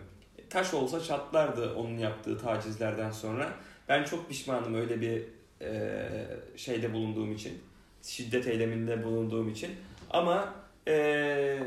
Taş 0.51 0.75
olsa 0.75 1.01
çatlardı 1.01 1.75
onun 1.75 1.99
yaptığı 1.99 2.39
tacizlerden 2.39 3.11
sonra. 3.11 3.53
Ben 3.89 4.05
çok 4.05 4.29
pişmanım 4.29 4.75
öyle 4.75 5.01
bir 5.01 5.23
e, 5.67 6.09
şeyde 6.57 6.93
bulunduğum 6.93 7.33
için. 7.33 7.59
Şiddet 8.03 8.47
eyleminde 8.47 9.05
bulunduğum 9.05 9.49
için. 9.49 9.71
Ama 10.11 10.55
e, 10.89 11.59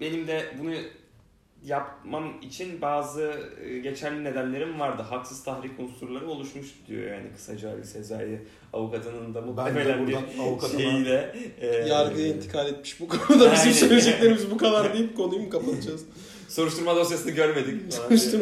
benim 0.00 0.26
de 0.26 0.54
bunu 0.58 0.74
yapmam 1.64 2.40
için 2.42 2.82
bazı 2.82 3.34
e, 3.64 3.78
geçerli 3.78 4.24
nedenlerim 4.24 4.80
vardı. 4.80 5.02
Haksız 5.02 5.44
tahrik 5.44 5.80
unsurları 5.80 6.28
oluşmuş 6.28 6.66
diyor 6.88 7.10
yani 7.12 7.32
kısaca 7.36 7.70
Ali 7.70 7.84
Sezai 7.86 8.40
avukatının 8.72 9.34
da 9.34 9.40
muhtemelen 9.40 10.06
bir 10.06 10.16
şeyiyle 10.78 11.34
e, 11.60 11.66
Yargıya 11.66 12.26
intikal 12.28 12.68
etmiş 12.68 13.00
bu 13.00 13.08
konuda 13.08 13.52
bizim 13.52 13.66
Aynen. 13.66 13.72
söyleyeceklerimiz 13.72 14.50
bu 14.50 14.56
kadar 14.56 14.94
deyip 14.94 15.16
konuyu 15.16 15.42
mu 15.42 15.50
kapatacağız? 15.50 16.04
soruşturma 16.48 16.96
dosyasını 16.96 17.30
görmedik. 17.32 17.94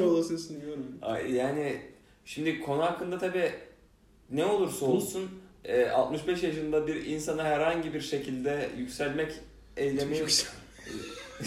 olasısını 0.02 0.60
görmedim. 0.60 0.98
Ay, 1.02 1.32
Yani 1.32 1.80
şimdi 2.24 2.60
konu 2.60 2.82
hakkında 2.82 3.18
tabi 3.18 3.50
ne 4.30 4.44
olursa 4.44 4.86
olsun 4.86 5.30
e, 5.64 5.86
65 5.86 6.42
yaşında 6.42 6.86
bir 6.86 7.06
insana 7.06 7.44
herhangi 7.44 7.94
bir 7.94 8.00
şekilde 8.00 8.68
yükselmek 8.78 9.32
eylemi 9.76 10.16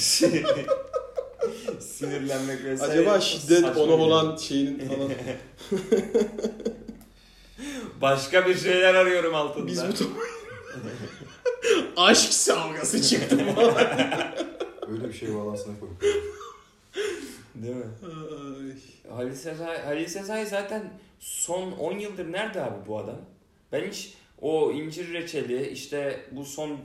Sinirlenmek 1.79 2.63
vesaire. 2.63 2.91
Acaba 2.91 3.19
şiddet 3.21 3.59
Saçma 3.61 3.83
ona 3.83 3.91
olan 3.93 4.37
şeyinin 4.37 4.87
falan. 4.89 5.11
Başka 8.01 8.47
bir 8.47 8.55
şeyler 8.57 8.93
arıyorum 8.93 9.35
altında. 9.35 9.67
Biz 9.67 9.83
bu 9.83 9.87
to- 9.91 10.09
Aşk 11.97 12.33
savgası 12.33 13.09
çıktı 13.09 13.37
falan. 13.55 13.75
Öyle 14.91 15.07
bir 15.09 15.13
şey 15.13 15.35
balansına 15.35 15.79
koy. 15.79 15.89
Değil 17.55 17.75
mi? 17.75 17.83
Ay. 18.03 19.15
Halil 19.17 19.35
Sezai, 19.35 19.77
Halil 19.77 20.07
Sezai 20.07 20.45
zaten 20.45 20.93
son 21.19 21.71
10 21.71 21.97
yıldır 21.99 22.31
nerede 22.31 22.61
abi 22.61 22.87
bu 22.87 22.97
adam? 22.99 23.17
Ben 23.71 23.87
hiç 23.87 24.13
o 24.41 24.71
incir 24.71 25.13
reçeli 25.13 25.69
işte 25.69 26.25
bu 26.31 26.45
son 26.45 26.77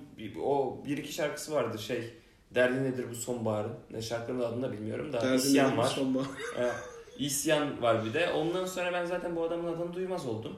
o 0.42 0.78
bir 0.86 0.98
iki 0.98 1.12
şarkısı 1.12 1.52
vardı 1.52 1.78
şey 1.78 2.10
Derdi 2.56 2.84
nedir 2.84 3.06
bu 3.10 3.14
sonbaharın? 3.14 3.72
Ne 3.90 4.02
şarkının 4.02 4.40
adını 4.40 4.62
da 4.62 4.72
bilmiyorum 4.72 5.12
da 5.12 5.20
Derdin 5.20 5.36
isyan 5.36 5.76
var. 5.78 6.00
Ee, 6.58 6.70
isyan 7.18 7.82
var 7.82 8.04
bir 8.04 8.14
de. 8.14 8.30
Ondan 8.30 8.64
sonra 8.66 8.92
ben 8.92 9.04
zaten 9.04 9.36
bu 9.36 9.44
adamın 9.44 9.72
adını 9.72 9.94
duymaz 9.94 10.26
oldum. 10.26 10.56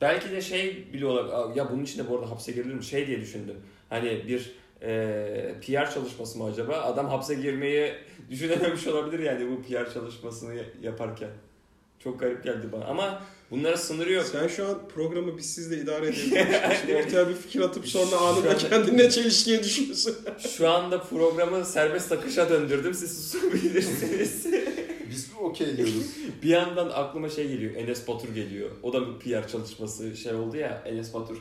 Belki 0.00 0.30
de 0.30 0.40
şey 0.40 0.92
bile 0.92 1.06
olabilir. 1.06 1.56
Ya 1.56 1.70
bunun 1.72 1.84
için 1.84 2.04
de 2.04 2.10
bu 2.10 2.14
arada 2.16 2.30
hapse 2.30 2.52
girilir 2.52 2.74
mi? 2.74 2.84
Şey 2.84 3.06
diye 3.06 3.20
düşündüm. 3.20 3.56
Hani 3.88 4.24
bir 4.28 4.52
e, 4.82 5.54
PR 5.60 5.90
çalışması 5.94 6.38
mı 6.38 6.44
acaba? 6.44 6.74
Adam 6.76 7.08
hapse 7.08 7.34
girmeyi 7.34 7.92
düşünememiş 8.30 8.86
olabilir 8.86 9.18
yani 9.18 9.50
bu 9.50 9.62
PR 9.62 9.92
çalışmasını 9.94 10.54
ya- 10.54 10.64
yaparken. 10.82 11.30
Çok 11.98 12.20
garip 12.20 12.44
geldi 12.44 12.72
bana. 12.72 12.84
Ama 12.84 13.22
bunlara 13.50 13.76
sınırı 13.76 14.12
yok. 14.12 14.24
Sen 14.32 14.48
şu 14.48 14.66
an 14.66 14.88
programı 14.94 15.36
bizsiz 15.38 15.70
de 15.70 15.78
idare. 15.78 16.12
Şimdi 16.80 16.96
ortaya 16.96 17.28
bir 17.28 17.34
fikir 17.34 17.60
atıp 17.60 17.88
sonra 17.88 18.16
anında 18.16 18.50
an- 18.50 18.58
kendine 18.58 19.10
çelişkiye 19.10 19.64
düşüyorsun. 19.64 20.16
Şu 20.56 20.68
anda 20.70 21.00
programı 21.02 21.64
serbest 21.64 22.12
akışa 22.12 22.50
döndürdüm. 22.50 22.94
Siz 22.94 23.30
susabilirsiniz. 23.30 24.46
Biz 25.10 25.30
okey 25.40 25.76
diyoruz. 25.76 26.06
bir 26.42 26.48
yandan 26.48 26.88
aklıma 26.94 27.28
şey 27.28 27.48
geliyor. 27.48 27.74
Enes 27.74 28.08
Batur 28.08 28.34
geliyor. 28.34 28.70
O 28.82 28.92
da 28.92 29.00
bir 29.08 29.18
PR 29.18 29.48
çalışması 29.48 30.16
şey 30.16 30.34
oldu 30.34 30.56
ya. 30.56 30.82
Enes 30.86 31.14
Batur 31.14 31.36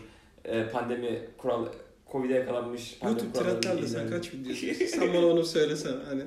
e, 0.45 0.69
pandemi 0.69 1.21
kural 1.37 1.65
Covid'e 2.11 2.33
yakalanmış. 2.33 2.97
YouTube 3.03 3.33
trendlerle 3.33 3.87
sen 3.87 4.09
kaç 4.09 4.33
video 4.33 4.51
izliyorsun? 4.51 4.85
Sen 4.85 5.13
bana 5.13 5.25
onu 5.27 5.45
söylesen 5.45 5.93
hani. 6.09 6.23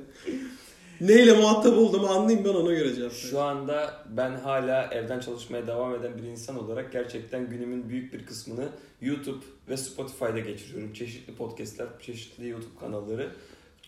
Neyle 1.01 1.33
muhatap 1.33 1.79
olduğumu 1.79 2.07
anlayayım 2.07 2.45
ben 2.45 2.55
ona 2.55 2.73
göre 2.73 2.95
cevap. 2.95 3.13
Şu 3.13 3.41
anda 3.41 4.05
ben 4.09 4.35
hala 4.35 4.95
evden 4.95 5.21
çalışmaya 5.21 5.67
devam 5.67 5.95
eden 5.95 6.19
bir 6.19 6.23
insan 6.23 6.59
olarak 6.59 6.93
gerçekten 6.93 7.51
günümün 7.51 7.89
büyük 7.89 8.13
bir 8.13 8.27
kısmını 8.27 8.69
YouTube 9.01 9.45
ve 9.69 9.77
Spotify'da 9.77 10.39
geçiriyorum. 10.39 10.93
Çeşitli 10.93 11.35
podcastler, 11.35 11.87
çeşitli 12.03 12.49
YouTube 12.49 12.79
kanalları. 12.81 13.33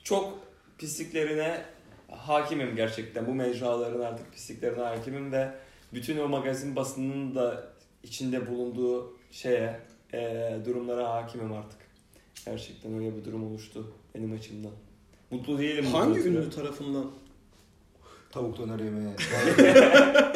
Çok 0.05 0.39
pisliklerine 0.79 1.65
hakimim 2.09 2.77
gerçekten. 2.77 3.27
Bu 3.27 3.35
mecraların 3.35 4.01
artık 4.01 4.33
pisliklerine 4.33 4.83
hakimim 4.83 5.33
ve 5.33 5.51
bütün 5.95 6.19
o 6.19 6.29
magazin 6.29 6.77
basınının 6.77 7.35
da 7.35 7.69
içinde 8.03 8.51
bulunduğu 8.51 9.17
şeye, 9.31 9.81
e, 10.15 10.57
durumlara 10.65 11.09
hakimim 11.09 11.53
artık. 11.53 11.79
Gerçekten 12.47 12.95
öyle 12.95 13.17
bir 13.17 13.25
durum 13.25 13.51
oluştu 13.53 13.93
benim 14.15 14.33
açımdan. 14.33 14.73
Mutlu 15.31 15.59
değilim. 15.59 15.85
Hangi 15.85 16.21
ünlü 16.21 16.51
tarafından? 16.51 17.11
Tavuk 18.31 18.59
döner 18.59 18.79
yemeye. 18.79 19.15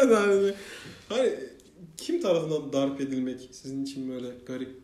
yani, 0.14 0.55
hani 1.09 1.34
kim 1.97 2.22
tarafından 2.22 2.72
darp 2.72 3.01
edilmek 3.01 3.49
sizin 3.53 3.84
için 3.84 4.11
böyle 4.12 4.28
garip 4.47 4.76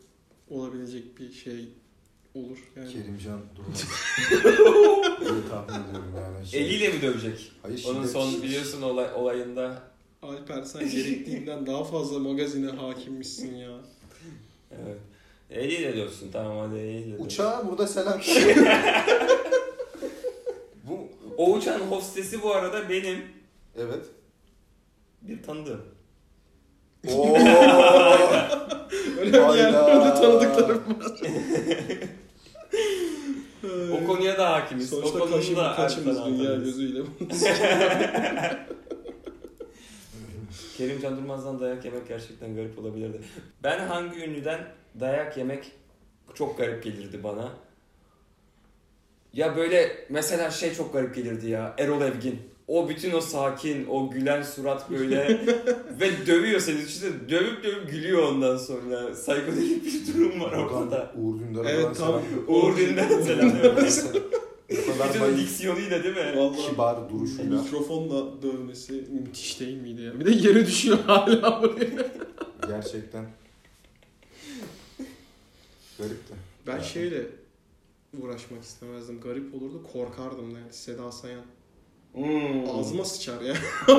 olabilecek 0.50 1.18
bir 1.18 1.32
şey 1.32 1.68
olur? 2.34 2.58
Yani 2.76 2.92
Kerimcan 2.92 3.40
Durmaz. 3.56 3.84
Öyle 5.20 5.48
tahmin 5.50 5.88
ediyorum 5.88 6.14
yani. 6.16 6.46
Şey- 6.46 6.60
Eliyle 6.62 6.88
mi 6.88 7.02
dövecek? 7.02 7.52
Hayır, 7.62 7.84
Onun 7.88 8.06
son 8.06 8.42
biliyorsun 8.42 8.82
olay, 8.82 9.14
olayında 9.14 9.82
Alper 10.22 10.62
sen 10.62 10.90
gerektiğinden 10.90 11.66
daha 11.66 11.84
fazla 11.84 12.18
magazine 12.18 12.70
hakimmişsin 12.70 13.54
ya. 13.56 13.78
evet. 14.70 14.98
Eliyle 15.50 15.96
dövsün 15.96 16.30
tamam 16.32 16.58
hadi 16.58 16.78
eliyle 16.78 17.12
dövsün. 17.12 17.24
Uçağa 17.24 17.68
burada 17.68 17.86
selam. 17.86 18.20
O 21.40 21.52
uçağın 21.52 21.80
hostesi 21.80 22.42
bu 22.42 22.54
arada 22.54 22.88
benim 22.88 23.24
evet. 23.76 24.06
bir 25.22 25.42
tanıdığım. 25.42 25.82
Oo. 27.08 27.34
Öyle 29.20 29.32
bir 29.32 29.56
yerde 29.58 30.14
tanıdıklarım 30.14 30.82
var. 31.00 31.12
O 33.92 34.06
konuya 34.06 34.38
da 34.38 34.50
hakimiz. 34.52 34.92
o 34.92 34.96
Sonuçta 34.96 35.18
konuyu 35.18 35.36
kaşım 35.36 35.56
da 35.56 35.74
kaçımız 35.76 36.26
dünya 36.26 36.54
gözüyle. 36.54 36.98
Kerim 40.76 41.00
Can 41.00 41.16
Durmaz'dan 41.16 41.60
dayak 41.60 41.84
yemek 41.84 42.08
gerçekten 42.08 42.54
garip 42.54 42.78
olabilirdi. 42.78 43.20
Ben 43.62 43.78
hangi 43.86 44.24
ünlüden 44.24 44.60
dayak 45.00 45.36
yemek 45.36 45.72
çok 46.34 46.58
garip 46.58 46.84
gelirdi 46.84 47.24
bana. 47.24 47.52
Ya 49.32 49.56
böyle 49.56 50.06
mesela 50.08 50.50
şey 50.50 50.74
çok 50.74 50.92
garip 50.92 51.14
gelirdi 51.14 51.50
ya. 51.50 51.74
Erol 51.78 52.00
Evgin. 52.02 52.38
O 52.68 52.88
bütün 52.88 53.12
o 53.12 53.20
sakin, 53.20 53.86
o 53.86 54.10
gülen 54.10 54.42
surat 54.42 54.90
böyle 54.90 55.40
ve 56.00 56.26
dövüyor 56.26 56.60
seni. 56.60 56.82
İşte 56.82 57.06
dövüp 57.28 57.64
dövüp 57.64 57.90
gülüyor 57.90 58.22
ondan 58.22 58.56
sonra. 58.56 59.14
Saykodelik 59.14 59.84
bir 59.84 60.14
durum 60.14 60.40
var 60.40 60.52
ortada. 60.52 60.96
Oradan 60.96 61.10
Uğur 61.24 61.40
Dündar'a 61.40 61.70
Evet, 61.70 61.84
evet, 61.86 61.96
tam- 61.96 62.22
Uğur 62.48 62.76
Dündar'a 62.76 63.22
selamlıyorum. 63.22 63.76
Bu 64.70 64.92
kadar 64.92 65.08
Bütün 65.08 65.20
o 65.20 65.24
naif, 65.26 65.38
diksiyonuyla 65.38 66.04
değil 66.04 66.16
mi? 66.16 66.32
Vallahi 66.36 66.70
kibar 66.70 67.10
duruşuyla. 67.10 67.62
mikrofonla 67.62 68.42
dövmesi 68.42 68.92
müthiş 68.92 69.60
değil 69.60 69.76
miydi 69.80 70.02
ya? 70.02 70.20
Bir 70.20 70.24
de 70.26 70.30
yere 70.48 70.66
düşüyor 70.66 70.98
hala 71.06 71.62
buraya. 71.62 72.10
Gerçekten. 72.68 73.24
Garipti. 75.98 76.34
Ben 76.66 76.76
Ya. 76.76 76.82
şeyle 76.82 77.22
uğraşmak 78.18 78.62
istemezdim. 78.62 79.20
Garip 79.20 79.54
olurdu. 79.54 79.82
Korkardım 79.92 80.50
yani. 80.50 80.72
Seda 80.72 81.12
Sayan. 81.12 81.44
Hmm. 82.12 82.70
Ağzıma 82.70 83.04
sıçar 83.04 83.40
ya. 83.40 83.54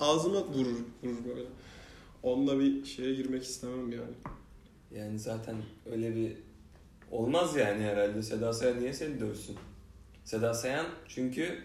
Ağzıma 0.00 0.44
vurur, 0.46 0.76
vurur 1.02 1.24
böyle. 1.28 1.48
Onunla 2.22 2.58
bir 2.58 2.84
şeye 2.84 3.14
girmek 3.14 3.42
istemem 3.42 3.92
yani. 3.92 4.14
Yani 4.94 5.18
zaten 5.18 5.56
öyle 5.92 6.16
bir 6.16 6.32
olmaz 7.10 7.56
yani 7.56 7.82
herhalde. 7.82 8.22
Seda 8.22 8.52
Sayan 8.52 8.80
niye 8.80 8.92
seni 8.92 9.20
dövsün? 9.20 9.56
Seda 10.24 10.54
Sayan 10.54 10.86
çünkü 11.08 11.58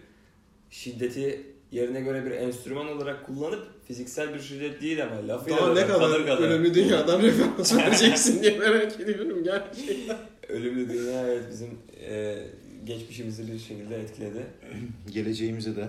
şiddeti 0.69 1.55
yerine 1.71 2.01
göre 2.01 2.25
bir 2.25 2.31
enstrüman 2.31 2.87
olarak 2.87 3.25
kullanıp 3.25 3.67
fiziksel 3.87 4.33
bir 4.33 4.39
şiddet 4.39 4.81
değil 4.81 5.03
ama 5.03 5.27
lafıyla 5.27 5.57
Daha 5.57 5.73
ne 5.73 5.87
kadar 5.87 6.25
kadar 6.25 6.49
ölümlü 6.49 6.73
dünyadan 6.73 7.21
referans 7.21 7.77
vereceksin 7.77 8.43
diye 8.43 8.59
merak 8.59 8.99
ediyorum 8.99 9.43
gerçekten. 9.43 10.17
Ölümlü 10.49 10.89
dünya 10.89 11.27
evet 11.27 11.43
bizim 11.51 11.77
e, 12.09 12.37
geçmişimizi 12.85 13.53
bir 13.53 13.59
şekilde 13.59 13.95
etkiledi. 13.95 14.45
Geleceğimize 15.11 15.75
de 15.75 15.87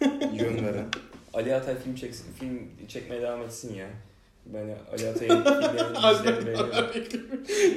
yön 0.34 0.64
veren. 0.66 0.86
Ali 1.34 1.54
Atay 1.54 1.78
film 1.78 1.94
çeksin, 1.94 2.26
film 2.40 2.70
çekmeye 2.88 3.22
devam 3.22 3.42
etsin 3.42 3.74
ya. 3.74 3.88
Ben 4.54 4.76
Ali 4.92 5.08
Atay'ın 5.08 5.42
filmlerini 5.44 6.46
beğeniyorum. 6.46 7.04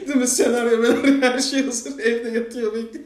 Değil 0.08 0.16
mi? 0.16 0.28
Senaryo 0.28 0.78
menaryo 0.78 1.22
her 1.22 1.40
şey 1.40 1.66
hazır. 1.66 2.00
Evde 2.00 2.40
yatıyor 2.40 2.74
bekliyor. 2.74 3.06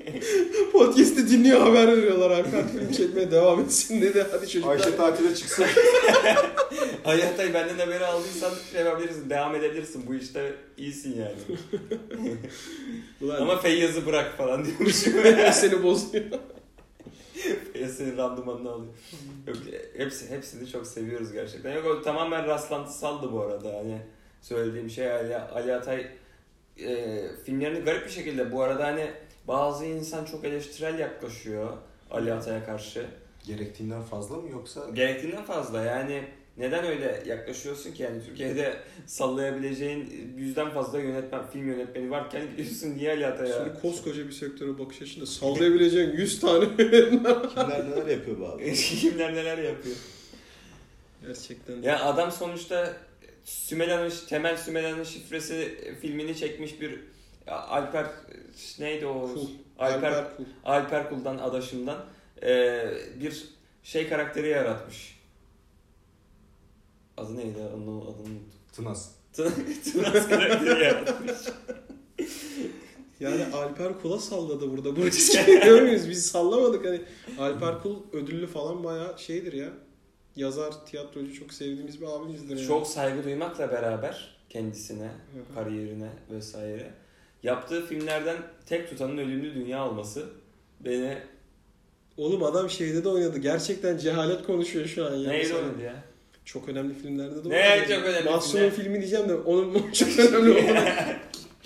Podcast'i 0.72 1.30
dinliyor 1.30 1.61
haber 1.61 1.88
veriyorlar. 1.88 2.32
Alper 2.32 2.68
film 2.68 2.91
çekmeye 2.91 3.32
devam 3.32 3.59
etsin 3.59 4.01
dedi. 4.01 4.26
Hadi 4.32 4.47
çocuklar. 4.47 4.72
Ayşe 4.72 4.95
tatile 4.95 5.36
çıksın. 5.36 5.65
Ali 7.05 7.26
Atay 7.26 7.53
benden 7.53 7.78
haberi 7.78 8.05
aldıysan 8.05 8.51
şey 8.72 8.82
yapabilirsin, 8.82 9.30
devam 9.30 9.55
edebilirsin. 9.55 10.07
Bu 10.07 10.15
işte 10.15 10.53
iyisin 10.78 11.15
yani. 11.20 11.59
Ulan, 13.22 13.41
Ama 13.41 13.59
Feyyaz'ı 13.61 14.05
bırak 14.05 14.38
falan 14.38 14.65
diyormuşum. 14.65 15.13
seni 15.53 15.84
bozuyor. 15.84 16.24
Feyyaz 17.73 17.91
senin 17.91 18.17
randımanını 18.17 18.71
alıyor. 18.71 18.93
Yok, 19.47 19.57
hepsi, 19.97 20.29
hepsini 20.29 20.69
çok 20.69 20.88
seviyoruz 20.88 21.31
gerçekten. 21.31 21.75
Yok 21.75 21.85
o 21.85 22.01
tamamen 22.01 22.47
rastlantısaldı 22.47 23.31
bu 23.31 23.41
arada. 23.41 23.77
Hani 23.77 24.01
söylediğim 24.41 24.89
şey 24.89 25.11
Ali, 25.11 25.38
Ali 25.38 25.75
Atay 25.75 26.07
e, 26.79 27.23
filmlerini 27.45 27.79
garip 27.79 28.05
bir 28.05 28.11
şekilde 28.11 28.51
bu 28.51 28.61
arada 28.61 28.85
hani 28.85 29.11
bazı 29.47 29.85
insan 29.85 30.25
çok 30.25 30.45
eleştirel 30.45 30.99
yaklaşıyor 30.99 31.69
Ali 32.11 32.33
Atay'a 32.33 32.65
karşı. 32.65 33.05
Gerektiğinden 33.47 34.01
fazla 34.01 34.35
mı 34.38 34.49
yoksa? 34.49 34.89
Gerektiğinden 34.93 35.43
fazla 35.43 35.83
yani 35.83 36.23
neden 36.58 36.86
öyle 36.86 37.24
yaklaşıyorsun 37.26 37.91
ki 37.91 38.03
yani 38.03 38.22
Türkiye'de 38.26 38.78
sallayabileceğin 39.05 40.34
yüzden 40.38 40.70
fazla 40.70 40.99
yönetmen 40.99 41.47
film 41.47 41.68
yönetmeni 41.68 42.12
varken 42.12 42.41
gidiyorsun 42.51 42.97
niye 42.97 43.12
Ali 43.12 43.28
Atay'a? 43.28 43.53
Şimdi 43.66 43.82
koskoca 43.82 44.28
bir 44.28 44.32
sektöre 44.32 44.80
bakış 44.80 45.01
açısında 45.01 45.26
sallayabileceğin 45.26 46.12
100 46.12 46.39
tane 46.39 46.66
Kimler 46.78 47.89
neler 47.89 48.08
yapıyor 48.08 48.39
bu 48.39 48.45
abi? 48.47 48.74
Kimler 48.74 49.36
neler 49.36 49.58
yapıyor. 49.58 49.95
Gerçekten. 51.22 51.82
Ya 51.82 52.03
adam 52.03 52.32
sonuçta 52.32 52.93
Sümela'nın 53.43 54.12
Temel 54.30 54.58
Sümela'nın 54.58 55.03
şifresi 55.03 55.78
filmini 56.01 56.36
çekmiş 56.38 56.82
bir 56.82 56.99
Alper 57.47 58.05
neydi 58.80 59.05
o? 59.05 59.34
Kul. 59.34 59.47
Alper 59.80 60.12
Alper 60.12 60.38
Kul. 60.38 60.45
Alper 60.66 61.10
Kul'dan 61.10 61.38
adaşımdan 61.38 62.05
e, 62.43 62.84
bir 63.20 63.43
şey 63.84 64.10
karakteri 64.10 64.49
yaratmış. 64.49 65.16
Adı 67.18 67.38
neydi? 67.38 67.59
Onun 67.76 68.01
adını 68.01 68.09
unuttum. 68.09 68.39
Tınas. 68.74 69.09
Tınas 69.34 70.30
karakteri 70.30 70.84
yaratmış. 70.84 71.38
Yani 73.20 73.45
Alper 73.53 74.01
Kul'a 74.01 74.20
salladı 74.20 74.72
burada. 74.72 74.95
Burada 74.95 75.05
hiç 75.15 75.45
görüyor 75.45 75.82
muyuz? 75.82 76.09
Biz 76.09 76.26
sallamadık 76.26 76.86
hani. 76.86 77.01
Alper 77.39 77.82
Kul 77.82 77.95
ödüllü 78.13 78.47
falan 78.47 78.84
bayağı 78.84 79.20
şeydir 79.20 79.53
ya. 79.53 79.70
Yazar, 80.36 80.86
tiyatrocu 80.86 81.34
çok 81.34 81.53
sevdiğimiz 81.53 82.01
bir 82.01 82.05
abimizdir 82.05 82.57
yani. 82.57 82.68
Çok 82.68 82.88
saygı 82.88 83.24
duymakla 83.24 83.72
beraber 83.72 84.38
kendisine, 84.49 85.11
kariyerine 85.55 86.09
vesaire 86.32 86.91
yaptığı 87.43 87.86
filmlerden 87.86 88.38
tek 88.65 88.89
tutanın 88.89 89.18
Ölümlü 89.18 89.55
Dünya 89.55 89.89
olması 89.89 90.26
beni 90.80 91.18
Oğlum 92.18 92.43
adam 92.43 92.70
şeyde 92.70 93.03
de 93.03 93.09
oynadı. 93.09 93.38
Gerçekten 93.38 93.97
cehalet 93.97 94.45
konuşuyor 94.45 94.86
şu 94.86 95.05
an 95.05 95.15
ya. 95.15 95.32
neydi 95.32 95.53
oynadı 95.55 95.82
ya? 95.82 96.03
Çok 96.47 96.69
önemli 96.69 96.93
filmlerde 96.93 97.43
de 97.45 97.49
Ne 97.49 97.85
çok 97.87 98.05
önemli 98.05 98.29
Mahsun'un 98.29 98.69
filmler? 98.69 98.75
filmi 98.75 98.99
diyeceğim 98.99 99.29
de 99.29 99.35
onun 99.35 99.91
çok 99.91 100.19
önemli 100.19 100.51
olduğunu. 100.51 100.79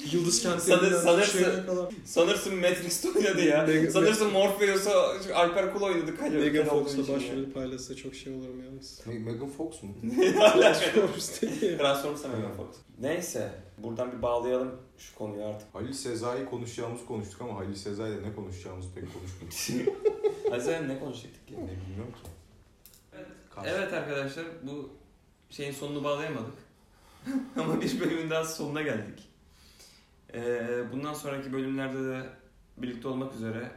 Yıldız 0.11 0.43
kentlerinden 0.43 0.97
Sanır- 1.01 1.23
sanırsın-. 1.23 1.89
Sanırsın 2.05 2.55
Matrix'te 2.55 3.09
oynadı 3.09 3.41
ya. 3.41 3.65
Meg- 3.65 3.89
Sanırsın 3.89 4.31
Morpheus'a 4.31 4.91
Alper 5.35 5.73
Kul 5.73 5.81
oynadı. 5.81 6.17
Kale, 6.17 6.37
Megan 6.37 6.65
Fox'la 6.65 7.01
ya. 7.01 7.07
başrolü 7.19 7.51
paylaşsa 7.53 7.95
çok 7.95 8.15
şey 8.15 8.33
olurum 8.33 8.63
yalnız. 8.63 8.99
Me- 9.07 9.19
Megan 9.19 9.49
Fox 9.49 9.83
mu? 9.83 9.89
Transformers 10.33 11.41
dedi 11.41 11.65
ya. 11.65 11.77
Transformers 11.77 12.23
Megan 12.23 12.53
Fox. 12.57 12.67
Neyse 12.99 13.51
buradan 13.77 14.11
bir 14.17 14.21
bağlayalım 14.21 14.71
şu 14.97 15.15
konuyu 15.15 15.43
artık. 15.45 15.75
Halil 15.75 15.93
Sezai'yi 15.93 16.45
konuşacağımızı 16.45 17.05
konuştuk 17.05 17.41
ama 17.41 17.55
Halil 17.59 17.75
Sezai'yle 17.75 18.23
ne 18.29 18.35
konuşacağımızı 18.35 18.89
pek 18.95 19.03
konuşmadık. 19.13 19.95
Aziz 20.53 20.87
ne 20.87 20.99
konuşacaktık 20.99 21.47
ki? 21.47 21.53
ne 21.53 21.57
bilmiyorum 21.57 22.13
ki. 22.23 22.29
Karşı- 23.55 23.69
Evet 23.69 23.93
arkadaşlar 23.93 24.45
bu 24.63 24.89
şeyin 25.49 25.71
sonunu 25.71 26.03
bağlayamadık. 26.03 26.53
Ama 27.57 27.81
bir 27.81 27.99
bölümün 27.99 28.29
daha 28.29 28.45
sonuna 28.45 28.81
geldik. 28.81 29.29
Ee, 30.33 30.83
bundan 30.91 31.13
sonraki 31.13 31.53
bölümlerde 31.53 32.03
de 32.03 32.29
birlikte 32.77 33.07
olmak 33.07 33.33
üzere 33.35 33.71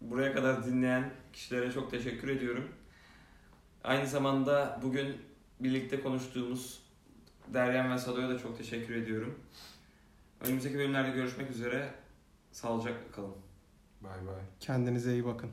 buraya 0.00 0.32
kadar 0.34 0.64
dinleyen 0.66 1.10
kişilere 1.32 1.72
çok 1.72 1.90
teşekkür 1.90 2.28
ediyorum. 2.28 2.68
Aynı 3.84 4.06
zamanda 4.06 4.80
bugün 4.82 5.16
birlikte 5.60 6.00
konuştuğumuz 6.00 6.82
Deryan 7.54 7.92
ve 7.92 7.98
Sado'ya 7.98 8.28
da 8.28 8.38
çok 8.38 8.58
teşekkür 8.58 8.94
ediyorum. 8.94 9.38
Önümüzdeki 10.40 10.78
bölümlerde 10.78 11.10
görüşmek 11.10 11.50
üzere. 11.50 11.94
Sağlıcakla 12.52 13.12
kalın. 13.12 13.34
Bay 14.00 14.26
bay. 14.26 14.42
Kendinize 14.60 15.12
iyi 15.12 15.24
bakın. 15.24 15.50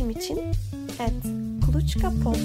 İletişim 0.00 0.10
için 0.10 0.38
et 1.00 1.24
kuluçkapod. 1.66 2.36